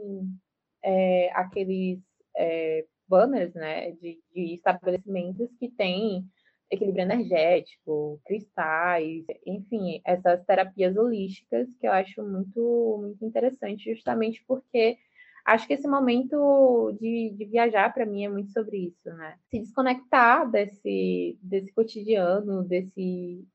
é, 0.82 1.30
aqueles 1.34 2.00
é, 2.36 2.86
banners, 3.08 3.54
né, 3.54 3.92
de, 3.92 4.20
de 4.34 4.54
estabelecimentos 4.56 5.50
que 5.60 5.70
têm 5.70 6.26
equilíbrio 6.70 7.04
energético, 7.04 8.20
cristais, 8.26 9.26
enfim, 9.46 10.02
essas 10.06 10.44
terapias 10.46 10.98
holísticas 10.98 11.68
que 11.76 11.88
eu 11.88 11.92
acho 11.92 12.24
muito, 12.24 12.98
muito 13.02 13.24
interessante, 13.26 13.94
justamente 13.94 14.44
porque 14.48 14.98
acho 15.46 15.68
que 15.68 15.74
esse 15.74 15.88
momento 15.88 16.98
de, 17.00 17.36
de 17.38 17.46
viajar 17.46 17.94
para 17.94 18.06
mim 18.06 18.26
é 18.26 18.30
muito 18.30 18.52
sobre 18.52 18.78
isso, 18.78 19.10
né? 19.14 19.38
Se 19.52 19.60
desconectar 19.60 20.50
desse, 20.50 21.38
desse 21.42 21.72
cotidiano, 21.74 22.64
desse, 22.64 23.46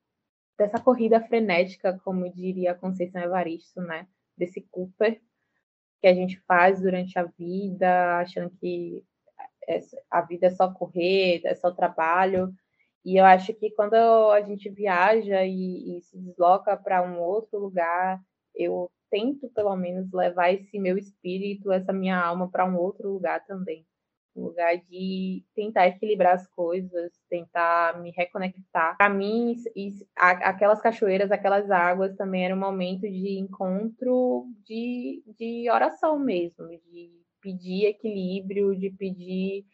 dessa 0.56 0.80
corrida 0.80 1.20
frenética, 1.20 1.98
como 2.04 2.30
diria 2.32 2.72
a 2.72 2.76
Conceição 2.76 3.22
Evaristo, 3.22 3.80
né? 3.80 4.06
Desse 4.36 4.60
Cooper 4.70 5.20
que 6.00 6.06
a 6.06 6.14
gente 6.14 6.40
faz 6.46 6.80
durante 6.80 7.18
a 7.18 7.24
vida, 7.24 8.18
achando 8.18 8.50
que 8.60 9.02
é, 9.68 9.80
a 10.10 10.22
vida 10.22 10.46
é 10.46 10.50
só 10.50 10.72
correr, 10.72 11.42
é 11.44 11.54
só 11.54 11.70
trabalho. 11.70 12.54
E 13.04 13.16
eu 13.18 13.24
acho 13.24 13.54
que 13.54 13.70
quando 13.70 13.94
a 13.94 14.40
gente 14.42 14.68
viaja 14.68 15.44
e, 15.44 15.98
e 15.98 16.02
se 16.02 16.18
desloca 16.18 16.76
para 16.76 17.02
um 17.02 17.20
outro 17.20 17.58
lugar, 17.58 18.20
eu 18.54 18.90
tento 19.10 19.48
pelo 19.50 19.74
menos 19.76 20.12
levar 20.12 20.52
esse 20.52 20.78
meu 20.78 20.98
espírito, 20.98 21.72
essa 21.72 21.92
minha 21.92 22.18
alma 22.18 22.50
para 22.50 22.66
um 22.66 22.76
outro 22.76 23.10
lugar 23.10 23.44
também. 23.46 23.86
Um 24.36 24.44
lugar 24.44 24.76
de 24.76 25.44
tentar 25.54 25.88
equilibrar 25.88 26.34
as 26.34 26.46
coisas, 26.48 27.12
tentar 27.28 28.00
me 28.00 28.10
reconectar. 28.12 28.96
Para 28.96 29.08
mim, 29.08 29.56
aquelas 30.16 30.80
cachoeiras, 30.80 31.32
aquelas 31.32 31.70
águas 31.70 32.14
também 32.16 32.44
era 32.44 32.54
um 32.54 32.58
momento 32.58 33.02
de 33.02 33.38
encontro, 33.38 34.46
de, 34.64 35.24
de 35.36 35.68
oração 35.70 36.18
mesmo, 36.18 36.68
de 36.68 37.10
pedir 37.40 37.86
equilíbrio, 37.86 38.76
de 38.76 38.90
pedir 38.90 39.64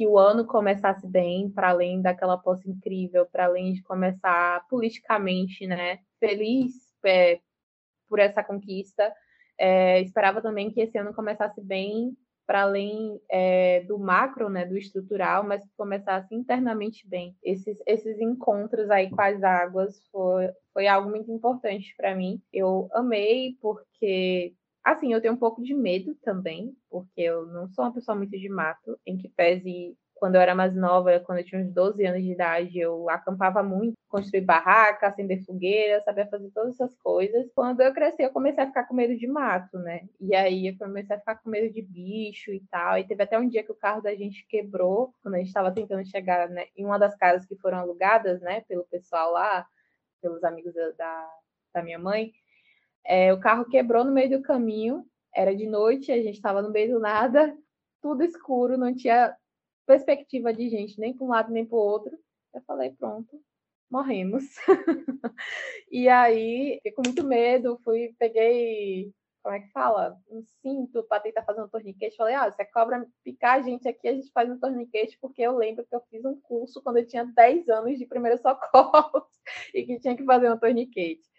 que 0.00 0.06
o 0.06 0.18
ano 0.18 0.46
começasse 0.46 1.06
bem, 1.06 1.50
para 1.50 1.68
além 1.68 2.00
daquela 2.00 2.38
posse 2.38 2.70
incrível, 2.70 3.26
para 3.26 3.44
além 3.44 3.74
de 3.74 3.82
começar 3.82 4.66
politicamente, 4.66 5.66
né, 5.66 5.98
feliz 6.18 6.72
é, 7.04 7.38
por 8.08 8.18
essa 8.18 8.42
conquista. 8.42 9.12
É, 9.58 10.00
esperava 10.00 10.40
também 10.40 10.70
que 10.70 10.80
esse 10.80 10.96
ano 10.96 11.12
começasse 11.12 11.60
bem, 11.60 12.16
para 12.46 12.62
além 12.62 13.20
é, 13.30 13.80
do 13.80 13.98
macro, 13.98 14.48
né, 14.48 14.64
do 14.64 14.74
estrutural, 14.74 15.44
mas 15.44 15.62
que 15.62 15.76
começasse 15.76 16.34
internamente 16.34 17.06
bem. 17.06 17.36
Esses, 17.42 17.76
esses 17.86 18.18
encontros 18.22 18.88
aí 18.88 19.10
com 19.10 19.20
as 19.20 19.42
águas 19.42 20.02
foi, 20.10 20.48
foi 20.72 20.86
algo 20.86 21.10
muito 21.10 21.30
importante 21.30 21.94
para 21.94 22.14
mim. 22.14 22.40
Eu 22.50 22.88
amei 22.94 23.58
porque 23.60 24.54
Assim, 24.84 25.12
eu 25.12 25.20
tenho 25.20 25.34
um 25.34 25.38
pouco 25.38 25.62
de 25.62 25.74
medo 25.74 26.14
também, 26.22 26.74
porque 26.88 27.20
eu 27.20 27.46
não 27.46 27.68
sou 27.68 27.84
uma 27.84 27.92
pessoa 27.92 28.16
muito 28.16 28.38
de 28.38 28.48
mato, 28.48 28.98
em 29.06 29.16
que 29.16 29.28
pese 29.28 29.96
quando 30.20 30.34
eu 30.34 30.40
era 30.42 30.54
mais 30.54 30.76
nova, 30.76 31.18
quando 31.20 31.38
eu 31.38 31.44
tinha 31.44 31.62
uns 31.62 31.72
12 31.72 32.04
anos 32.04 32.22
de 32.22 32.32
idade, 32.32 32.78
eu 32.78 33.08
acampava 33.08 33.62
muito, 33.62 33.94
construir 34.06 34.42
barraca, 34.42 35.08
acender 35.08 35.42
fogueira, 35.46 36.02
sabia 36.02 36.26
fazer 36.28 36.50
todas 36.50 36.74
essas 36.74 36.94
coisas. 36.98 37.50
Quando 37.54 37.80
eu 37.80 37.92
cresci, 37.94 38.22
eu 38.22 38.30
comecei 38.30 38.62
a 38.62 38.66
ficar 38.66 38.84
com 38.84 38.94
medo 38.94 39.16
de 39.16 39.26
mato, 39.26 39.78
né? 39.78 40.02
E 40.20 40.34
aí 40.34 40.68
eu 40.68 40.76
comecei 40.76 41.16
a 41.16 41.18
ficar 41.18 41.36
com 41.36 41.48
medo 41.48 41.72
de 41.72 41.80
bicho 41.80 42.52
e 42.52 42.60
tal. 42.70 42.98
E 42.98 43.06
teve 43.06 43.22
até 43.22 43.38
um 43.38 43.48
dia 43.48 43.64
que 43.64 43.72
o 43.72 43.74
carro 43.76 44.02
da 44.02 44.14
gente 44.14 44.46
quebrou, 44.46 45.14
quando 45.22 45.36
a 45.36 45.38
gente 45.38 45.48
estava 45.48 45.72
tentando 45.72 46.06
chegar 46.06 46.50
né, 46.50 46.66
em 46.76 46.84
uma 46.84 46.98
das 46.98 47.16
casas 47.16 47.46
que 47.46 47.56
foram 47.56 47.78
alugadas, 47.78 48.42
né, 48.42 48.60
pelo 48.68 48.84
pessoal 48.84 49.32
lá, 49.32 49.66
pelos 50.20 50.44
amigos 50.44 50.74
da, 50.98 51.30
da 51.72 51.82
minha 51.82 51.98
mãe. 51.98 52.30
É, 53.04 53.32
o 53.32 53.40
carro 53.40 53.64
quebrou 53.64 54.04
no 54.04 54.12
meio 54.12 54.38
do 54.38 54.42
caminho, 54.42 55.04
era 55.34 55.54
de 55.54 55.66
noite, 55.66 56.12
a 56.12 56.16
gente 56.16 56.36
estava 56.36 56.62
no 56.62 56.70
meio 56.70 56.94
do 56.94 57.00
nada, 57.00 57.56
tudo 58.02 58.22
escuro, 58.22 58.76
não 58.76 58.94
tinha 58.94 59.34
perspectiva 59.86 60.52
de 60.52 60.68
gente 60.68 60.98
nem 61.00 61.12
para 61.12 61.24
um 61.24 61.30
lado 61.30 61.52
nem 61.52 61.64
para 61.64 61.76
o 61.76 61.80
outro. 61.80 62.18
Eu 62.54 62.62
falei, 62.62 62.90
pronto, 62.90 63.40
morremos. 63.90 64.44
e 65.90 66.08
aí, 66.08 66.76
fiquei 66.76 66.92
com 66.92 67.02
muito 67.04 67.24
medo, 67.24 67.80
fui, 67.84 68.14
peguei, 68.18 69.12
como 69.42 69.54
é 69.54 69.60
que 69.60 69.70
fala? 69.72 70.18
Um 70.28 70.42
cinto 70.62 71.02
para 71.04 71.22
tentar 71.22 71.42
fazer 71.44 71.62
um 71.62 71.68
torniquete. 71.68 72.16
Falei, 72.16 72.34
ah, 72.34 72.50
se 72.50 72.60
a 72.60 72.70
cobra 72.70 73.06
picar 73.24 73.58
a 73.58 73.62
gente 73.62 73.88
aqui, 73.88 74.08
a 74.08 74.14
gente 74.14 74.30
faz 74.32 74.50
um 74.50 74.58
torniquete, 74.58 75.18
porque 75.20 75.42
eu 75.42 75.56
lembro 75.56 75.84
que 75.84 75.94
eu 75.94 76.02
fiz 76.10 76.24
um 76.24 76.38
curso 76.40 76.82
quando 76.82 76.98
eu 76.98 77.06
tinha 77.06 77.24
10 77.24 77.68
anos 77.68 77.98
de 77.98 78.06
primeiro 78.06 78.38
socorro 78.38 79.26
e 79.74 79.84
que 79.84 79.98
tinha 79.98 80.16
que 80.16 80.24
fazer 80.24 80.52
um 80.52 80.58
torniquete. 80.58 81.29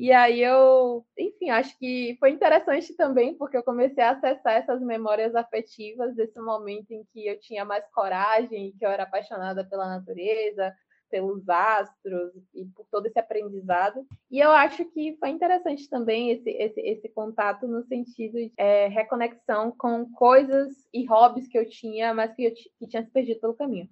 E 0.00 0.10
aí 0.12 0.40
eu, 0.40 1.04
enfim, 1.18 1.50
acho 1.50 1.78
que 1.78 2.16
foi 2.18 2.30
interessante 2.30 2.96
também, 2.96 3.34
porque 3.36 3.54
eu 3.54 3.62
comecei 3.62 4.02
a 4.02 4.12
acessar 4.12 4.54
essas 4.54 4.80
memórias 4.80 5.34
afetivas 5.34 6.16
desse 6.16 6.40
momento 6.40 6.90
em 6.90 7.04
que 7.12 7.26
eu 7.26 7.38
tinha 7.38 7.66
mais 7.66 7.84
coragem, 7.92 8.74
que 8.78 8.86
eu 8.86 8.88
era 8.88 9.02
apaixonada 9.02 9.62
pela 9.62 9.86
natureza, 9.86 10.74
pelos 11.10 11.46
astros 11.46 12.32
e 12.54 12.64
por 12.64 12.86
todo 12.90 13.08
esse 13.08 13.18
aprendizado. 13.18 14.06
E 14.30 14.38
eu 14.38 14.50
acho 14.52 14.86
que 14.86 15.18
foi 15.20 15.28
interessante 15.28 15.86
também 15.90 16.30
esse, 16.30 16.48
esse, 16.48 16.80
esse 16.80 17.08
contato 17.10 17.68
no 17.68 17.82
sentido 17.82 18.38
de 18.38 18.50
é, 18.56 18.88
reconexão 18.88 19.70
com 19.70 20.10
coisas 20.12 20.72
e 20.94 21.04
hobbies 21.04 21.46
que 21.46 21.58
eu 21.58 21.68
tinha, 21.68 22.14
mas 22.14 22.32
que, 22.32 22.46
eu 22.46 22.54
que 22.54 22.86
tinha 22.86 23.04
se 23.04 23.10
perdido 23.10 23.38
pelo 23.38 23.52
caminho. 23.52 23.86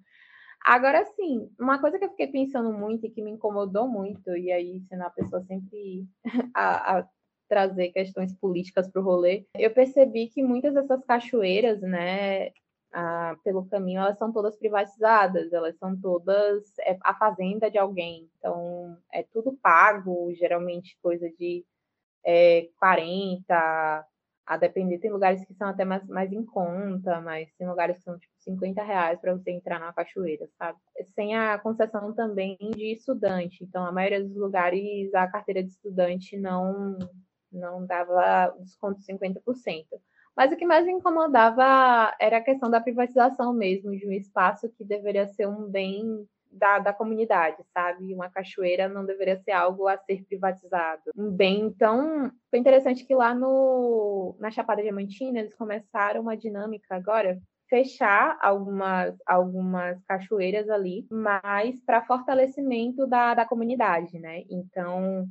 Agora, 0.65 1.05
sim, 1.15 1.49
uma 1.59 1.79
coisa 1.79 1.97
que 1.97 2.05
eu 2.05 2.09
fiquei 2.09 2.27
pensando 2.27 2.71
muito 2.73 3.05
e 3.05 3.09
que 3.09 3.21
me 3.21 3.31
incomodou 3.31 3.87
muito, 3.87 4.35
e 4.35 4.51
aí 4.51 4.81
sendo 4.89 5.03
a 5.03 5.09
pessoa 5.09 5.41
sempre 5.43 6.05
a, 6.55 6.99
a 6.99 7.07
trazer 7.47 7.89
questões 7.91 8.35
políticas 8.35 8.87
para 8.89 9.01
o 9.01 9.03
rolê, 9.05 9.45
eu 9.55 9.71
percebi 9.73 10.27
que 10.27 10.43
muitas 10.43 10.73
dessas 10.73 11.03
cachoeiras, 11.05 11.81
né, 11.81 12.51
pelo 13.43 13.65
caminho, 13.67 14.01
elas 14.01 14.17
são 14.17 14.31
todas 14.31 14.57
privatizadas, 14.57 15.51
elas 15.53 15.77
são 15.77 15.99
todas 15.99 16.77
é, 16.79 16.97
a 17.03 17.13
fazenda 17.15 17.69
de 17.69 17.77
alguém, 17.77 18.29
então 18.37 18.97
é 19.11 19.23
tudo 19.23 19.57
pago, 19.61 20.33
geralmente 20.35 20.97
coisa 21.01 21.29
de 21.37 21.65
é, 22.25 22.69
40, 22.79 24.05
a 24.45 24.57
depender, 24.57 24.99
tem 24.99 25.11
lugares 25.11 25.45
que 25.45 25.53
são 25.53 25.67
até 25.67 25.85
mais, 25.85 26.05
mais 26.07 26.31
em 26.33 26.45
conta, 26.45 27.21
mas 27.21 27.51
tem 27.57 27.67
lugares 27.67 27.97
que 27.97 28.03
são 28.03 28.17
tipo 28.19 28.28
50 28.39 28.81
reais 28.83 29.19
para 29.19 29.33
você 29.33 29.51
entrar 29.51 29.79
na 29.79 29.93
cachoeira, 29.93 30.47
sabe? 30.57 30.77
Sem 31.15 31.35
a 31.35 31.57
concessão 31.59 32.13
também 32.13 32.57
de 32.75 32.93
estudante. 32.93 33.63
Então, 33.63 33.85
a 33.85 33.91
maioria 33.91 34.23
dos 34.23 34.35
lugares, 34.35 35.13
a 35.13 35.27
carteira 35.27 35.63
de 35.63 35.69
estudante 35.69 36.37
não, 36.37 36.97
não 37.51 37.85
dava 37.85 38.55
desconto 38.59 38.99
de 38.99 39.05
50%. 39.05 39.85
Mas 40.35 40.51
o 40.53 40.55
que 40.55 40.65
mais 40.65 40.85
me 40.85 40.93
incomodava 40.93 42.15
era 42.19 42.37
a 42.37 42.41
questão 42.41 42.69
da 42.69 42.79
privatização 42.79 43.53
mesmo, 43.53 43.91
de 43.91 44.07
um 44.07 44.11
espaço 44.11 44.69
que 44.69 44.85
deveria 44.85 45.27
ser 45.27 45.47
um 45.47 45.69
bem 45.69 46.25
da, 46.51 46.79
da 46.79 46.93
comunidade, 46.93 47.57
sabe? 47.73 48.13
Uma 48.13 48.29
cachoeira 48.29 48.87
não 48.87 49.05
deveria 49.05 49.37
ser 49.37 49.51
algo 49.51 49.87
a 49.87 49.97
ser 49.97 50.23
privatizado. 50.25 51.01
Um 51.15 51.29
bem, 51.29 51.61
então, 51.61 52.31
foi 52.49 52.59
interessante 52.59 53.05
que 53.05 53.13
lá 53.13 53.35
no, 53.35 54.35
na 54.39 54.49
Chapada 54.49 54.81
Diamantina 54.81 55.39
eles 55.39 55.53
começaram 55.53 56.21
uma 56.21 56.35
dinâmica 56.35 56.95
agora 56.95 57.39
fechar 57.69 58.37
algumas, 58.41 59.15
algumas 59.25 60.01
cachoeiras 60.05 60.69
ali, 60.69 61.05
mas 61.09 61.79
para 61.85 62.05
fortalecimento 62.05 63.07
da, 63.07 63.33
da 63.35 63.45
comunidade, 63.45 64.19
né? 64.19 64.43
Então, 64.49 65.27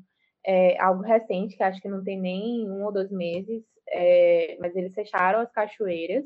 é 0.46 0.80
algo 0.80 1.02
recente, 1.02 1.56
que 1.56 1.62
acho 1.62 1.80
que 1.80 1.88
não 1.88 2.02
tem 2.02 2.18
nem 2.20 2.70
um 2.70 2.84
ou 2.84 2.92
dois 2.92 3.10
meses, 3.10 3.64
é, 3.88 4.56
mas 4.60 4.74
eles 4.76 4.94
fecharam 4.94 5.40
as 5.40 5.50
cachoeiras 5.50 6.24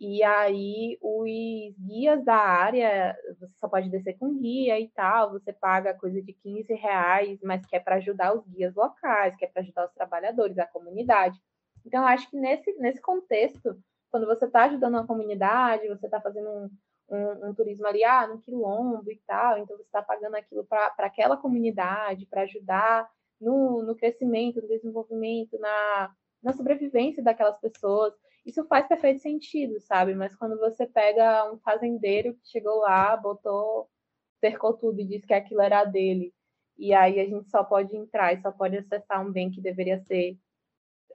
e 0.00 0.22
aí, 0.22 0.96
os 1.02 1.76
guias 1.76 2.24
da 2.24 2.36
área, 2.36 3.16
você 3.36 3.52
só 3.56 3.68
pode 3.68 3.90
descer 3.90 4.16
com 4.16 4.38
guia 4.38 4.78
e 4.78 4.88
tal, 4.90 5.32
você 5.32 5.52
paga 5.52 5.92
coisa 5.92 6.22
de 6.22 6.32
15 6.32 6.72
reais, 6.74 7.40
mas 7.42 7.66
que 7.66 7.74
é 7.74 7.80
para 7.80 7.96
ajudar 7.96 8.32
os 8.32 8.46
guias 8.46 8.74
locais, 8.76 9.34
que 9.36 9.44
é 9.44 9.48
para 9.48 9.60
ajudar 9.60 9.86
os 9.86 9.92
trabalhadores, 9.92 10.56
a 10.56 10.66
comunidade. 10.66 11.36
Então, 11.84 12.06
acho 12.06 12.30
que 12.30 12.36
nesse, 12.36 12.72
nesse 12.78 13.00
contexto, 13.00 13.76
quando 14.10 14.26
você 14.26 14.46
está 14.46 14.64
ajudando 14.64 14.94
uma 14.94 15.06
comunidade, 15.06 15.88
você 15.88 16.06
está 16.06 16.20
fazendo 16.20 16.48
um, 16.48 16.70
um, 17.10 17.48
um, 17.48 17.54
turismo 17.54 17.86
ali, 17.86 18.04
ah, 18.04 18.26
no 18.26 18.40
quilombo 18.40 19.10
e 19.10 19.20
tal, 19.26 19.58
então 19.58 19.76
você 19.76 19.84
está 19.84 20.02
pagando 20.02 20.36
aquilo 20.36 20.64
para 20.64 20.92
aquela 20.98 21.36
comunidade, 21.36 22.26
para 22.26 22.42
ajudar 22.42 23.08
no, 23.40 23.82
no 23.82 23.94
crescimento, 23.94 24.60
no 24.60 24.68
desenvolvimento, 24.68 25.58
na, 25.58 26.12
na 26.42 26.52
sobrevivência 26.52 27.22
daquelas 27.22 27.58
pessoas 27.58 28.14
isso 28.48 28.64
faz 28.64 28.86
perfeito 28.88 29.20
sentido, 29.20 29.78
sabe? 29.80 30.14
Mas 30.14 30.34
quando 30.34 30.58
você 30.58 30.86
pega 30.86 31.52
um 31.52 31.58
fazendeiro 31.58 32.34
que 32.34 32.48
chegou 32.48 32.78
lá, 32.80 33.14
botou 33.14 33.90
cercou 34.40 34.72
tudo 34.72 35.00
e 35.00 35.04
disse 35.04 35.26
que 35.26 35.34
aquilo 35.34 35.60
era 35.60 35.84
dele. 35.84 36.32
E 36.78 36.94
aí 36.94 37.20
a 37.20 37.26
gente 37.26 37.50
só 37.50 37.62
pode 37.62 37.94
entrar 37.94 38.32
e 38.32 38.40
só 38.40 38.50
pode 38.50 38.78
acessar 38.78 39.26
um 39.26 39.30
bem 39.30 39.50
que 39.50 39.60
deveria 39.60 39.98
ser 40.04 40.38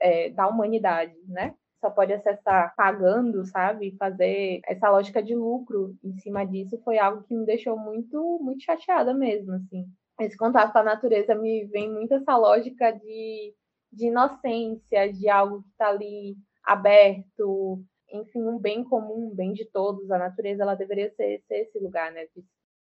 é, 0.00 0.30
da 0.30 0.46
humanidade, 0.46 1.16
né? 1.26 1.56
Só 1.84 1.90
pode 1.90 2.14
acessar 2.14 2.74
pagando, 2.74 3.44
sabe? 3.44 3.94
Fazer 3.98 4.62
essa 4.66 4.88
lógica 4.88 5.22
de 5.22 5.34
lucro 5.34 5.94
em 6.02 6.16
cima 6.18 6.42
disso 6.42 6.80
foi 6.82 6.96
algo 6.96 7.22
que 7.24 7.34
me 7.34 7.44
deixou 7.44 7.78
muito, 7.78 8.38
muito 8.40 8.64
chateada 8.64 9.12
mesmo, 9.12 9.52
assim. 9.52 9.84
Esse 10.18 10.34
contato 10.34 10.72
com 10.72 10.78
a 10.78 10.82
natureza 10.82 11.34
me 11.34 11.66
vem 11.66 11.92
muito 11.92 12.14
essa 12.14 12.38
lógica 12.38 12.90
de, 12.90 13.54
de 13.92 14.06
inocência, 14.06 15.12
de 15.12 15.28
algo 15.28 15.62
que 15.62 15.68
está 15.72 15.88
ali 15.88 16.34
aberto, 16.64 17.84
enfim, 18.10 18.42
um 18.44 18.58
bem 18.58 18.82
comum, 18.82 19.30
um 19.30 19.34
bem 19.34 19.52
de 19.52 19.66
todos. 19.66 20.10
A 20.10 20.16
natureza 20.16 20.62
ela 20.62 20.74
deveria 20.74 21.10
ser, 21.10 21.42
ser 21.46 21.64
esse 21.64 21.78
lugar, 21.78 22.10
né? 22.12 22.24
De 22.34 22.42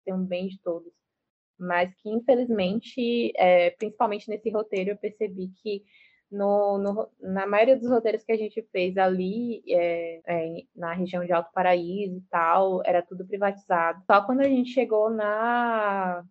ser 0.03 0.14
um 0.14 0.24
bem 0.24 0.49
de 0.49 0.59
todos. 0.62 0.95
Mas 1.59 1.95
que, 1.97 2.09
infelizmente, 2.09 3.32
é, 3.36 3.68
principalmente 3.72 4.30
nesse 4.30 4.49
roteiro, 4.49 4.93
eu 4.93 4.97
percebi 4.97 5.49
que 5.62 5.84
no, 6.31 6.79
no, 6.79 7.09
na 7.20 7.47
maioria 7.47 7.76
dos 7.76 7.89
roteiros 7.89 8.22
que 8.22 8.33
a 8.33 8.37
gente 8.37 8.62
fez 8.70 8.97
ali, 8.97 9.62
é, 9.68 10.20
é, 10.26 10.62
na 10.76 10.93
região 10.93 11.24
de 11.24 11.33
Alto 11.33 11.51
Paraíso 11.53 12.16
e 12.16 12.22
tal, 12.31 12.83
era 12.85 13.03
tudo 13.03 13.26
privatizado. 13.26 14.03
Só 14.07 14.22
quando 14.24 14.41
a 14.41 14.49
gente 14.49 14.70
chegou 14.70 15.11
na, 15.11 16.24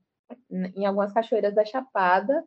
em 0.50 0.86
algumas 0.86 1.14
cachoeiras 1.14 1.56
da 1.56 1.66
Chapada, 1.66 2.44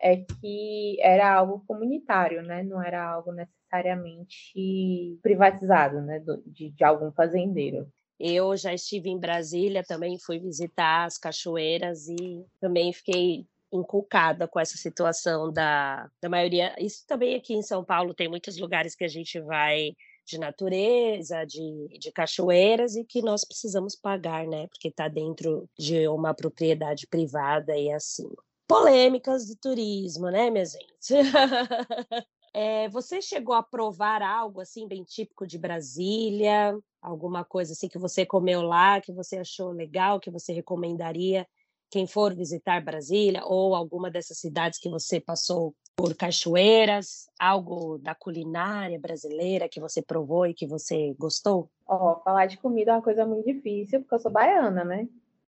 é 0.00 0.16
que 0.16 0.98
era 1.00 1.34
algo 1.34 1.64
comunitário, 1.66 2.42
né? 2.42 2.62
Não 2.62 2.82
era 2.82 3.02
algo 3.02 3.32
necessariamente 3.32 5.18
privatizado, 5.22 6.00
né? 6.02 6.22
De, 6.46 6.70
de 6.70 6.84
algum 6.84 7.12
fazendeiro. 7.12 7.88
Eu 8.18 8.56
já 8.56 8.72
estive 8.72 9.10
em 9.10 9.18
Brasília, 9.18 9.82
também 9.82 10.18
fui 10.18 10.38
visitar 10.38 11.04
as 11.04 11.18
cachoeiras 11.18 12.08
e 12.08 12.46
também 12.60 12.92
fiquei 12.92 13.46
inculcada 13.76 14.46
com 14.46 14.60
essa 14.60 14.76
situação 14.76 15.52
da, 15.52 16.08
da 16.20 16.28
maioria. 16.28 16.74
Isso 16.78 17.04
também 17.06 17.34
aqui 17.34 17.54
em 17.54 17.62
São 17.62 17.84
Paulo 17.84 18.14
tem 18.14 18.28
muitos 18.28 18.58
lugares 18.58 18.94
que 18.94 19.04
a 19.04 19.08
gente 19.08 19.40
vai 19.40 19.92
de 20.26 20.38
natureza, 20.38 21.44
de, 21.44 21.98
de 21.98 22.10
cachoeiras 22.10 22.96
e 22.96 23.04
que 23.04 23.20
nós 23.20 23.44
precisamos 23.44 23.94
pagar, 23.94 24.46
né? 24.46 24.66
Porque 24.68 24.88
está 24.88 25.06
dentro 25.06 25.68
de 25.78 26.08
uma 26.08 26.32
propriedade 26.32 27.06
privada 27.06 27.76
e 27.76 27.92
assim 27.92 28.28
polêmicas 28.66 29.46
do 29.46 29.56
turismo, 29.56 30.30
né, 30.30 30.50
minha 30.50 30.64
gente? 30.64 31.12
é, 32.52 32.88
você 32.88 33.20
chegou 33.20 33.54
a 33.54 33.62
provar 33.62 34.22
algo 34.22 34.60
assim 34.60 34.88
bem 34.88 35.04
típico 35.04 35.46
de 35.46 35.58
Brasília? 35.58 36.76
Alguma 37.02 37.44
coisa 37.44 37.72
assim 37.72 37.88
que 37.88 37.98
você 37.98 38.24
comeu 38.24 38.62
lá, 38.62 39.00
que 39.00 39.12
você 39.12 39.36
achou 39.36 39.70
legal, 39.70 40.18
que 40.18 40.30
você 40.30 40.52
recomendaria 40.52 41.46
quem 41.94 42.08
for 42.08 42.34
visitar 42.34 42.84
Brasília 42.84 43.42
ou 43.44 43.72
alguma 43.72 44.10
dessas 44.10 44.36
cidades 44.38 44.80
que 44.80 44.90
você 44.90 45.20
passou 45.20 45.72
por 45.94 46.12
cachoeiras, 46.16 47.28
algo 47.38 47.98
da 47.98 48.16
culinária 48.16 48.98
brasileira 48.98 49.68
que 49.68 49.78
você 49.78 50.02
provou 50.02 50.44
e 50.44 50.52
que 50.52 50.66
você 50.66 51.14
gostou? 51.16 51.70
Ó, 51.86 52.14
oh, 52.14 52.20
falar 52.24 52.46
de 52.46 52.58
comida 52.58 52.90
é 52.90 52.94
uma 52.94 53.00
coisa 53.02 53.24
muito 53.24 53.46
difícil, 53.46 54.00
porque 54.00 54.16
eu 54.16 54.18
sou 54.18 54.32
baiana, 54.32 54.82
né? 54.82 55.08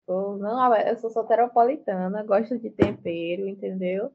Sou, 0.06 0.38
não, 0.38 0.76
eu 0.76 0.96
sou 0.98 1.10
soteropolitana, 1.10 2.22
gosto 2.22 2.56
de 2.56 2.70
tempero, 2.70 3.48
entendeu? 3.48 4.12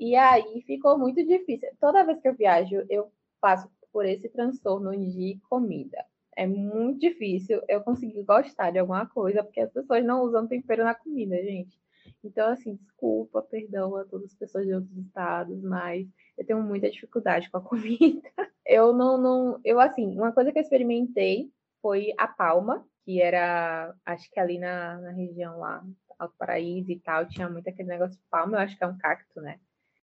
E 0.00 0.16
aí 0.16 0.62
ficou 0.66 0.96
muito 0.96 1.22
difícil. 1.22 1.68
Toda 1.78 2.02
vez 2.02 2.18
que 2.18 2.28
eu 2.28 2.34
viajo, 2.34 2.82
eu 2.88 3.12
passo 3.42 3.68
por 3.92 4.06
esse 4.06 4.26
transtorno 4.30 4.96
de 4.96 5.38
comida. 5.50 6.02
É 6.38 6.46
muito 6.46 7.00
difícil 7.00 7.60
eu 7.68 7.80
conseguir 7.80 8.22
gostar 8.22 8.70
de 8.70 8.78
alguma 8.78 9.04
coisa, 9.06 9.42
porque 9.42 9.58
as 9.58 9.72
pessoas 9.72 10.04
não 10.04 10.22
usam 10.22 10.46
tempero 10.46 10.84
na 10.84 10.94
comida, 10.94 11.34
gente. 11.42 11.76
Então, 12.22 12.48
assim, 12.52 12.76
desculpa, 12.76 13.42
perdão 13.42 13.96
a 13.96 14.04
todas 14.04 14.26
as 14.26 14.34
pessoas 14.36 14.64
de 14.64 14.72
outros 14.72 14.96
estados, 14.98 15.60
mas 15.64 16.06
eu 16.36 16.46
tenho 16.46 16.62
muita 16.62 16.88
dificuldade 16.88 17.50
com 17.50 17.56
a 17.56 17.60
comida. 17.66 18.22
Eu 18.64 18.92
não, 18.92 19.20
não, 19.20 19.60
eu 19.64 19.80
assim, 19.80 20.16
uma 20.16 20.30
coisa 20.30 20.52
que 20.52 20.58
eu 20.60 20.62
experimentei 20.62 21.50
foi 21.82 22.14
a 22.16 22.28
palma, 22.28 22.86
que 23.04 23.20
era, 23.20 23.92
acho 24.06 24.30
que 24.30 24.38
ali 24.38 24.60
na, 24.60 24.96
na 25.00 25.10
região 25.10 25.58
lá, 25.58 25.84
Alto 26.20 26.36
Paraíso 26.38 26.92
e 26.92 27.00
tal, 27.00 27.26
tinha 27.26 27.50
muito 27.50 27.68
aquele 27.68 27.88
negócio 27.88 28.16
de 28.16 28.24
palma, 28.30 28.58
eu 28.58 28.60
acho 28.60 28.78
que 28.78 28.84
é 28.84 28.86
um 28.86 28.96
cacto, 28.96 29.40
né? 29.40 29.58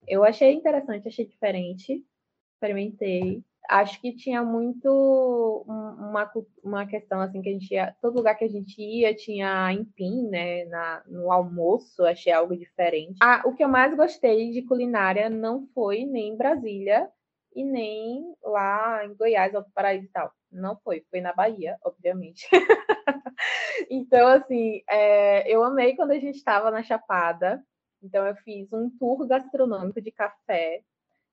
Eu 0.08 0.24
achei 0.24 0.54
interessante, 0.54 1.08
achei 1.08 1.26
diferente, 1.26 2.06
experimentei. 2.54 3.44
Acho 3.70 4.02
que 4.02 4.16
tinha 4.16 4.42
muito 4.44 5.64
uma, 5.68 6.32
uma 6.64 6.88
questão 6.88 7.22
assim 7.22 7.40
que 7.40 7.50
a 7.50 7.52
gente 7.52 7.72
ia, 7.72 7.96
todo 8.02 8.16
lugar 8.16 8.34
que 8.36 8.44
a 8.44 8.50
gente 8.50 8.82
ia 8.82 9.14
tinha 9.14 9.72
empim, 9.72 10.28
né? 10.28 10.66
Na, 10.66 11.04
no 11.06 11.32
almoço, 11.32 12.04
achei 12.04 12.34
algo 12.34 12.58
diferente. 12.58 13.20
Ah, 13.22 13.44
o 13.46 13.54
que 13.54 13.64
eu 13.64 13.70
mais 13.70 13.96
gostei 13.96 14.50
de 14.52 14.64
culinária 14.64 15.30
não 15.30 15.68
foi 15.68 16.04
nem 16.04 16.30
em 16.30 16.38
Brasília 16.38 17.08
e 17.56 17.64
nem 17.64 18.34
lá 18.44 19.06
em 19.06 19.14
Goiás, 19.16 19.54
Alto 19.54 19.72
Paraíso 19.74 20.06
e 20.06 20.10
tal. 20.10 20.32
Não 20.52 20.76
foi, 20.84 21.06
foi 21.10 21.22
na 21.22 21.34
Bahia, 21.34 21.78
obviamente. 21.84 22.48
então, 23.90 24.28
assim, 24.28 24.82
é, 24.90 25.48
eu 25.48 25.64
amei 25.64 25.96
quando 25.96 26.12
a 26.12 26.20
gente 26.20 26.38
estava 26.38 26.72
na 26.72 26.82
Chapada. 26.82 27.64
Então, 28.02 28.26
eu 28.26 28.36
fiz 28.38 28.72
um 28.74 28.90
tour 28.98 29.28
gastronômico 29.28 30.02
de 30.02 30.12
café. 30.12 30.82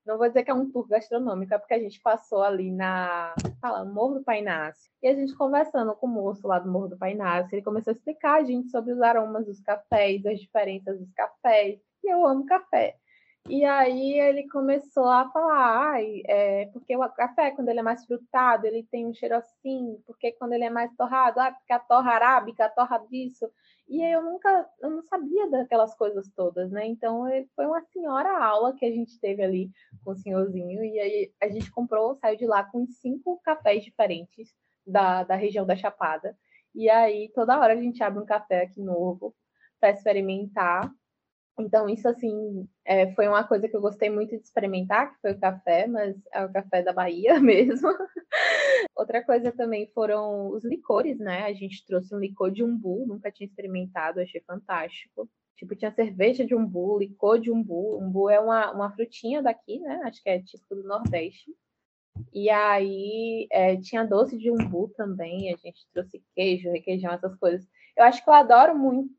Não 0.06 0.16
vou 0.18 0.28
dizer 0.28 0.44
que 0.44 0.50
é 0.50 0.54
um 0.54 0.70
tour 0.70 0.86
gastronômico, 0.86 1.52
é 1.52 1.58
porque 1.58 1.74
a 1.74 1.80
gente 1.80 2.00
passou 2.00 2.42
ali 2.42 2.70
na 2.70 3.34
fala, 3.60 3.84
Morro 3.84 4.14
do 4.14 4.24
Painácio. 4.24 4.88
E 5.02 5.08
a 5.08 5.14
gente 5.14 5.34
conversando 5.34 5.94
com 5.96 6.06
o 6.06 6.10
moço 6.10 6.46
lá 6.46 6.60
do 6.60 6.70
Morro 6.70 6.88
do 6.88 6.96
Painácio, 6.96 7.54
ele 7.54 7.62
começou 7.62 7.90
a 7.90 7.94
explicar 7.94 8.40
a 8.40 8.44
gente 8.44 8.70
sobre 8.70 8.92
os 8.92 9.02
aromas 9.02 9.46
dos 9.46 9.60
cafés, 9.60 10.24
as 10.24 10.38
diferenças 10.38 10.98
dos 10.98 11.12
cafés. 11.12 11.80
E 12.04 12.12
eu 12.12 12.24
amo 12.24 12.46
café. 12.46 12.96
E 13.48 13.64
aí 13.64 14.18
ele 14.18 14.48
começou 14.48 15.06
a 15.08 15.28
falar, 15.30 16.00
é, 16.26 16.66
porque 16.72 16.96
o 16.96 17.08
café, 17.10 17.52
quando 17.52 17.68
ele 17.68 17.78
é 17.78 17.82
mais 17.82 18.04
frutado, 18.04 18.66
ele 18.66 18.82
tem 18.90 19.06
um 19.06 19.14
cheiro 19.14 19.36
assim, 19.36 20.02
porque 20.04 20.32
quando 20.32 20.52
ele 20.52 20.64
é 20.64 20.70
mais 20.70 20.92
torrado, 20.96 21.38
ah, 21.40 21.52
porque 21.52 21.72
a 21.72 21.78
torra 21.78 22.12
arábica, 22.12 22.64
a 22.64 22.68
torra 22.68 22.98
disso. 23.08 23.48
E 23.88 24.02
eu 24.02 24.22
nunca, 24.22 24.68
eu 24.80 24.90
não 24.90 25.02
sabia 25.02 25.48
daquelas 25.48 25.94
coisas 25.94 26.28
todas, 26.34 26.70
né? 26.72 26.86
Então 26.86 27.28
ele 27.28 27.48
foi 27.54 27.66
uma 27.66 27.80
senhora 27.82 28.44
aula 28.44 28.74
que 28.74 28.84
a 28.84 28.90
gente 28.90 29.18
teve 29.20 29.42
ali 29.42 29.70
com 30.04 30.10
o 30.10 30.16
senhorzinho, 30.16 30.84
e 30.84 30.98
aí 30.98 31.32
a 31.40 31.48
gente 31.48 31.70
comprou, 31.70 32.16
saiu 32.16 32.36
de 32.36 32.46
lá 32.46 32.64
com 32.64 32.86
cinco 32.86 33.40
cafés 33.44 33.84
diferentes 33.84 34.52
da, 34.84 35.22
da 35.22 35.36
região 35.36 35.64
da 35.64 35.76
Chapada. 35.76 36.36
E 36.74 36.90
aí 36.90 37.30
toda 37.34 37.58
hora 37.58 37.74
a 37.74 37.80
gente 37.80 38.02
abre 38.02 38.22
um 38.22 38.26
café 38.26 38.62
aqui 38.62 38.82
novo 38.82 39.34
para 39.80 39.90
experimentar 39.90 40.90
então, 41.58 41.88
isso, 41.88 42.06
assim, 42.06 42.68
é, 42.84 43.12
foi 43.14 43.26
uma 43.26 43.42
coisa 43.42 43.66
que 43.66 43.74
eu 43.74 43.80
gostei 43.80 44.10
muito 44.10 44.36
de 44.36 44.42
experimentar, 44.42 45.14
que 45.14 45.20
foi 45.22 45.32
o 45.32 45.40
café, 45.40 45.86
mas 45.86 46.14
é 46.32 46.44
o 46.44 46.52
café 46.52 46.82
da 46.82 46.92
Bahia 46.92 47.38
mesmo. 47.40 47.88
Outra 48.94 49.24
coisa 49.24 49.50
também 49.52 49.90
foram 49.94 50.50
os 50.50 50.64
licores, 50.64 51.18
né? 51.18 51.44
A 51.44 51.54
gente 51.54 51.84
trouxe 51.86 52.14
um 52.14 52.18
licor 52.18 52.50
de 52.50 52.62
umbu, 52.62 53.06
nunca 53.06 53.30
tinha 53.30 53.46
experimentado, 53.46 54.20
achei 54.20 54.40
fantástico. 54.42 55.28
Tipo, 55.56 55.74
tinha 55.74 55.90
cerveja 55.90 56.44
de 56.44 56.54
umbu, 56.54 56.98
licor 56.98 57.40
de 57.40 57.50
umbu. 57.50 57.98
Umbu 57.98 58.28
é 58.28 58.38
uma, 58.38 58.72
uma 58.72 58.92
frutinha 58.92 59.42
daqui, 59.42 59.80
né? 59.80 60.02
Acho 60.04 60.22
que 60.22 60.28
é 60.28 60.42
tipo 60.42 60.74
do 60.74 60.84
Nordeste. 60.84 61.50
E 62.32 62.50
aí 62.50 63.46
é, 63.50 63.76
tinha 63.76 64.04
doce 64.04 64.36
de 64.36 64.50
umbu 64.50 64.92
também, 64.96 65.52
a 65.52 65.56
gente 65.56 65.86
trouxe 65.92 66.22
queijo, 66.34 66.70
requeijão, 66.70 67.12
essas 67.12 67.34
coisas. 67.36 67.66
Eu 67.96 68.04
acho 68.04 68.22
que 68.22 68.28
eu 68.28 68.34
adoro 68.34 68.76
muito 68.76 69.10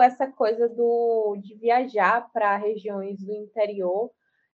essa 0.00 0.26
coisa 0.26 0.68
do, 0.68 1.36
de 1.42 1.54
viajar 1.54 2.30
para 2.32 2.56
regiões 2.56 3.22
do 3.22 3.32
interior, 3.32 4.10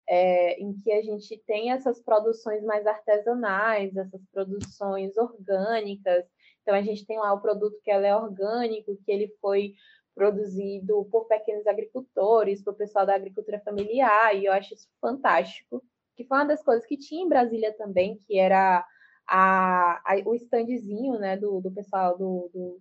é, 0.08 0.60
em 0.60 0.74
que 0.74 0.92
a 0.92 1.02
gente 1.02 1.42
tem 1.46 1.72
essas 1.72 2.00
produções 2.02 2.62
mais 2.62 2.86
artesanais, 2.86 3.96
essas 3.96 4.20
produções 4.32 5.16
orgânicas. 5.16 6.24
Então, 6.62 6.74
a 6.74 6.82
gente 6.82 7.06
tem 7.06 7.18
lá 7.18 7.32
o 7.32 7.40
produto 7.40 7.80
que 7.82 7.90
é 7.90 8.16
orgânico, 8.16 8.98
que 9.04 9.12
ele 9.12 9.28
foi 9.40 9.74
produzido 10.14 11.04
por 11.10 11.26
pequenos 11.26 11.66
agricultores, 11.66 12.62
por 12.62 12.74
pessoal 12.74 13.06
da 13.06 13.14
agricultura 13.14 13.60
familiar, 13.60 14.36
e 14.36 14.44
eu 14.44 14.52
acho 14.52 14.74
isso 14.74 14.88
fantástico 15.00 15.82
que 16.14 16.24
foi 16.24 16.38
uma 16.38 16.44
das 16.44 16.62
coisas 16.62 16.86
que 16.86 16.96
tinha 16.96 17.24
em 17.24 17.28
Brasília 17.28 17.72
também, 17.76 18.16
que 18.18 18.38
era 18.38 18.84
a, 19.26 20.00
a, 20.04 20.16
o 20.24 20.34
standzinho 20.34 21.18
né, 21.18 21.36
do, 21.36 21.60
do 21.60 21.70
pessoal 21.70 22.16
do, 22.16 22.50
do, 22.52 22.80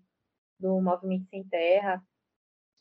do 0.60 0.82
Movimento 0.82 1.28
Sem 1.30 1.44
Terra, 1.46 2.04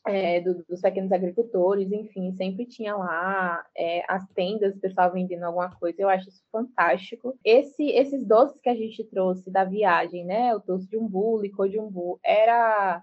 é, 0.05 0.41
do, 0.41 0.63
dos 0.65 0.81
pequenos 0.81 1.11
agricultores, 1.11 1.91
enfim, 1.91 2.31
sempre 2.33 2.65
tinha 2.65 2.95
lá 2.95 3.65
é, 3.75 4.03
as 4.07 4.27
tendas, 4.29 4.75
o 4.75 4.79
pessoal 4.79 5.11
vendendo 5.11 5.43
alguma 5.43 5.73
coisa, 5.75 6.01
eu 6.01 6.09
acho 6.09 6.29
isso 6.29 6.43
fantástico. 6.51 7.37
Esse, 7.43 7.89
esses 7.89 8.25
doces 8.25 8.59
que 8.61 8.69
a 8.69 8.75
gente 8.75 9.03
trouxe 9.05 9.49
da 9.49 9.63
viagem, 9.63 10.25
né, 10.25 10.53
o 10.55 10.59
doce 10.59 10.87
de 10.87 10.97
umbu, 10.97 11.41
licor 11.41 11.69
de 11.69 11.79
umbu, 11.79 12.19
era 12.23 13.01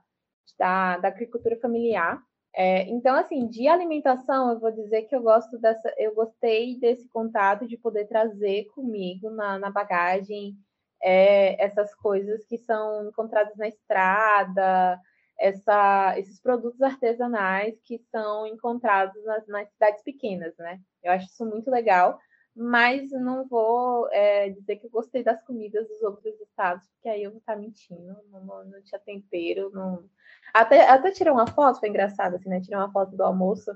da, 0.58 0.98
da 0.98 1.08
agricultura 1.08 1.56
familiar, 1.56 2.22
é, 2.52 2.82
então, 2.88 3.14
assim, 3.14 3.46
de 3.46 3.68
alimentação, 3.68 4.50
eu 4.50 4.58
vou 4.58 4.72
dizer 4.72 5.02
que 5.02 5.14
eu 5.14 5.22
gosto 5.22 5.56
dessa, 5.58 5.92
eu 5.96 6.14
gostei 6.14 6.78
desse 6.78 7.08
contato 7.08 7.66
de 7.66 7.76
poder 7.76 8.06
trazer 8.06 8.64
comigo 8.74 9.30
na, 9.30 9.58
na 9.58 9.70
bagagem 9.70 10.56
é, 11.02 11.62
essas 11.62 11.94
coisas 11.94 12.44
que 12.46 12.58
são 12.58 13.08
encontradas 13.08 13.56
na 13.56 13.68
estrada, 13.68 15.00
essa, 15.40 16.14
esses 16.18 16.38
produtos 16.38 16.80
artesanais 16.82 17.80
que 17.84 17.98
são 18.10 18.46
encontrados 18.46 19.24
nas, 19.24 19.46
nas, 19.48 19.68
cidades 19.70 20.02
pequenas, 20.04 20.54
né? 20.58 20.78
Eu 21.02 21.12
acho 21.12 21.26
isso 21.26 21.46
muito 21.46 21.70
legal, 21.70 22.18
mas 22.54 23.10
não 23.10 23.48
vou 23.48 24.08
é, 24.12 24.50
dizer 24.50 24.76
que 24.76 24.86
eu 24.86 24.90
gostei 24.90 25.24
das 25.24 25.42
comidas 25.42 25.88
dos 25.88 26.02
outros 26.02 26.38
estados, 26.40 26.86
porque 26.90 27.08
aí 27.08 27.22
eu 27.22 27.30
vou 27.30 27.40
estar 27.40 27.56
mentindo, 27.56 28.16
não, 28.30 28.64
não, 28.64 28.82
tinha 28.82 29.00
tempero, 29.00 29.70
não... 29.72 30.04
Até, 30.52 30.88
até 30.88 31.10
tirei 31.10 31.32
uma 31.32 31.46
foto, 31.46 31.80
foi 31.80 31.88
engraçado, 31.88 32.36
assim, 32.36 32.48
né? 32.48 32.60
Tirei 32.60 32.78
uma 32.78 32.92
foto 32.92 33.16
do 33.16 33.22
almoço, 33.22 33.70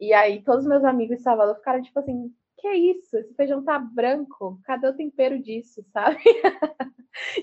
e 0.00 0.14
aí 0.14 0.42
todos 0.42 0.66
meus 0.66 0.84
amigos 0.84 1.18
de 1.18 1.22
Salvador 1.22 1.56
ficaram 1.56 1.82
tipo 1.82 1.98
assim, 1.98 2.34
que 2.56 2.72
isso? 2.72 3.18
Esse 3.18 3.34
feijão 3.34 3.62
tá 3.62 3.78
branco, 3.78 4.58
cadê 4.64 4.88
o 4.88 4.96
tempero 4.96 5.38
disso, 5.42 5.84
sabe? 5.92 6.22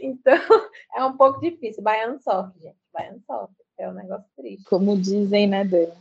então, 0.01 0.34
é 0.95 1.04
um 1.06 1.16
pouco 1.16 1.39
difícil. 1.39 1.84
Baiano 1.84 2.20
sofre, 2.20 2.60
gente. 2.60 2.83
Sofre. 3.26 3.64
É 3.78 3.89
um 3.89 3.94
negócio 3.94 4.30
triste. 4.38 4.64
Como 4.66 5.00
dizem, 5.00 5.48
né, 5.48 5.64
Dani? 5.66 5.91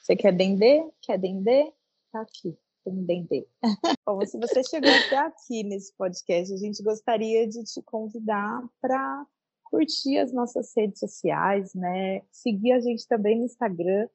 Você 0.00 0.14
quer 0.14 0.32
dendê? 0.32 0.88
Quer 1.02 1.18
dendê? 1.18 1.72
Tá 2.12 2.20
aqui. 2.20 2.56
Tem 2.84 3.04
dendê. 3.04 3.46
Bom, 4.06 4.24
se 4.24 4.38
você 4.38 4.62
chegou 4.62 4.90
até 4.90 5.18
aqui 5.18 5.64
nesse 5.64 5.92
podcast, 5.96 6.54
a 6.54 6.56
gente 6.56 6.80
gostaria 6.84 7.48
de 7.48 7.64
te 7.64 7.82
convidar 7.82 8.62
para 8.80 9.26
curtir 9.64 10.18
as 10.18 10.32
nossas 10.32 10.72
redes 10.76 11.00
sociais, 11.00 11.74
né? 11.74 12.22
Seguir 12.30 12.72
a 12.72 12.80
gente 12.80 13.06
também 13.08 13.36
no 13.36 13.44
Instagram, 13.44 14.08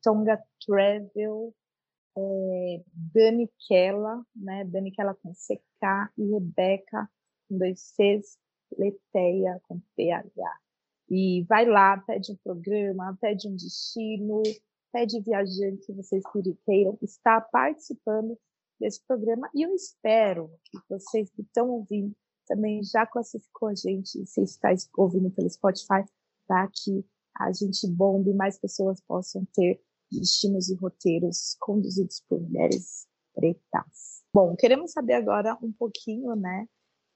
Tonga 0.00 0.40
Travel, 0.64 1.52
é, 2.16 2.82
Dani 3.12 3.50
Kella, 3.66 4.24
né? 4.36 4.64
Dani 4.66 4.92
Kella 4.92 5.16
com 5.20 5.32
CK 5.32 6.12
e 6.16 6.32
Rebeca 6.32 7.10
com 7.48 7.58
dois 7.58 7.80
Cs, 7.80 8.38
Leteia 8.78 9.60
com 9.66 9.80
PH. 9.96 10.30
E 11.14 11.44
vai 11.46 11.66
lá, 11.66 11.98
pede 11.98 12.32
um 12.32 12.36
programa, 12.42 13.18
pede 13.20 13.46
um 13.46 13.54
destino, 13.54 14.42
pede 14.90 15.20
viajante 15.20 15.84
que 15.84 15.92
vocês 15.92 16.22
queiram 16.64 16.98
estar 17.02 17.42
participando 17.52 18.38
desse 18.80 18.98
programa. 19.06 19.46
E 19.54 19.60
eu 19.60 19.74
espero 19.74 20.50
que 20.64 20.78
vocês 20.88 21.30
que 21.30 21.42
estão 21.42 21.68
ouvindo 21.68 22.16
também 22.46 22.82
já 22.82 23.06
classificou 23.06 23.68
a 23.68 23.74
gente, 23.74 24.24
se 24.26 24.42
está 24.42 24.70
ouvindo 24.96 25.30
pelo 25.30 25.50
Spotify, 25.50 26.02
para 26.46 26.66
que 26.68 27.04
a 27.38 27.52
gente 27.52 27.86
bombe 27.88 28.30
e 28.30 28.34
mais 28.34 28.58
pessoas 28.58 28.98
possam 29.02 29.44
ter 29.52 29.82
destinos 30.10 30.70
e 30.70 30.74
roteiros 30.76 31.56
conduzidos 31.60 32.22
por 32.26 32.40
mulheres 32.40 33.06
pretas. 33.34 34.22
Bom, 34.32 34.56
queremos 34.56 34.92
saber 34.92 35.14
agora 35.14 35.58
um 35.62 35.72
pouquinho, 35.72 36.34
né, 36.34 36.66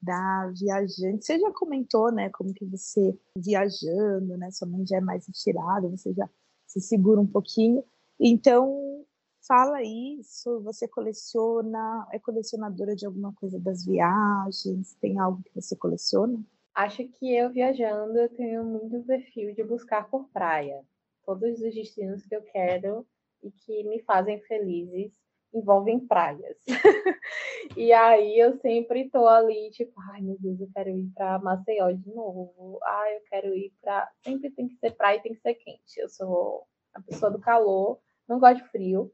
da 0.00 0.52
viajante. 0.58 1.24
Você 1.24 1.38
já 1.38 1.50
comentou, 1.52 2.12
né, 2.12 2.30
como 2.30 2.52
que 2.54 2.64
você 2.64 3.18
viajando, 3.36 4.36
né, 4.36 4.50
sua 4.50 4.68
mãe 4.68 4.86
já 4.86 4.98
é 4.98 5.00
mais 5.00 5.26
retirada, 5.26 5.88
você 5.88 6.12
já 6.12 6.28
se 6.66 6.80
segura 6.80 7.20
um 7.20 7.26
pouquinho. 7.26 7.82
Então, 8.18 9.04
fala 9.46 9.82
isso, 9.82 10.60
você 10.62 10.88
coleciona, 10.88 12.06
é 12.12 12.18
colecionadora 12.18 12.94
de 12.94 13.06
alguma 13.06 13.32
coisa 13.34 13.58
das 13.58 13.84
viagens? 13.84 14.94
Tem 15.00 15.18
algo 15.18 15.42
que 15.42 15.54
você 15.54 15.76
coleciona? 15.76 16.38
Acho 16.74 17.06
que 17.08 17.34
eu 17.34 17.50
viajando 17.50 18.18
eu 18.18 18.28
tenho 18.28 18.64
muito 18.64 19.02
perfil 19.06 19.54
de 19.54 19.64
buscar 19.64 20.08
por 20.10 20.28
praia. 20.28 20.84
Todos 21.24 21.60
os 21.60 21.74
destinos 21.74 22.24
que 22.24 22.36
eu 22.36 22.42
quero 22.42 23.06
e 23.42 23.50
que 23.50 23.84
me 23.84 24.02
fazem 24.02 24.40
felizes 24.42 25.12
envolvem 25.52 25.98
praias. 26.06 26.56
e 27.76 27.92
aí 27.92 28.38
eu 28.38 28.58
sempre 28.58 29.08
tô 29.10 29.26
ali, 29.26 29.70
tipo, 29.70 29.92
ai 30.12 30.20
meu 30.20 30.36
Deus, 30.38 30.60
eu 30.60 30.68
quero 30.74 30.90
ir 30.90 31.10
para 31.14 31.38
Maceió 31.38 31.90
de 31.90 32.08
novo. 32.14 32.78
Ai, 32.82 33.16
eu 33.16 33.20
quero 33.28 33.54
ir 33.54 33.72
para. 33.80 34.10
Sempre 34.24 34.50
tem 34.50 34.68
que 34.68 34.76
ser 34.76 34.92
praia 34.92 35.18
e 35.18 35.22
tem 35.22 35.34
que 35.34 35.40
ser 35.40 35.54
quente. 35.54 35.98
Eu 35.98 36.08
sou 36.08 36.66
a 36.94 37.00
pessoa 37.02 37.30
do 37.30 37.40
calor, 37.40 37.98
não 38.28 38.38
gosto 38.38 38.62
de 38.62 38.70
frio. 38.70 39.12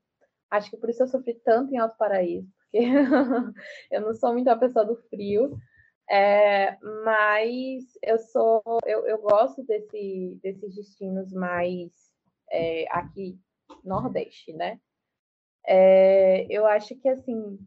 Acho 0.51 0.71
que 0.71 0.77
por 0.77 0.91
isso 0.91 1.03
eu 1.03 1.09
sofri 1.09 1.35
tanto 1.45 1.73
em 1.73 1.79
Alto 1.79 1.97
Paraíso, 1.97 2.49
porque 2.61 2.79
eu 3.91 4.01
não 4.01 4.13
sou 4.15 4.33
muito 4.33 4.49
a 4.49 4.57
pessoa 4.57 4.85
do 4.85 4.97
frio. 5.09 5.57
É, 6.11 6.77
mas 7.05 7.85
eu 8.03 8.19
sou, 8.19 8.63
eu, 8.85 9.07
eu 9.07 9.19
gosto 9.19 9.63
desse, 9.65 10.39
desses 10.43 10.75
destinos 10.75 11.33
mais 11.33 11.91
é, 12.51 12.85
aqui 12.91 13.39
Nordeste, 13.83 14.53
né? 14.53 14.79
É, 15.67 16.47
eu 16.51 16.67
acho 16.67 16.95
que, 16.97 17.09
assim, 17.09 17.59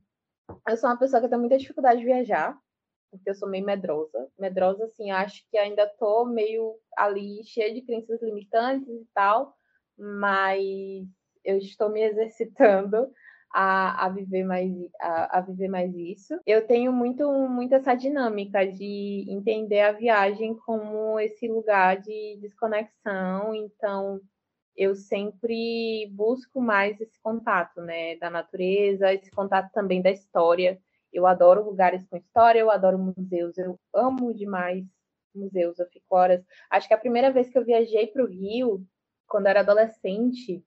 eu 0.67 0.77
sou 0.77 0.89
uma 0.89 0.99
pessoa 0.99 1.21
que 1.21 1.29
tem 1.29 1.39
muita 1.39 1.57
dificuldade 1.57 1.99
de 1.99 2.05
viajar, 2.05 2.57
porque 3.11 3.29
eu 3.29 3.35
sou 3.35 3.49
meio 3.49 3.65
medrosa. 3.65 4.27
Medrosa, 4.37 4.85
assim, 4.85 5.11
acho 5.11 5.43
que 5.49 5.57
ainda 5.57 5.87
tô 5.97 6.25
meio 6.25 6.75
ali 6.97 7.43
cheia 7.45 7.73
de 7.73 7.81
crenças 7.81 8.21
limitantes 8.21 8.87
e 8.89 9.07
tal, 9.13 9.55
mas 9.97 11.05
eu 11.43 11.57
estou 11.57 11.89
me 11.89 12.01
exercitando 12.01 13.07
a, 13.53 14.05
a, 14.05 14.09
viver 14.09 14.43
mais 14.43 14.69
a, 14.99 15.37
a, 15.37 15.41
viver 15.41 15.69
mais 15.69 15.95
isso. 15.95 16.37
Eu 16.45 16.67
tenho 16.67 16.91
muito 16.91 17.31
muito 17.47 17.73
essa 17.73 17.95
dinâmica 17.95 18.65
de 18.67 19.25
entender 19.29 19.79
a 19.79 19.93
viagem 19.93 20.55
como 20.65 21.17
esse 21.19 21.47
lugar 21.47 22.01
de 22.01 22.37
desconexão, 22.41 23.55
então 23.55 24.19
eu 24.75 24.95
sempre 24.95 26.07
busco 26.11 26.61
mais 26.61 26.99
esse 26.99 27.19
contato, 27.21 27.81
né, 27.81 28.17
da 28.17 28.29
natureza, 28.29 29.13
esse 29.13 29.31
contato 29.31 29.71
também 29.71 30.01
da 30.01 30.11
história. 30.11 30.79
Eu 31.13 31.25
adoro 31.25 31.63
lugares 31.63 32.05
com 32.07 32.17
história, 32.17 32.59
eu 32.59 32.69
adoro 32.69 32.97
museus, 32.97 33.57
eu 33.57 33.79
amo 33.93 34.33
demais 34.33 34.85
museus, 35.33 35.79
eu 35.79 35.87
fico 35.87 36.15
horas. 36.15 36.43
Acho 36.69 36.87
que 36.87 36.93
a 36.93 36.97
primeira 36.97 37.31
vez 37.31 37.49
que 37.49 37.57
eu 37.57 37.65
viajei 37.65 38.07
para 38.07 38.23
o 38.23 38.27
Rio, 38.27 38.85
quando 39.27 39.45
eu 39.45 39.51
era 39.51 39.61
adolescente, 39.61 40.63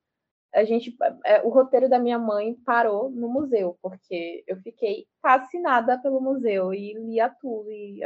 a 0.55 0.65
gente, 0.65 0.97
é, 1.25 1.43
o 1.43 1.51
roteiro 1.51 1.89
da 1.89 1.99
minha 1.99 2.19
mãe 2.19 2.55
parou 2.65 3.11
no 3.11 3.29
museu, 3.29 3.79
porque 3.83 4.43
eu 4.47 4.57
fiquei 4.59 5.07
fascinada 5.21 5.99
pelo 6.01 6.21
museu 6.21 6.73
e 6.73 6.95
lia 6.95 7.29
tudo, 7.29 7.71
e 7.71 8.01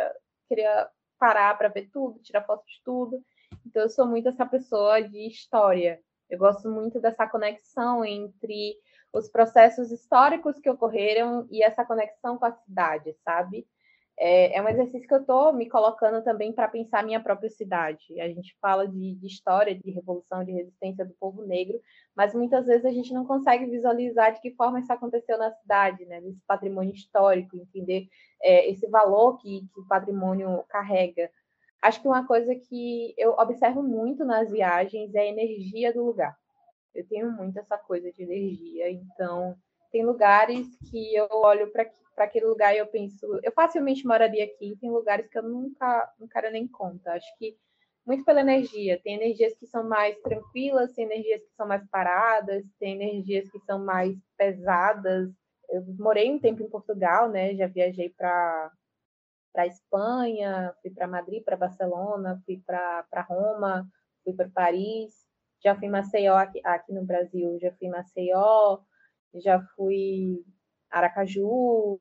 queria 0.48 0.88
parar 1.18 1.56
para 1.56 1.68
ver 1.68 1.88
tudo, 1.92 2.18
tirar 2.18 2.42
foto 2.42 2.64
de 2.66 2.82
tudo. 2.84 3.24
Então, 3.66 3.82
eu 3.82 3.88
sou 3.88 4.06
muito 4.06 4.28
essa 4.28 4.46
pessoa 4.46 5.00
de 5.00 5.26
história. 5.26 6.00
Eu 6.28 6.38
gosto 6.38 6.68
muito 6.70 7.00
dessa 7.00 7.26
conexão 7.26 8.04
entre 8.04 8.76
os 9.12 9.28
processos 9.28 9.92
históricos 9.92 10.58
que 10.58 10.70
ocorreram 10.70 11.46
e 11.50 11.62
essa 11.62 11.84
conexão 11.84 12.38
com 12.38 12.46
a 12.46 12.52
cidade, 12.52 13.14
sabe? 13.24 13.66
É, 14.18 14.56
é 14.56 14.62
um 14.62 14.68
exercício 14.68 15.08
que 15.08 15.14
eu 15.14 15.20
estou 15.20 15.52
me 15.52 15.68
colocando 15.68 16.22
também 16.22 16.52
para 16.52 16.68
pensar 16.68 17.00
a 17.00 17.02
minha 17.02 17.20
própria 17.20 17.50
cidade. 17.50 18.20
A 18.20 18.28
gente 18.28 18.56
fala 18.60 18.86
de, 18.86 19.14
de, 19.14 19.26
história, 19.26 19.74
de 19.74 19.90
revolução, 19.90 20.44
de 20.44 20.52
resistência 20.52 21.04
do 21.04 21.14
povo 21.14 21.42
negro, 21.42 21.80
mas 22.14 22.34
muitas 22.34 22.66
vezes 22.66 22.84
a 22.84 22.92
gente 22.92 23.12
não 23.12 23.26
consegue 23.26 23.66
visualizar 23.66 24.32
de 24.32 24.40
que 24.40 24.54
forma 24.54 24.80
isso 24.80 24.92
aconteceu 24.92 25.38
na 25.38 25.50
cidade, 25.50 26.04
né? 26.06 26.18
Esse 26.18 26.40
patrimônio 26.46 26.94
histórico, 26.94 27.56
entender 27.56 28.06
é, 28.42 28.70
esse 28.70 28.86
valor 28.88 29.38
que, 29.38 29.66
que 29.72 29.80
o 29.80 29.86
patrimônio 29.86 30.62
carrega. 30.68 31.30
Acho 31.82 32.00
que 32.00 32.06
uma 32.06 32.24
coisa 32.26 32.54
que 32.54 33.12
eu 33.18 33.32
observo 33.32 33.82
muito 33.82 34.24
nas 34.24 34.48
viagens 34.50 35.12
é 35.14 35.20
a 35.20 35.26
energia 35.26 35.92
do 35.92 36.04
lugar. 36.04 36.36
Eu 36.94 37.04
tenho 37.08 37.30
muito 37.32 37.58
essa 37.58 37.76
coisa 37.76 38.12
de 38.12 38.22
energia, 38.22 38.88
então 38.90 39.56
tem 39.90 40.04
lugares 40.04 40.66
que 40.90 41.14
eu 41.14 41.26
olho 41.30 41.70
para 41.72 41.90
aquele 42.18 42.46
lugar 42.46 42.74
e 42.74 42.78
eu 42.78 42.86
penso, 42.86 43.40
eu 43.42 43.50
facilmente 43.52 44.06
moraria 44.06 44.44
aqui, 44.44 44.76
tem 44.80 44.90
lugares 44.90 45.26
que 45.28 45.36
eu 45.36 45.42
nunca 45.42 46.08
não 46.20 46.28
quero 46.28 46.52
nem 46.52 46.68
conta. 46.68 47.14
Acho 47.14 47.26
que 47.36 47.56
muito 48.06 48.24
pela 48.24 48.40
energia. 48.40 49.00
Tem 49.02 49.14
energias 49.14 49.56
que 49.56 49.66
são 49.66 49.88
mais 49.88 50.18
tranquilas, 50.20 50.92
tem 50.92 51.04
energias 51.04 51.42
que 51.42 51.54
são 51.56 51.66
mais 51.66 51.84
paradas, 51.88 52.64
tem 52.78 52.94
energias 52.94 53.48
que 53.50 53.58
são 53.60 53.84
mais 53.84 54.16
pesadas. 54.36 55.30
Eu 55.70 55.84
morei 55.98 56.30
um 56.30 56.38
tempo 56.38 56.62
em 56.62 56.68
Portugal, 56.68 57.28
né? 57.28 57.54
Já 57.54 57.66
viajei 57.66 58.10
para 58.10 58.70
para 59.52 59.66
Espanha, 59.66 60.74
fui 60.80 60.90
para 60.90 61.06
Madrid, 61.06 61.44
para 61.44 61.56
Barcelona, 61.56 62.40
fui 62.44 62.62
para 62.66 63.26
Roma, 63.28 63.86
fui 64.24 64.32
para 64.32 64.48
Paris, 64.48 65.12
já 65.62 65.74
fui 65.76 65.88
Maceió 65.88 66.36
aqui, 66.36 66.60
aqui, 66.64 66.92
no 66.92 67.04
Brasil, 67.04 67.58
já 67.60 67.70
fui 67.72 67.86
em 67.86 67.90
Maceió, 67.90 68.78
já 69.34 69.60
fui 69.76 70.44
Aracaju, 70.90 72.00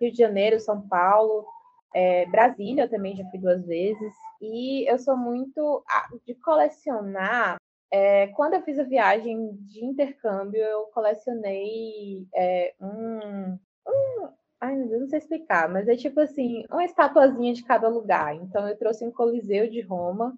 Rio 0.00 0.12
de 0.12 0.16
Janeiro, 0.16 0.60
São 0.60 0.86
Paulo, 0.88 1.46
é, 1.94 2.26
Brasília 2.26 2.88
também 2.88 3.16
já 3.16 3.24
fui 3.30 3.38
duas 3.38 3.64
vezes. 3.66 4.14
E 4.40 4.90
eu 4.90 4.98
sou 4.98 5.16
muito 5.16 5.84
de 6.26 6.34
colecionar. 6.36 7.56
É, 7.90 8.28
quando 8.28 8.54
eu 8.54 8.62
fiz 8.62 8.78
a 8.78 8.84
viagem 8.84 9.50
de 9.62 9.84
intercâmbio, 9.84 10.60
eu 10.60 10.84
colecionei 10.92 12.26
é, 12.34 12.74
um, 12.80 13.58
um 13.86 14.28
Ai, 14.60 14.74
meu 14.74 14.88
Deus, 14.88 15.00
não 15.02 15.08
sei 15.08 15.18
explicar, 15.18 15.68
mas 15.68 15.86
é 15.88 15.96
tipo 15.96 16.18
assim, 16.20 16.64
uma 16.70 16.84
estatuazinha 16.84 17.54
de 17.54 17.62
cada 17.64 17.88
lugar. 17.88 18.34
Então, 18.34 18.68
eu 18.68 18.76
trouxe 18.76 19.04
um 19.04 19.12
Coliseu 19.12 19.70
de 19.70 19.80
Roma, 19.80 20.36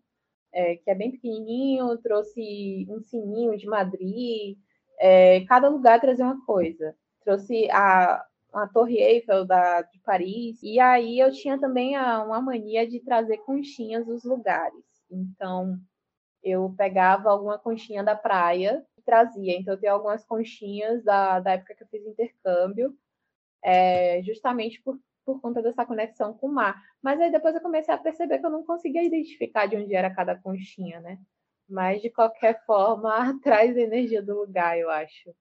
é, 0.53 0.77
que 0.77 0.91
é 0.91 0.95
bem 0.95 1.11
pequenininho, 1.11 1.97
trouxe 1.99 2.87
um 2.89 3.01
sininho 3.01 3.57
de 3.57 3.67
Madrid, 3.67 4.59
é, 4.99 5.45
cada 5.47 5.69
lugar 5.69 6.01
trazia 6.01 6.27
uma 6.27 6.45
coisa. 6.45 6.95
Trouxe 7.25 7.71
a, 7.71 8.23
a 8.53 8.69
Torre 8.69 8.99
Eiffel 8.99 9.47
da, 9.47 9.83
de 9.83 9.99
Paris, 10.01 10.63
e 10.63 10.79
aí 10.79 11.19
eu 11.19 11.33
tinha 11.33 11.59
também 11.59 11.97
a, 11.97 12.23
uma 12.23 12.41
mania 12.43 12.87
de 12.87 13.01
trazer 13.01 13.39
conchinhas 13.39 14.07
dos 14.07 14.25
lugares. 14.25 14.85
Então, 15.11 15.79
eu 16.43 16.75
pegava 16.77 17.31
alguma 17.31 17.59
conchinha 17.59 18.05
da 18.05 18.15
praia 18.15 18.85
e 18.99 19.03
trazia. 19.03 19.57
Então, 19.59 19.75
eu 19.75 19.81
tenho 19.81 19.95
algumas 19.95 20.25
conchinhas 20.27 21.03
da, 21.05 21.41
da 21.41 21.53
época 21.53 21.75
que 21.75 21.85
eu 21.85 21.89
fiz 21.89 22.07
intercâmbio, 22.07 22.95
é, 23.63 24.23
justamente 24.23 24.83
por, 24.83 24.99
por 25.25 25.41
conta 25.41 25.63
dessa 25.63 25.85
conexão 25.87 26.35
com 26.35 26.49
o 26.49 26.53
mar. 26.53 26.81
Mas 27.03 27.21
aí 27.21 27.31
depois 27.31 27.55
eu 27.55 27.61
comecei 27.61 27.93
a 27.93 27.99
perceber 27.99 28.39
que 28.39 28.47
eu 28.47 28.51
não 28.51 28.65
conseguia 28.65 29.05
identificar 29.05 29.67
de 29.67 29.77
onde 29.77 29.95
era 29.95 30.15
cada 30.15 30.37
conchinha, 30.37 31.01
né? 31.01 31.19
Mas, 31.69 32.03
de 32.03 32.11
qualquer 32.11 32.61
forma, 32.67 33.39
traz 33.43 33.77
a 33.77 33.81
energia 33.81 34.23
do 34.23 34.37
lugar, 34.41 34.79
eu 34.79 34.91
acho. 34.91 35.35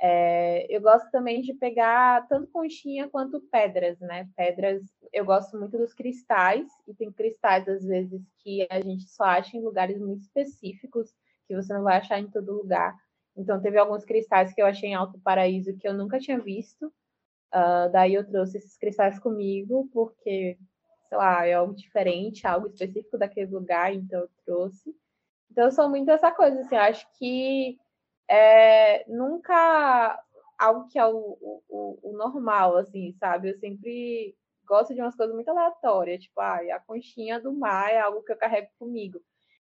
É, 0.00 0.66
eu 0.74 0.80
gosto 0.82 1.10
também 1.10 1.40
de 1.40 1.54
pegar 1.54 2.26
tanto 2.28 2.50
conchinha 2.50 3.08
quanto 3.08 3.40
pedras, 3.50 3.98
né? 4.00 4.28
Pedras, 4.36 4.82
eu 5.12 5.24
gosto 5.24 5.58
muito 5.58 5.78
dos 5.78 5.94
cristais, 5.94 6.66
e 6.86 6.94
tem 6.94 7.12
cristais, 7.12 7.68
às 7.68 7.84
vezes, 7.84 8.20
que 8.40 8.66
a 8.70 8.80
gente 8.80 9.08
só 9.08 9.24
acha 9.24 9.56
em 9.56 9.62
lugares 9.62 9.98
muito 9.98 10.22
específicos, 10.22 11.14
que 11.46 11.54
você 11.54 11.72
não 11.72 11.82
vai 11.82 11.96
achar 11.98 12.18
em 12.18 12.30
todo 12.30 12.52
lugar. 12.52 12.94
Então, 13.36 13.60
teve 13.60 13.78
alguns 13.78 14.04
cristais 14.04 14.52
que 14.52 14.60
eu 14.60 14.66
achei 14.66 14.90
em 14.90 14.94
Alto 14.94 15.18
Paraíso 15.20 15.76
que 15.78 15.88
eu 15.88 15.94
nunca 15.94 16.18
tinha 16.18 16.38
visto. 16.38 16.92
Uh, 17.54 17.88
daí 17.92 18.14
eu 18.14 18.26
trouxe 18.26 18.58
esses 18.58 18.76
cristais 18.76 19.18
comigo, 19.20 19.88
porque, 19.92 20.58
sei 21.08 21.18
lá, 21.18 21.46
é 21.46 21.52
algo 21.54 21.72
diferente, 21.72 22.44
algo 22.46 22.66
específico 22.66 23.16
daquele 23.16 23.52
lugar, 23.52 23.94
então 23.94 24.22
eu 24.22 24.30
trouxe. 24.44 24.92
Então, 25.50 25.66
eu 25.66 25.70
sou 25.70 25.88
muito 25.88 26.10
essa 26.10 26.32
coisa, 26.32 26.60
assim, 26.60 26.74
acho 26.74 27.06
que 27.16 27.78
é, 28.28 29.08
nunca 29.08 30.20
algo 30.58 30.88
que 30.88 30.98
é 30.98 31.06
o, 31.06 31.38
o, 31.68 31.98
o, 32.02 32.12
normal, 32.16 32.76
assim, 32.76 33.12
sabe? 33.20 33.50
Eu 33.50 33.58
sempre 33.58 34.36
gosto 34.66 34.92
de 34.92 35.00
umas 35.00 35.14
coisas 35.14 35.34
muito 35.34 35.48
aleatórias, 35.48 36.22
tipo, 36.22 36.40
ah, 36.40 36.58
a 36.72 36.80
conchinha 36.80 37.40
do 37.40 37.52
mar 37.52 37.88
é 37.90 38.00
algo 38.00 38.22
que 38.22 38.32
eu 38.32 38.36
carrego 38.36 38.68
comigo. 38.78 39.20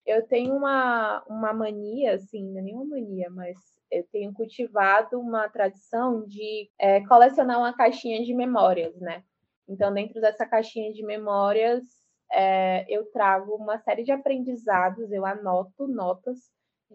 Eu 0.05 0.26
tenho 0.26 0.55
uma, 0.55 1.22
uma 1.26 1.53
mania, 1.55 2.14
assim, 2.14 2.45
não 2.51 2.59
é 2.59 2.62
nenhuma 2.62 2.85
mania, 2.85 3.31
mas 3.31 3.57
eu 3.91 4.05
tenho 4.12 4.32
cultivado 4.32 5.20
uma 5.20 5.49
tradição 5.49 6.24
de 6.26 6.70
é, 6.78 7.05
colecionar 7.07 7.59
uma 7.59 7.72
caixinha 7.72 8.24
de 8.24 8.32
memórias, 8.34 8.97
né? 9.01 9.24
Então, 9.68 9.93
dentro 9.93 10.20
dessa 10.20 10.47
caixinha 10.47 10.93
de 10.93 11.05
memórias, 11.05 11.84
é, 12.32 12.84
eu 12.88 13.05
trago 13.11 13.55
uma 13.55 13.78
série 13.78 14.03
de 14.03 14.12
aprendizados, 14.12 15.11
eu 15.11 15.24
anoto 15.24 15.86
notas 15.86 16.38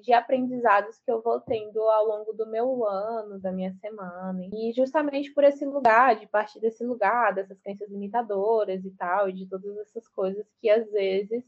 de 0.01 0.11
aprendizados 0.11 0.99
que 0.99 1.09
eu 1.09 1.21
vou 1.21 1.39
tendo 1.39 1.79
ao 1.79 2.05
longo 2.05 2.33
do 2.33 2.45
meu 2.47 2.85
ano, 2.85 3.39
da 3.39 3.51
minha 3.51 3.73
semana. 3.75 4.45
E 4.53 4.73
justamente 4.73 5.33
por 5.33 5.43
esse 5.43 5.65
lugar, 5.65 6.17
de 6.17 6.27
partir 6.27 6.59
desse 6.59 6.83
lugar, 6.83 7.33
dessas 7.33 7.59
crenças 7.61 7.89
limitadoras 7.89 8.83
e 8.83 8.91
tal, 8.91 9.29
e 9.29 9.33
de 9.33 9.47
todas 9.47 9.77
essas 9.77 10.07
coisas 10.09 10.45
que 10.59 10.69
às 10.69 10.89
vezes 10.91 11.43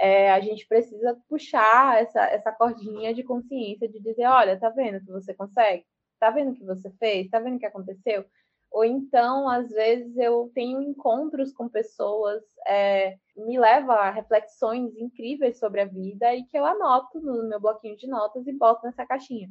é, 0.00 0.32
a 0.32 0.40
gente 0.40 0.66
precisa 0.66 1.14
puxar 1.28 2.00
essa, 2.00 2.22
essa 2.22 2.50
cordinha 2.50 3.12
de 3.12 3.22
consciência 3.22 3.86
de 3.86 4.00
dizer, 4.00 4.24
olha, 4.24 4.58
tá 4.58 4.70
vendo 4.70 5.04
que 5.04 5.12
você 5.12 5.34
consegue? 5.34 5.84
Tá 6.18 6.30
vendo 6.30 6.52
o 6.52 6.54
que 6.54 6.64
você 6.64 6.90
fez? 6.92 7.28
Tá 7.28 7.38
vendo 7.38 7.56
o 7.56 7.58
que 7.58 7.66
aconteceu? 7.66 8.24
Ou 8.70 8.82
então, 8.84 9.46
às 9.48 9.68
vezes, 9.68 10.16
eu 10.16 10.50
tenho 10.54 10.80
encontros 10.80 11.52
com 11.52 11.68
pessoas, 11.68 12.42
é, 12.66 13.18
me 13.36 13.58
leva 13.58 13.92
a 13.92 14.10
reflexões 14.10 14.96
incríveis 14.96 15.58
sobre 15.58 15.82
a 15.82 15.86
vida 15.86 16.34
e 16.34 16.44
que 16.44 16.56
eu 16.56 16.64
anoto 16.64 17.20
no 17.20 17.46
meu 17.46 17.60
bloquinho 17.60 17.96
de 17.96 18.06
notas 18.06 18.46
e 18.46 18.52
boto 18.52 18.86
nessa 18.86 19.04
caixinha. 19.04 19.50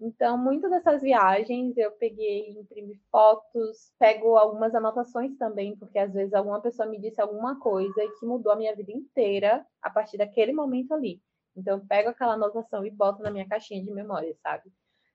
Então, 0.00 0.36
muitas 0.36 0.70
dessas 0.70 1.00
viagens 1.00 1.76
eu 1.76 1.92
peguei, 1.92 2.50
imprimi 2.50 3.00
fotos, 3.10 3.92
pego 3.98 4.36
algumas 4.36 4.74
anotações 4.74 5.36
também, 5.38 5.76
porque 5.76 5.98
às 5.98 6.12
vezes 6.12 6.34
alguma 6.34 6.60
pessoa 6.60 6.88
me 6.88 7.00
disse 7.00 7.20
alguma 7.20 7.58
coisa 7.60 7.94
que 8.18 8.26
mudou 8.26 8.52
a 8.52 8.56
minha 8.56 8.74
vida 8.74 8.92
inteira 8.92 9.64
a 9.80 9.88
partir 9.88 10.18
daquele 10.18 10.52
momento 10.52 10.92
ali. 10.92 11.22
Então, 11.56 11.78
eu 11.78 11.86
pego 11.86 12.08
aquela 12.10 12.34
anotação 12.34 12.84
e 12.84 12.90
boto 12.90 13.22
na 13.22 13.30
minha 13.30 13.48
caixinha 13.48 13.82
de 13.82 13.90
memória, 13.92 14.34
sabe? 14.42 14.70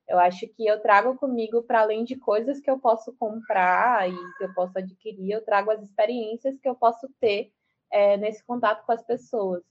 Eu 0.08 0.18
acho 0.18 0.48
que 0.48 0.66
eu 0.66 0.82
trago 0.82 1.16
comigo, 1.18 1.62
para 1.62 1.82
além 1.82 2.04
de 2.04 2.16
coisas 2.16 2.60
que 2.60 2.72
eu 2.72 2.80
posso 2.80 3.14
comprar 3.14 4.10
e 4.10 4.34
que 4.38 4.46
eu 4.46 4.54
posso 4.56 4.78
adquirir, 4.80 5.32
eu 5.32 5.46
trago 5.46 5.70
as 5.70 5.84
experiências 5.84 6.58
que 6.58 6.68
eu 6.68 6.74
posso 6.74 7.08
ter 7.20 7.52
é, 7.92 8.18
nesse 8.18 8.44
contato 8.44 8.84
com 8.86 8.92
as 8.92 9.04
pessoas. 9.04 9.62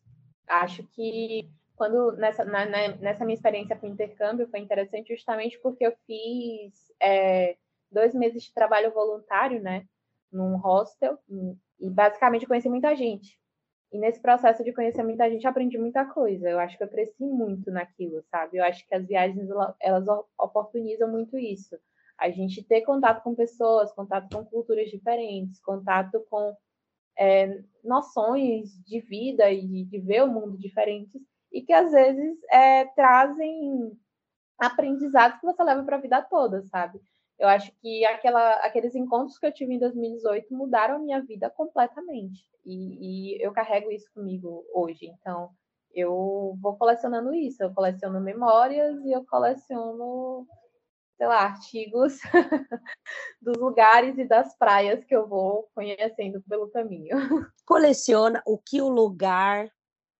Acho 0.46 0.84
que 0.94 1.50
quando 1.78 2.12
nessa, 2.16 2.44
na, 2.44 2.66
nessa 2.66 3.24
minha 3.24 3.36
experiência 3.36 3.76
com 3.76 3.86
intercâmbio 3.86 4.48
foi 4.48 4.60
interessante 4.60 5.14
justamente 5.14 5.58
porque 5.60 5.86
eu 5.86 5.94
fiz 6.06 6.92
é, 7.00 7.56
dois 7.90 8.12
meses 8.12 8.42
de 8.42 8.52
trabalho 8.52 8.92
voluntário, 8.92 9.62
né, 9.62 9.86
num 10.30 10.56
hostel 10.56 11.18
e 11.80 11.88
basicamente 11.88 12.46
conheci 12.46 12.68
muita 12.68 12.94
gente. 12.94 13.38
E 13.90 13.98
nesse 13.98 14.20
processo 14.20 14.62
de 14.62 14.72
conhecer 14.72 15.02
muita 15.02 15.30
gente, 15.30 15.46
aprendi 15.46 15.78
muita 15.78 16.04
coisa. 16.04 16.50
Eu 16.50 16.58
acho 16.58 16.76
que 16.76 16.84
eu 16.84 16.88
cresci 16.88 17.24
muito 17.24 17.70
naquilo, 17.70 18.22
sabe? 18.30 18.58
Eu 18.58 18.64
acho 18.64 18.86
que 18.86 18.94
as 18.94 19.06
viagens, 19.06 19.48
elas 19.80 20.04
oportunizam 20.38 21.10
muito 21.10 21.38
isso. 21.38 21.78
A 22.18 22.28
gente 22.28 22.62
ter 22.62 22.82
contato 22.82 23.22
com 23.22 23.34
pessoas, 23.34 23.92
contato 23.92 24.28
com 24.34 24.44
culturas 24.44 24.90
diferentes, 24.90 25.58
contato 25.60 26.20
com 26.28 26.54
é, 27.18 27.62
noções 27.82 28.72
de 28.84 29.00
vida 29.00 29.50
e 29.50 29.84
de 29.84 29.98
ver 30.00 30.24
o 30.24 30.28
mundo 30.28 30.58
diferentes, 30.58 31.22
e 31.53 31.62
que 31.62 31.72
às 31.72 31.92
vezes 31.92 32.38
é, 32.51 32.84
trazem 32.86 33.92
aprendizados 34.59 35.38
que 35.38 35.46
você 35.46 35.62
leva 35.62 35.82
para 35.84 35.96
a 35.96 36.01
vida 36.01 36.22
toda, 36.22 36.62
sabe? 36.64 37.01
Eu 37.38 37.49
acho 37.49 37.70
que 37.80 38.05
aquela, 38.05 38.55
aqueles 38.57 38.96
encontros 38.96 39.38
que 39.38 39.46
eu 39.46 39.53
tive 39.53 39.74
em 39.74 39.78
2018 39.78 40.53
mudaram 40.53 40.96
a 40.96 40.99
minha 40.99 41.22
vida 41.22 41.49
completamente. 41.49 42.42
E, 42.66 43.36
e 43.36 43.42
eu 43.42 43.53
carrego 43.53 43.92
isso 43.92 44.11
comigo 44.12 44.64
hoje. 44.74 45.07
Então, 45.07 45.51
eu 45.94 46.59
vou 46.61 46.76
colecionando 46.76 47.32
isso. 47.32 47.62
Eu 47.62 47.72
coleciono 47.72 48.20
memórias 48.20 49.01
e 49.05 49.12
eu 49.12 49.24
coleciono, 49.24 50.49
sei 51.16 51.28
lá, 51.28 51.42
artigos 51.44 52.18
dos 53.40 53.57
lugares 53.57 54.18
e 54.18 54.24
das 54.24 54.57
praias 54.59 55.05
que 55.05 55.14
eu 55.14 55.28
vou 55.28 55.68
conhecendo 55.76 56.42
pelo 56.42 56.68
caminho. 56.70 57.16
Coleciona 57.64 58.42
o 58.44 58.59
que 58.59 58.82
o 58.82 58.88
lugar 58.88 59.70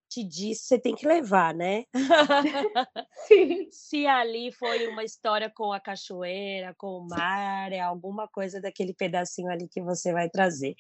te 0.09 0.25
disse, 0.25 0.65
você 0.65 0.79
tem 0.79 0.95
que 0.95 1.07
levar, 1.07 1.55
né? 1.55 1.85
Sim. 3.29 3.69
Se 3.71 4.07
ali 4.07 4.51
foi 4.53 4.87
uma 4.89 5.05
história 5.05 5.51
com 5.55 5.73
a 5.73 5.81
cachoeira, 5.81 6.75
com 6.77 6.99
o 6.99 7.09
mar, 7.09 7.73
é 7.73 7.81
alguma 7.81 8.27
coisa 8.29 8.61
daquele 8.61 8.95
pedacinho 8.95 9.51
ali 9.51 9.69
que 9.69 9.81
você 9.83 10.13
vai 10.13 10.29
trazer. 10.31 10.75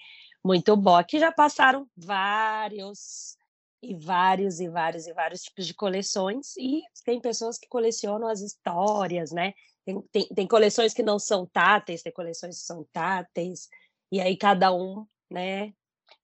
Muito 0.45 0.77
bom. 0.77 0.97
Aqui 0.97 1.19
já 1.19 1.33
passaram 1.33 1.87
vários 1.97 3.37
e 3.83 3.95
vários 3.95 4.61
e 4.61 4.69
vários 4.69 5.07
e 5.07 5.13
vários 5.13 5.43
tipos 5.43 5.67
de 5.67 5.75
coleções 5.75 6.57
e 6.57 6.83
tem 7.05 7.21
pessoas 7.21 7.59
que 7.59 7.69
colecionam 7.69 8.29
as 8.29 8.41
histórias, 8.41 9.31
né? 9.31 9.53
Tem, 9.85 10.03
tem, 10.13 10.29
tem 10.29 10.47
coleções 10.47 10.93
que 10.93 11.03
não 11.03 11.19
são 11.19 11.47
táteis, 11.47 12.03
tem 12.03 12.13
coleções 12.13 12.59
que 12.59 12.65
são 12.67 12.85
táteis, 12.93 13.69
e 14.13 14.21
aí 14.21 14.37
cada 14.37 14.73
um, 14.75 15.07
né, 15.31 15.73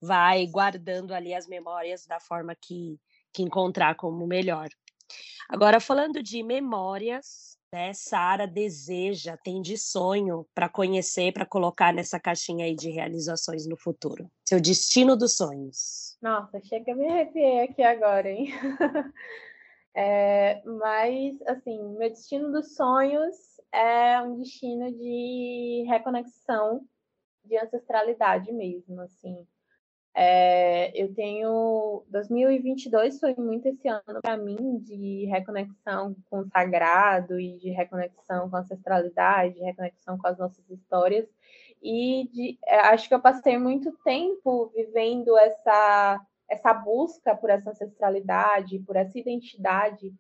vai 0.05 0.47
guardando 0.47 1.13
ali 1.13 1.35
as 1.35 1.47
memórias 1.47 2.07
da 2.07 2.21
forma 2.21 2.55
que, 2.55 3.01
que 3.33 3.43
encontrar 3.43 3.95
como 3.97 4.27
melhor. 4.27 4.69
Agora, 5.49 5.81
falando 5.81 6.23
de 6.23 6.43
memórias, 6.43 7.59
né, 7.73 7.93
Sara 7.93 8.47
deseja, 8.47 9.37
tem 9.37 9.61
de 9.61 9.77
sonho 9.77 10.47
para 10.55 10.69
conhecer, 10.69 11.33
para 11.33 11.45
colocar 11.45 11.93
nessa 11.93 12.21
caixinha 12.21 12.67
aí 12.67 12.75
de 12.75 12.91
realizações 12.91 13.67
no 13.67 13.77
futuro. 13.77 14.31
Seu 14.45 14.61
destino 14.61 15.17
dos 15.17 15.37
sonhos. 15.37 16.17
Nossa, 16.23 16.61
chega 16.63 16.93
a 16.93 16.95
me 16.95 17.09
arrepiar 17.09 17.65
aqui 17.65 17.83
agora, 17.83 18.31
hein? 18.31 18.49
é, 19.95 20.63
mas, 20.65 21.43
assim, 21.47 21.83
meu 21.99 22.09
destino 22.11 22.53
dos 22.53 22.75
sonhos 22.75 23.35
é 23.73 24.21
um 24.23 24.39
destino 24.39 24.93
de 24.93 25.85
reconexão, 25.89 26.87
de 27.45 27.59
ancestralidade 27.59 28.53
mesmo, 28.53 29.01
assim. 29.01 29.47
É, 30.17 30.93
eu 30.95 31.13
tenho 31.13 32.05
2022 32.09 33.19
foi 33.19 33.35
muito 33.35 33.67
esse 33.67 33.89
ano 33.89 34.21
para 34.23 34.37
mim 34.37 34.79
de 34.79 35.25
reconexão 35.25 36.15
com 36.31 36.39
o 36.39 36.49
sagrado 36.51 37.41
e 37.41 37.59
de 37.59 37.71
reconexão 37.71 38.49
com 38.49 38.57
a 38.57 38.61
ancestralidade, 38.61 39.55
de 39.55 39.65
reconexão 39.65 40.17
com 40.17 40.29
as 40.29 40.39
nossas 40.39 40.71
histórias 40.71 41.27
e 41.83 42.29
de, 42.33 42.59
é, 42.65 42.79
acho 42.91 43.09
que 43.09 43.15
eu 43.15 43.21
passei 43.21 43.59
muito 43.59 43.91
tempo 44.05 44.69
vivendo 44.69 45.37
essa 45.37 46.21
essa 46.49 46.73
busca 46.75 47.35
por 47.35 47.51
essa 47.51 47.71
ancestralidade, 47.71 48.79
por 48.81 48.97
essa 48.97 49.19
identidade, 49.19 50.15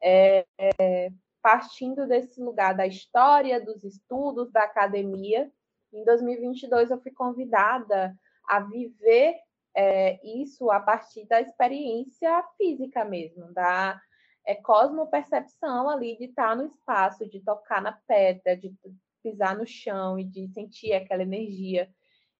é, 0.00 0.46
é, 0.58 1.10
partindo 1.42 2.06
desse 2.06 2.40
lugar 2.40 2.74
da 2.74 2.86
história, 2.86 3.60
dos 3.60 3.82
estudos, 3.82 4.52
da 4.52 4.62
academia. 4.62 5.50
Em 5.92 6.04
2022 6.04 6.90
eu 6.90 7.00
fui 7.00 7.10
convidada 7.10 8.14
a 8.50 8.58
viver 8.58 9.36
é, 9.76 10.18
isso 10.26 10.68
a 10.72 10.80
partir 10.80 11.24
da 11.26 11.40
experiência 11.40 12.42
física 12.56 13.04
mesmo, 13.04 13.52
da 13.52 14.00
é, 14.44 14.56
cosmopercepção 14.56 15.88
ali 15.88 16.16
de 16.18 16.24
estar 16.24 16.56
no 16.56 16.66
espaço, 16.66 17.28
de 17.28 17.40
tocar 17.40 17.80
na 17.80 17.92
pedra, 17.92 18.56
de 18.56 18.74
pisar 19.22 19.56
no 19.56 19.64
chão 19.64 20.18
e 20.18 20.24
de 20.24 20.48
sentir 20.48 20.92
aquela 20.92 21.22
energia. 21.22 21.88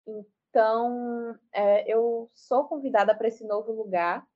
Então, 0.04 1.38
é, 1.52 1.88
eu 1.88 2.28
sou 2.34 2.64
convidada 2.64 3.14
para 3.14 3.28
esse 3.28 3.46
novo 3.46 3.70
lugar, 3.70 4.26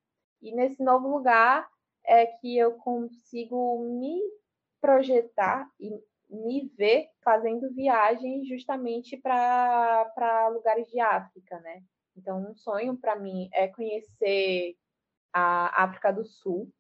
e 0.41 0.55
nesse 0.55 0.81
novo 0.81 1.09
lugar 1.09 1.68
é 2.07 2.27
que 2.27 2.57
eu 2.57 2.75
consigo 2.75 3.83
me 3.99 4.20
projetar 4.81 5.68
e 5.81 5.91
me 6.29 6.70
ver 6.77 7.09
fazendo 7.22 7.72
viagens 7.75 8.49
justamente 8.49 9.16
para 9.16 10.49
lugares 10.53 10.87
de 10.89 11.01
África, 11.01 11.59
né? 11.61 11.83
Então, 12.16 12.51
um 12.51 12.55
sonho 12.55 12.97
para 12.97 13.16
mim 13.16 13.49
é 13.53 13.68
conhecer 13.68 14.77
a 15.33 15.85
África 15.85 16.12
do 16.12 16.25
Sul. 16.25 16.70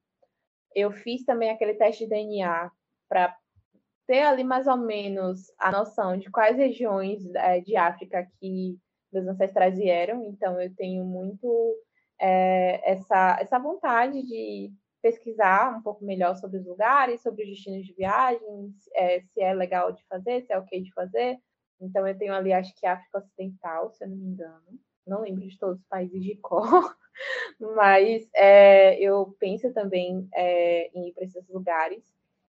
Eu 0.74 0.92
fiz 0.92 1.24
também 1.24 1.50
aquele 1.50 1.74
teste 1.74 2.04
de 2.04 2.10
DNA 2.10 2.70
para 3.08 3.36
ter 4.06 4.22
ali 4.22 4.44
mais 4.44 4.66
ou 4.66 4.76
menos 4.76 5.52
a 5.58 5.72
noção 5.72 6.16
de 6.16 6.30
quais 6.30 6.56
regiões 6.56 7.24
é, 7.34 7.60
de 7.60 7.76
África 7.76 8.28
que 8.38 8.78
meus 9.12 9.26
ancestrais 9.26 9.76
vieram. 9.76 10.24
Então, 10.24 10.60
eu 10.60 10.74
tenho 10.74 11.04
muito 11.04 11.76
é, 12.20 12.92
essa, 12.92 13.38
essa 13.40 13.58
vontade 13.58 14.22
de 14.22 14.72
pesquisar 15.04 15.76
um 15.76 15.82
pouco 15.82 16.02
melhor 16.02 16.34
sobre 16.34 16.56
os 16.56 16.64
lugares, 16.64 17.20
sobre 17.20 17.42
os 17.42 17.50
destinos 17.50 17.86
de 17.86 17.92
viagem, 17.92 18.74
é, 18.94 19.20
se 19.20 19.38
é 19.38 19.52
legal 19.52 19.92
de 19.92 20.02
fazer, 20.06 20.40
se 20.40 20.50
é 20.50 20.58
ok 20.58 20.80
de 20.80 20.90
fazer. 20.94 21.38
Então, 21.78 22.08
eu 22.08 22.16
tenho 22.16 22.32
ali, 22.32 22.54
acho 22.54 22.74
que 22.74 22.86
África 22.86 23.18
Ocidental, 23.18 23.90
se 23.90 24.02
eu 24.02 24.08
não 24.08 24.16
me 24.16 24.28
engano. 24.28 24.80
Não 25.06 25.20
lembro 25.20 25.46
de 25.46 25.58
todos 25.58 25.78
os 25.78 25.86
países 25.88 26.24
de 26.24 26.36
cor, 26.36 26.96
mas 27.76 28.26
é, 28.34 28.98
eu 28.98 29.36
penso 29.38 29.70
também 29.74 30.26
é, 30.32 30.90
em 30.94 31.08
ir 31.08 31.12
para 31.12 31.24
esses 31.24 31.46
lugares. 31.50 32.02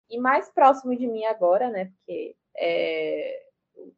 E 0.09 0.17
mais 0.19 0.49
próximo 0.51 0.97
de 0.97 1.05
mim 1.05 1.25
agora, 1.25 1.69
né? 1.69 1.85
Porque 1.85 2.35
é, 2.57 3.43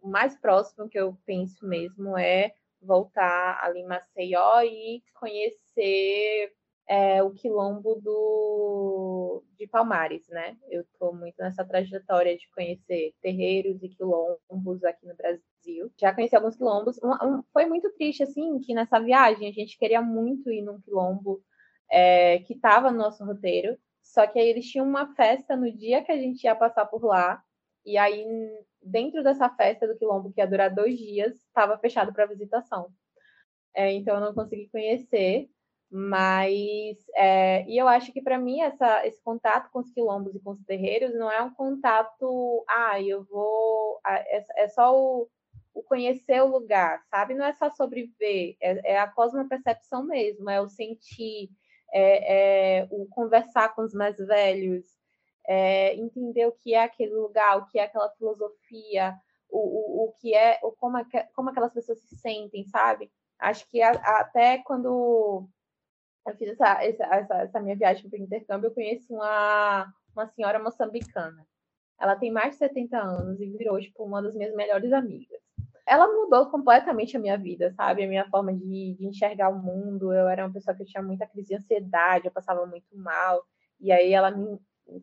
o 0.02 0.10
mais 0.10 0.36
próximo 0.36 0.90
que 0.90 1.00
eu 1.00 1.18
penso 1.26 1.66
mesmo 1.66 2.18
é 2.18 2.54
voltar 2.82 3.64
ali 3.64 3.80
em 3.80 3.88
Maceió 3.88 4.62
e 4.64 5.02
conhecer 5.14 6.52
é, 6.92 7.24
o 7.24 7.32
quilombo 7.32 7.96
do, 8.02 9.42
de 9.58 9.66
Palmares, 9.66 10.28
né? 10.28 10.58
Eu 10.70 10.82
estou 10.82 11.16
muito 11.16 11.38
nessa 11.40 11.64
trajetória 11.64 12.38
de 12.38 12.50
conhecer 12.54 13.14
terreiros 13.22 13.82
e 13.82 13.88
quilombos 13.88 14.84
aqui 14.84 15.08
no 15.08 15.16
Brasil. 15.16 15.90
Já 15.98 16.14
conheci 16.14 16.36
alguns 16.36 16.58
quilombos. 16.58 17.00
Um, 17.02 17.12
um, 17.12 17.44
foi 17.54 17.66
muito 17.66 17.90
triste, 17.94 18.24
assim, 18.24 18.60
que 18.60 18.74
nessa 18.74 19.00
viagem 19.00 19.48
a 19.48 19.54
gente 19.54 19.78
queria 19.78 20.02
muito 20.02 20.52
ir 20.52 20.62
num 20.62 20.82
quilombo 20.82 21.42
é, 21.90 22.40
que 22.40 22.56
estava 22.56 22.92
no 22.92 22.98
nosso 22.98 23.24
roteiro, 23.24 23.78
só 24.04 24.28
que 24.28 24.38
aí 24.38 24.50
eles 24.50 24.66
tinham 24.66 24.86
uma 24.86 25.16
festa 25.16 25.56
no 25.56 25.72
dia 25.72 26.04
que 26.04 26.12
a 26.12 26.18
gente 26.18 26.44
ia 26.44 26.56
passar 26.56 26.88
por 26.88 27.06
lá, 27.06 27.42
e 27.86 27.98
aí 27.98 28.26
dentro 28.82 29.24
dessa 29.24 29.50
festa 29.50 29.88
do 29.88 29.98
quilombo, 29.98 30.34
que 30.34 30.42
ia 30.42 30.48
durar 30.48 30.76
dois 30.76 30.98
dias, 30.98 31.36
estava 31.36 31.78
fechado 31.78 32.12
para 32.12 32.26
visitação. 32.26 32.90
É, 33.74 33.94
então 33.94 34.16
eu 34.16 34.22
não 34.22 34.34
consegui 34.34 34.68
conhecer. 34.70 35.50
Mas, 35.94 36.98
é, 37.18 37.66
e 37.68 37.78
eu 37.78 37.86
acho 37.86 38.14
que 38.14 38.22
para 38.22 38.40
mim 38.40 38.62
essa, 38.62 39.06
esse 39.06 39.22
contato 39.22 39.70
com 39.72 39.80
os 39.80 39.92
quilombos 39.92 40.34
e 40.34 40.40
com 40.40 40.52
os 40.52 40.64
terreiros 40.64 41.14
não 41.14 41.30
é 41.30 41.42
um 41.42 41.54
contato, 41.54 42.64
ah, 42.66 43.02
eu 43.02 43.26
vou, 43.26 44.00
é, 44.08 44.46
é 44.64 44.70
só 44.70 44.98
o, 44.98 45.28
o, 45.74 45.84
conhecer 45.84 46.42
o 46.42 46.48
lugar, 46.48 47.04
sabe? 47.10 47.34
Não 47.34 47.44
é 47.44 47.52
só 47.52 47.70
sobreviver, 47.70 48.56
é, 48.62 48.94
é 48.94 49.00
a 49.00 49.08
cosmopercepção 49.08 50.06
mesmo, 50.06 50.50
é 50.50 50.62
o 50.62 50.70
sentir, 50.70 51.50
é, 51.94 52.84
é 52.84 52.88
o 52.90 53.06
conversar 53.08 53.76
com 53.76 53.82
os 53.82 53.94
mais 53.94 54.16
velhos, 54.18 54.86
é, 55.46 55.94
entender 55.96 56.48
o 56.48 56.54
que 56.54 56.74
é 56.74 56.84
aquele 56.84 57.16
lugar, 57.16 57.58
o 57.58 57.66
que 57.66 57.78
é 57.78 57.84
aquela 57.84 58.10
filosofia, 58.12 59.14
o, 59.50 59.60
o, 59.60 60.06
o 60.06 60.14
que 60.22 60.34
é, 60.34 60.58
o, 60.64 60.72
como, 60.72 60.98
como 61.36 61.50
aquelas 61.50 61.74
pessoas 61.74 62.00
se 62.00 62.16
sentem, 62.16 62.64
sabe? 62.64 63.12
Acho 63.38 63.68
que 63.70 63.82
a, 63.82 63.92
até 63.92 64.60
quando 64.60 65.50
eu 66.28 66.36
fiz 66.36 66.50
essa, 66.50 66.84
essa, 66.84 67.36
essa 67.36 67.60
minha 67.60 67.76
viagem 67.76 68.10
para 68.10 68.20
o 68.20 68.24
intercâmbio, 68.24 68.68
eu 68.68 68.74
conheci 68.74 69.12
uma, 69.12 69.92
uma 70.16 70.28
senhora 70.28 70.60
moçambicana. 70.60 71.46
Ela 72.00 72.16
tem 72.16 72.32
mais 72.32 72.54
de 72.54 72.58
70 72.58 72.98
anos 72.98 73.40
e 73.40 73.46
virou, 73.46 73.80
tipo, 73.80 74.04
uma 74.04 74.22
das 74.22 74.36
minhas 74.36 74.56
melhores 74.56 74.92
amigas. 74.92 75.40
Ela 75.86 76.08
mudou 76.08 76.50
completamente 76.50 77.18
a 77.18 77.20
minha 77.20 77.38
vida, 77.38 77.72
sabe? 77.74 78.04
A 78.04 78.08
minha 78.08 78.28
forma 78.30 78.54
de, 78.54 78.96
de 78.96 79.06
enxergar 79.06 79.50
o 79.50 79.62
mundo. 79.62 80.14
Eu 80.14 80.28
era 80.28 80.46
uma 80.46 80.54
pessoa 80.54 80.76
que 80.76 80.86
tinha 80.86 81.04
muita 81.04 81.28
crise 81.28 81.50
de 81.50 81.56
ansiedade, 81.56 82.26
eu 82.26 82.32
passava 82.32 82.66
muito 82.66 82.96
mal. 82.96 83.44
E 83.80 83.92
aí 83.92 84.14
ela 84.14 84.32
me, 84.32 84.60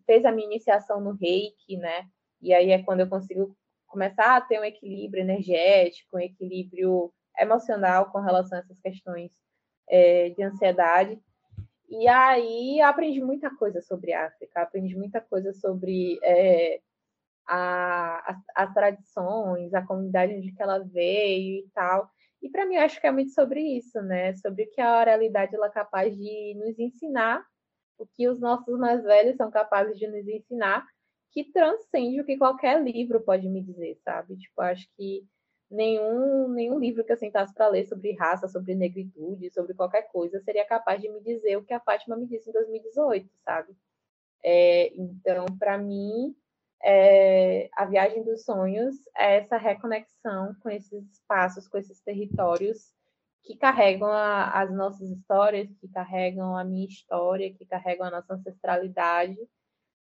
fez 0.07 0.25
a 0.25 0.33
minha 0.33 0.47
iniciação 0.47 1.01
no 1.01 1.13
reiki, 1.13 1.77
né? 1.77 2.07
E 2.41 2.53
aí 2.55 2.71
é 2.71 2.83
quando 2.83 3.01
eu 3.01 3.09
consigo 3.09 3.57
começar 3.87 4.37
a 4.37 4.41
ter 4.41 4.61
um 4.61 4.65
equilíbrio 4.65 5.23
energético, 5.23 6.17
um 6.17 6.21
equilíbrio 6.21 7.13
emocional 7.39 8.11
com 8.11 8.21
relação 8.21 8.59
a 8.59 8.61
essas 8.61 8.79
questões 8.81 9.31
é, 9.89 10.31
de 10.31 10.43
ansiedade. 10.43 11.21
E 11.89 12.07
aí 12.07 12.81
aprendi 12.83 13.21
muita 13.21 13.51
coisa 13.55 13.81
sobre 13.81 14.13
África, 14.13 14.63
aprendi 14.63 14.95
muita 14.95 15.21
coisa 15.21 15.53
sobre 15.55 16.19
é, 16.23 16.81
a, 17.47 18.31
as, 18.31 18.39
as, 18.55 18.75
tradições, 18.75 19.73
a 19.73 19.83
comunidade 19.83 20.35
onde 20.35 20.53
que 20.53 20.63
ela 20.63 20.79
veio 20.81 21.65
e 21.65 21.69
tal. 21.75 22.11
E 22.43 22.49
para 22.51 22.67
mim, 22.67 22.77
acho 22.77 23.01
que 23.01 23.07
é 23.07 23.11
muito 23.11 23.33
sobre 23.33 23.61
isso, 23.61 24.01
né? 24.03 24.35
Sobre 24.37 24.65
o 24.65 24.71
que 24.71 24.81
a 24.81 25.01
oralidade 25.01 25.57
ela 25.57 25.67
é 25.67 25.71
capaz 25.71 26.17
de 26.17 26.55
nos 26.55 26.79
ensinar, 26.79 27.45
o 27.99 28.07
que 28.07 28.29
os 28.29 28.39
nossos 28.39 28.79
mais 28.79 29.03
velhos 29.03 29.37
são 29.37 29.51
capazes 29.51 29.99
de 29.99 30.07
nos 30.07 30.29
ensinar, 30.29 30.87
que 31.33 31.51
transcende 31.53 32.21
o 32.21 32.25
que 32.25 32.37
qualquer 32.37 32.83
livro 32.83 33.21
pode 33.21 33.49
me 33.49 33.63
dizer, 33.63 33.99
sabe? 34.05 34.37
Tipo, 34.37 34.61
acho 34.61 34.87
que 34.97 35.25
nenhum, 35.71 36.49
nenhum 36.49 36.79
livro 36.79 37.05
que 37.05 37.13
eu 37.13 37.17
sentasse 37.17 37.55
para 37.55 37.69
ler 37.69 37.87
sobre 37.87 38.13
raça, 38.13 38.49
sobre 38.49 38.75
negritude, 38.75 39.51
sobre 39.51 39.75
qualquer 39.75 40.03
coisa, 40.11 40.41
seria 40.41 40.65
capaz 40.65 41.01
de 41.01 41.09
me 41.09 41.21
dizer 41.21 41.57
o 41.57 41.65
que 41.65 41.75
a 41.75 41.81
Fátima 41.81 42.17
me 42.17 42.27
disse 42.27 42.49
em 42.51 42.53
2018, 42.53 43.29
sabe? 43.45 43.77
É, 44.43 44.93
então, 44.95 45.47
para 45.59 45.77
mim, 45.77 46.35
é, 46.83 47.69
a 47.75 47.85
viagem 47.85 48.23
dos 48.23 48.45
sonhos 48.45 48.95
é 49.17 49.37
essa 49.39 49.57
reconexão 49.57 50.55
com 50.63 50.71
esses 50.71 51.05
espaços, 51.13 51.69
com 51.69 51.79
esses 51.79 52.01
territórios 52.01 52.93
que 53.43 53.57
carregam 53.57 54.09
a, 54.09 54.61
as 54.61 54.73
nossas 54.73 55.11
histórias, 55.11 55.69
que 55.81 55.89
carregam 55.89 56.57
a 56.57 56.65
minha 56.65 56.87
história, 56.87 57.53
que 57.53 57.67
carregam 57.67 58.07
a 58.07 58.11
nossa 58.11 58.35
ancestralidade 58.35 59.39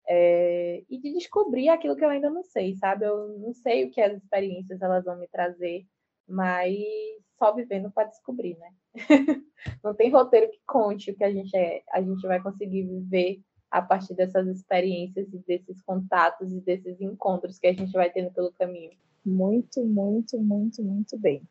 é, 0.07 0.83
e 0.89 0.99
de 0.99 1.13
descobrir 1.13 1.69
aquilo 1.69 1.95
que 1.95 2.03
eu 2.03 2.09
ainda 2.09 2.29
não 2.29 2.43
sei, 2.43 2.75
sabe? 2.75 3.05
Eu 3.05 3.39
não 3.39 3.53
sei 3.53 3.85
o 3.85 3.91
que 3.91 4.01
as 4.01 4.17
experiências 4.17 4.81
elas 4.81 5.05
vão 5.05 5.17
me 5.17 5.27
trazer, 5.27 5.85
mas 6.27 6.77
só 7.37 7.53
vivendo 7.53 7.91
para 7.91 8.07
descobrir, 8.07 8.57
né? 8.57 8.69
não 9.83 9.93
tem 9.93 10.11
roteiro 10.11 10.49
que 10.51 10.59
conte 10.65 11.11
o 11.11 11.15
que 11.15 11.23
a 11.23 11.31
gente 11.31 11.55
é, 11.55 11.83
a 11.91 12.01
gente 12.01 12.25
vai 12.27 12.41
conseguir 12.41 12.83
viver 12.83 13.41
a 13.71 13.81
partir 13.81 14.13
dessas 14.13 14.47
experiências 14.47 15.27
e 15.33 15.39
desses 15.39 15.81
contatos 15.81 16.53
e 16.53 16.61
desses 16.61 17.01
encontros 17.01 17.57
que 17.57 17.67
a 17.67 17.73
gente 17.73 17.91
vai 17.91 18.09
tendo 18.11 18.31
pelo 18.31 18.51
caminho. 18.51 18.91
Muito, 19.25 19.83
muito, 19.83 20.37
muito, 20.39 20.83
muito 20.83 21.17
bem. 21.17 21.41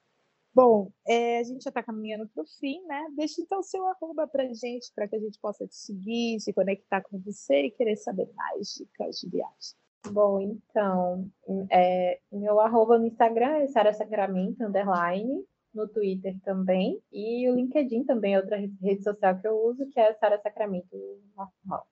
Bom, 0.54 0.90
é, 1.08 1.38
a 1.38 1.42
gente 1.44 1.64
já 1.64 1.70
está 1.70 1.82
caminhando 1.82 2.28
para 2.28 2.42
o 2.42 2.46
fim, 2.46 2.82
né? 2.86 3.06
Deixa 3.16 3.40
então 3.40 3.62
seu 3.62 3.86
arroba 3.86 4.26
para 4.26 4.52
gente, 4.52 4.92
para 4.94 5.08
que 5.08 5.16
a 5.16 5.18
gente 5.18 5.38
possa 5.40 5.66
te 5.66 5.74
seguir, 5.74 6.40
se 6.40 6.52
conectar 6.52 7.00
com 7.02 7.18
você 7.18 7.66
e 7.66 7.70
querer 7.70 7.96
saber 7.96 8.30
mais 8.34 8.74
dicas 8.74 9.18
de 9.18 9.30
viagem. 9.30 9.76
Bom, 10.10 10.40
então, 10.40 11.30
é, 11.70 12.20
meu 12.30 12.60
arroba 12.60 12.98
no 12.98 13.06
Instagram 13.06 13.58
é 13.58 13.66
Sara 13.68 13.94
Sacramento, 13.94 14.62
underline, 14.62 15.44
no 15.72 15.88
Twitter 15.88 16.38
também, 16.44 17.00
e 17.10 17.48
o 17.48 17.54
LinkedIn 17.54 18.04
também 18.04 18.34
é 18.34 18.38
outra 18.38 18.58
rede 18.58 19.02
social 19.02 19.38
que 19.40 19.48
eu 19.48 19.56
uso, 19.64 19.86
que 19.86 19.98
é 19.98 20.12
Sara 20.14 20.38
Sacramento 20.38 20.96
normal. 21.34 21.86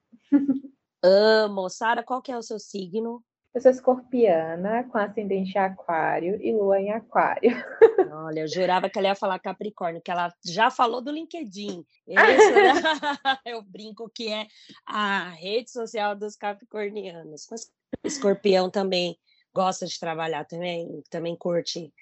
Amo. 1.02 1.70
Sara, 1.70 2.02
qual 2.02 2.20
que 2.20 2.30
é 2.30 2.36
o 2.36 2.42
seu 2.42 2.58
signo? 2.58 3.24
Eu 3.52 3.60
sou 3.60 3.70
escorpiana, 3.72 4.84
com 4.84 4.96
ascendente 4.96 5.58
aquário 5.58 6.40
e 6.40 6.52
lua 6.52 6.80
em 6.80 6.92
aquário. 6.92 7.50
Olha, 8.24 8.40
eu 8.40 8.48
jurava 8.48 8.88
que 8.88 8.96
ela 8.96 9.08
ia 9.08 9.14
falar 9.16 9.40
Capricórnio, 9.40 10.00
que 10.00 10.10
ela 10.10 10.32
já 10.44 10.70
falou 10.70 11.00
do 11.00 11.10
LinkedIn. 11.10 11.84
Né? 12.06 12.16
eu 13.44 13.62
brinco 13.62 14.08
que 14.08 14.32
é 14.32 14.46
a 14.86 15.30
rede 15.30 15.70
social 15.70 16.14
dos 16.14 16.36
capricornianos. 16.36 17.48
Mas 17.50 17.72
escorpião 18.04 18.70
também 18.70 19.18
gosta 19.52 19.84
de 19.84 19.98
trabalhar, 19.98 20.44
também, 20.44 21.02
também 21.10 21.34
curte 21.34 21.92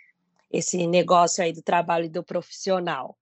esse 0.50 0.86
negócio 0.86 1.42
aí 1.42 1.52
do 1.52 1.62
trabalho 1.62 2.06
e 2.06 2.10
do 2.10 2.22
profissional. 2.22 3.18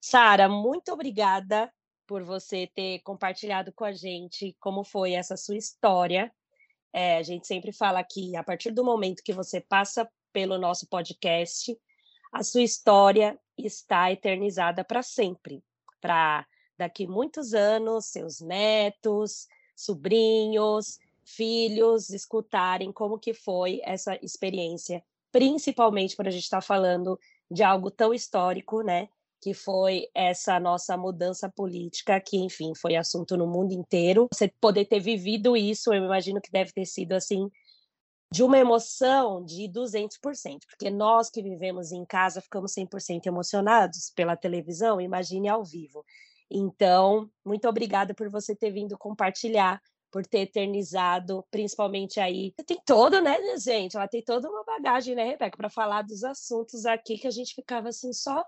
Sara, 0.00 0.48
muito 0.48 0.92
obrigada 0.92 1.70
por 2.06 2.22
você 2.22 2.66
ter 2.74 3.00
compartilhado 3.00 3.70
com 3.72 3.84
a 3.84 3.92
gente 3.92 4.56
como 4.58 4.82
foi 4.82 5.12
essa 5.12 5.36
sua 5.36 5.56
história 5.56 6.32
é, 6.92 7.16
a 7.16 7.22
gente 7.22 7.46
sempre 7.46 7.72
fala 7.72 8.02
que 8.02 8.36
a 8.36 8.42
partir 8.42 8.72
do 8.72 8.84
momento 8.84 9.22
que 9.22 9.32
você 9.32 9.60
passa 9.60 10.08
pelo 10.32 10.58
nosso 10.58 10.86
podcast, 10.86 11.76
a 12.32 12.42
sua 12.42 12.62
história 12.62 13.38
está 13.56 14.10
eternizada 14.10 14.84
para 14.84 15.02
sempre, 15.02 15.62
para 16.00 16.46
daqui 16.78 17.06
muitos 17.06 17.52
anos 17.52 18.06
seus 18.06 18.40
netos, 18.40 19.46
sobrinhos, 19.76 20.98
filhos 21.24 22.10
escutarem 22.10 22.92
como 22.92 23.18
que 23.18 23.34
foi 23.34 23.80
essa 23.84 24.18
experiência, 24.22 25.02
principalmente 25.30 26.16
quando 26.16 26.28
a 26.28 26.32
gente 26.32 26.42
está 26.42 26.60
falando 26.60 27.18
de 27.50 27.62
algo 27.62 27.90
tão 27.90 28.12
histórico, 28.12 28.82
né? 28.82 29.08
Que 29.40 29.54
foi 29.54 30.06
essa 30.14 30.60
nossa 30.60 30.96
mudança 30.96 31.48
política, 31.48 32.20
que, 32.20 32.36
enfim, 32.36 32.74
foi 32.74 32.96
assunto 32.96 33.36
no 33.36 33.46
mundo 33.46 33.72
inteiro. 33.72 34.28
Você 34.32 34.48
poder 34.60 34.84
ter 34.84 35.00
vivido 35.00 35.56
isso, 35.56 35.92
eu 35.92 36.04
imagino 36.04 36.40
que 36.40 36.50
deve 36.50 36.72
ter 36.72 36.84
sido 36.84 37.12
assim 37.12 37.50
de 38.32 38.44
uma 38.44 38.58
emoção 38.58 39.44
de 39.44 39.68
200%, 39.68 40.60
porque 40.68 40.88
nós 40.88 41.30
que 41.30 41.42
vivemos 41.42 41.90
em 41.90 42.04
casa 42.04 42.40
ficamos 42.40 42.72
100% 42.72 43.26
emocionados 43.26 44.12
pela 44.14 44.36
televisão, 44.36 45.00
imagine 45.00 45.48
ao 45.48 45.64
vivo. 45.64 46.04
Então, 46.48 47.28
muito 47.44 47.68
obrigada 47.68 48.14
por 48.14 48.30
você 48.30 48.54
ter 48.54 48.70
vindo 48.70 48.96
compartilhar, 48.96 49.80
por 50.12 50.24
ter 50.24 50.40
eternizado, 50.40 51.44
principalmente 51.50 52.20
aí. 52.20 52.52
Tem 52.66 52.80
todo, 52.84 53.20
né, 53.20 53.36
gente? 53.58 53.96
Ela 53.96 54.06
tem 54.06 54.22
toda 54.22 54.48
uma 54.48 54.64
bagagem, 54.64 55.14
né, 55.14 55.24
Rebeca, 55.24 55.56
para 55.56 55.70
falar 55.70 56.02
dos 56.02 56.22
assuntos 56.22 56.86
aqui 56.86 57.18
que 57.18 57.26
a 57.26 57.32
gente 57.32 57.54
ficava 57.54 57.88
assim 57.88 58.12
só 58.12 58.44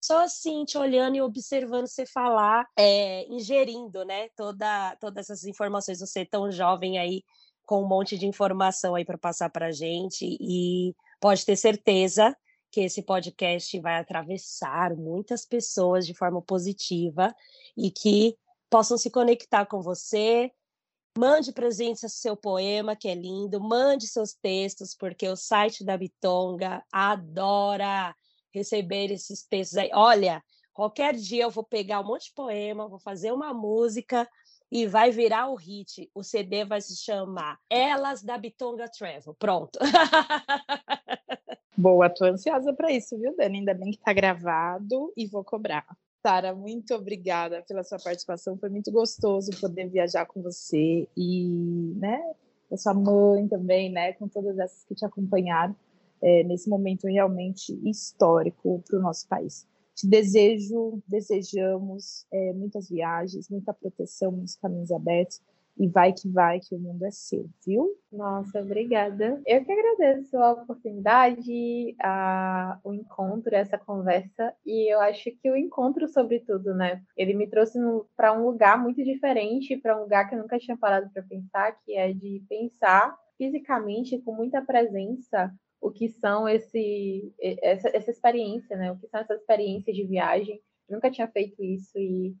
só 0.00 0.24
assim, 0.24 0.64
te 0.64 0.78
olhando 0.78 1.16
e 1.16 1.22
observando 1.22 1.86
você 1.86 2.06
falar, 2.06 2.66
é, 2.78 3.26
ingerindo, 3.28 4.04
né, 4.04 4.28
toda, 4.36 4.96
todas 4.96 5.28
essas 5.28 5.44
informações, 5.44 6.00
você 6.00 6.24
tão 6.24 6.50
jovem 6.50 6.98
aí, 6.98 7.22
com 7.66 7.84
um 7.84 7.88
monte 7.88 8.18
de 8.18 8.26
informação 8.26 8.94
aí 8.94 9.04
para 9.04 9.18
passar 9.18 9.50
para 9.50 9.70
gente 9.70 10.24
e 10.24 10.92
pode 11.20 11.44
ter 11.44 11.54
certeza 11.54 12.36
que 12.70 12.80
esse 12.80 13.02
podcast 13.02 13.78
vai 13.80 13.98
atravessar 13.98 14.96
muitas 14.96 15.44
pessoas 15.44 16.06
de 16.06 16.14
forma 16.14 16.40
positiva 16.40 17.34
e 17.76 17.90
que 17.90 18.36
possam 18.68 18.96
se 18.96 19.10
conectar 19.10 19.66
com 19.66 19.82
você. 19.82 20.50
Mande 21.18 21.52
presente 21.52 22.08
seu 22.08 22.36
poema, 22.36 22.96
que 22.96 23.08
é 23.08 23.14
lindo, 23.14 23.60
mande 23.60 24.06
seus 24.06 24.32
textos, 24.32 24.94
porque 24.94 25.28
o 25.28 25.36
site 25.36 25.84
da 25.84 25.96
Bitonga 25.96 26.82
adora 26.92 28.14
receber 28.52 29.10
esses 29.10 29.42
textos 29.42 29.78
aí. 29.78 29.90
Olha, 29.92 30.42
qualquer 30.72 31.14
dia 31.14 31.44
eu 31.44 31.50
vou 31.50 31.64
pegar 31.64 32.00
um 32.00 32.06
monte 32.06 32.26
de 32.26 32.34
poema, 32.34 32.88
vou 32.88 32.98
fazer 32.98 33.32
uma 33.32 33.52
música 33.52 34.28
e 34.70 34.86
vai 34.86 35.10
virar 35.10 35.48
o 35.48 35.54
hit. 35.56 36.10
O 36.14 36.22
CD 36.22 36.64
vai 36.64 36.80
se 36.80 36.96
chamar 36.96 37.58
Elas 37.68 38.22
da 38.22 38.38
Bitonga 38.38 38.88
Travel. 38.88 39.34
Pronto. 39.38 39.78
Boa, 41.76 42.10
tô 42.10 42.26
ansiosa 42.26 42.72
para 42.74 42.92
isso, 42.92 43.18
viu, 43.18 43.34
Dani? 43.36 43.58
Ainda 43.58 43.74
bem 43.74 43.90
que 43.90 43.98
tá 43.98 44.12
gravado 44.12 45.12
e 45.16 45.26
vou 45.26 45.42
cobrar. 45.42 45.86
Sara, 46.22 46.54
muito 46.54 46.94
obrigada 46.94 47.62
pela 47.66 47.82
sua 47.82 47.98
participação. 47.98 48.58
Foi 48.58 48.68
muito 48.68 48.92
gostoso 48.92 49.50
poder 49.58 49.88
viajar 49.88 50.26
com 50.26 50.42
você 50.42 51.08
e, 51.16 51.94
né, 51.96 52.20
a 52.70 52.76
sua 52.76 52.92
mãe 52.92 53.48
também, 53.48 53.90
né, 53.90 54.12
com 54.12 54.28
todas 54.28 54.58
essas 54.58 54.84
que 54.84 54.94
te 54.94 55.04
acompanharam 55.04 55.74
é, 56.22 56.44
nesse 56.44 56.68
momento 56.68 57.06
realmente 57.06 57.72
histórico 57.88 58.82
para 58.86 58.98
o 58.98 59.02
nosso 59.02 59.26
país. 59.28 59.66
Te 59.94 60.06
desejo, 60.06 61.02
desejamos 61.06 62.26
é, 62.32 62.52
muitas 62.52 62.88
viagens, 62.88 63.48
muita 63.50 63.74
proteção, 63.74 64.32
muitos 64.32 64.56
caminhos 64.56 64.90
abertos. 64.90 65.40
E 65.78 65.88
vai 65.88 66.12
que 66.12 66.28
vai, 66.28 66.60
que 66.60 66.74
o 66.74 66.78
mundo 66.78 67.06
é 67.06 67.10
seu, 67.10 67.48
viu? 67.66 67.96
Nossa, 68.12 68.60
obrigada. 68.60 69.40
Eu 69.46 69.64
que 69.64 69.72
agradeço 69.72 70.36
a 70.36 70.52
oportunidade, 70.52 71.96
a, 72.02 72.78
o 72.84 72.92
encontro, 72.92 73.54
essa 73.54 73.78
conversa. 73.78 74.52
E 74.66 74.92
eu 74.92 75.00
acho 75.00 75.30
que 75.40 75.50
o 75.50 75.56
encontro, 75.56 76.06
sobretudo, 76.08 76.74
né? 76.74 77.02
Ele 77.16 77.32
me 77.32 77.46
trouxe 77.46 77.78
para 78.14 78.38
um 78.38 78.44
lugar 78.44 78.82
muito 78.82 79.02
diferente, 79.02 79.76
para 79.76 79.96
um 79.96 80.02
lugar 80.02 80.28
que 80.28 80.34
eu 80.34 80.40
nunca 80.40 80.58
tinha 80.58 80.76
parado 80.76 81.08
para 81.10 81.22
pensar, 81.22 81.72
que 81.82 81.96
é 81.96 82.12
de 82.12 82.42
pensar 82.46 83.16
fisicamente, 83.38 84.18
com 84.18 84.34
muita 84.34 84.60
presença, 84.60 85.50
o 85.80 85.90
que 85.90 86.08
são 86.08 86.48
esse, 86.48 87.32
essa, 87.40 87.88
essa 87.94 88.10
experiência, 88.10 88.76
né? 88.76 88.92
O 88.92 88.98
que 88.98 89.08
são 89.08 89.20
essas 89.20 89.40
experiências 89.40 89.96
de 89.96 90.04
viagem. 90.04 90.60
Eu 90.88 90.96
nunca 90.96 91.10
tinha 91.10 91.28
feito 91.28 91.62
isso 91.62 91.98
e 91.98 92.34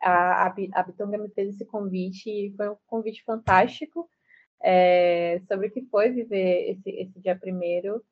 a, 0.00 0.46
a, 0.46 0.82
Bitonga 0.82 1.18
me 1.18 1.30
fez 1.30 1.54
esse 1.54 1.64
convite 1.64 2.28
e 2.28 2.54
foi 2.56 2.68
um 2.68 2.76
convite 2.86 3.24
fantástico 3.24 4.08
é, 4.62 5.40
sobre 5.48 5.68
o 5.68 5.70
que 5.70 5.82
foi 5.86 6.10
viver 6.10 6.70
esse, 6.70 6.90
esse 6.90 7.20
dia 7.20 7.36
primeiro, 7.36 8.04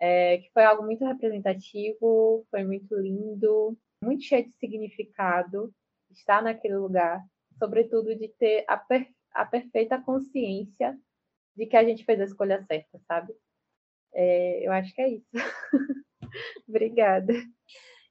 é, 0.00 0.38
que 0.38 0.50
foi 0.52 0.64
algo 0.64 0.84
muito 0.84 1.04
representativo, 1.04 2.46
foi 2.50 2.64
muito 2.64 2.94
lindo, 2.96 3.76
muito 4.02 4.22
cheio 4.22 4.44
de 4.44 4.52
significado 4.58 5.72
estar 6.10 6.42
naquele 6.42 6.76
lugar, 6.76 7.22
sobretudo 7.58 8.14
de 8.14 8.28
ter 8.28 8.64
a, 8.68 8.76
per, 8.76 9.08
a 9.32 9.44
perfeita 9.44 10.00
consciência 10.00 10.96
de 11.56 11.66
que 11.66 11.76
a 11.76 11.84
gente 11.84 12.04
fez 12.04 12.20
a 12.20 12.24
escolha 12.24 12.64
certa, 12.64 12.98
sabe? 13.06 13.34
É, 14.14 14.66
eu 14.66 14.72
acho 14.72 14.94
que 14.94 15.02
é 15.02 15.08
isso. 15.10 15.26
Obrigada. 16.68 17.32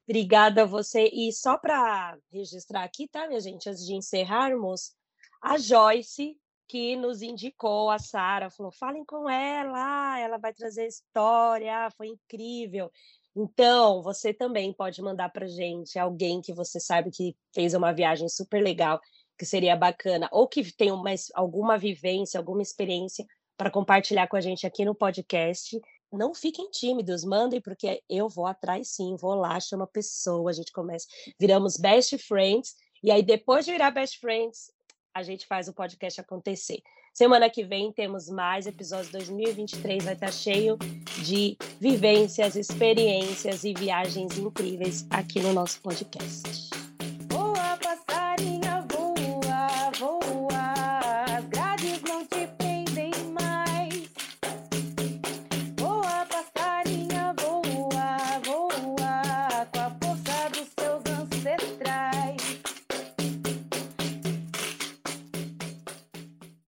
Obrigada 0.07 0.63
a 0.63 0.65
você. 0.65 1.09
E 1.11 1.31
só 1.33 1.57
para 1.57 2.17
registrar 2.31 2.83
aqui, 2.83 3.07
tá, 3.07 3.27
minha 3.27 3.39
gente, 3.39 3.69
antes 3.69 3.85
de 3.85 3.93
encerrarmos, 3.93 4.95
a 5.41 5.57
Joyce, 5.57 6.37
que 6.67 6.95
nos 6.95 7.21
indicou 7.21 7.89
a 7.89 7.99
Sara, 7.99 8.49
falou: 8.49 8.71
falem 8.71 9.03
com 9.05 9.29
ela, 9.29 10.19
ela 10.19 10.37
vai 10.37 10.53
trazer 10.53 10.87
história, 10.87 11.89
foi 11.97 12.07
incrível. 12.07 12.91
Então, 13.35 14.01
você 14.01 14.33
também 14.33 14.73
pode 14.73 15.01
mandar 15.01 15.29
para 15.29 15.45
gente 15.45 15.99
alguém 15.99 16.41
que 16.41 16.53
você 16.53 16.79
sabe 16.79 17.11
que 17.11 17.35
fez 17.53 17.73
uma 17.73 17.93
viagem 17.93 18.27
super 18.27 18.63
legal, 18.63 18.99
que 19.37 19.45
seria 19.45 19.75
bacana, 19.75 20.27
ou 20.31 20.47
que 20.47 20.73
tem 20.75 20.91
uma, 20.91 21.13
alguma 21.35 21.77
vivência, 21.77 22.39
alguma 22.39 22.63
experiência 22.63 23.25
para 23.57 23.71
compartilhar 23.71 24.27
com 24.27 24.37
a 24.37 24.41
gente 24.41 24.67
aqui 24.67 24.85
no 24.85 24.93
podcast. 24.93 25.81
Não 26.13 26.33
fiquem 26.33 26.69
tímidos, 26.69 27.25
mandem, 27.25 27.59
porque 27.59 28.01
eu 28.09 28.29
vou 28.29 28.45
atrás 28.45 28.89
sim, 28.89 29.15
vou 29.19 29.35
lá, 29.35 29.59
chama 29.59 29.83
a 29.83 29.87
pessoa, 29.87 30.49
a 30.49 30.53
gente 30.53 30.71
começa, 30.71 31.05
viramos 31.39 31.75
best 31.75 32.17
friends, 32.19 32.75
e 33.03 33.11
aí 33.11 33.21
depois 33.21 33.65
de 33.65 33.71
virar 33.71 33.91
best 33.91 34.19
friends, 34.19 34.71
a 35.13 35.23
gente 35.23 35.45
faz 35.47 35.67
o 35.67 35.73
podcast 35.73 36.21
acontecer. 36.21 36.81
Semana 37.17 37.49
que 37.49 37.63
vem 37.63 37.91
temos 37.91 38.29
mais 38.29 38.67
episódios. 38.67 39.11
2023 39.11 40.03
vai 40.03 40.13
estar 40.13 40.31
cheio 40.31 40.77
de 41.25 41.57
vivências, 41.81 42.55
experiências 42.55 43.63
e 43.63 43.73
viagens 43.73 44.37
incríveis 44.37 45.07
aqui 45.09 45.39
no 45.39 45.51
nosso 45.51 45.81
podcast. 45.81 46.66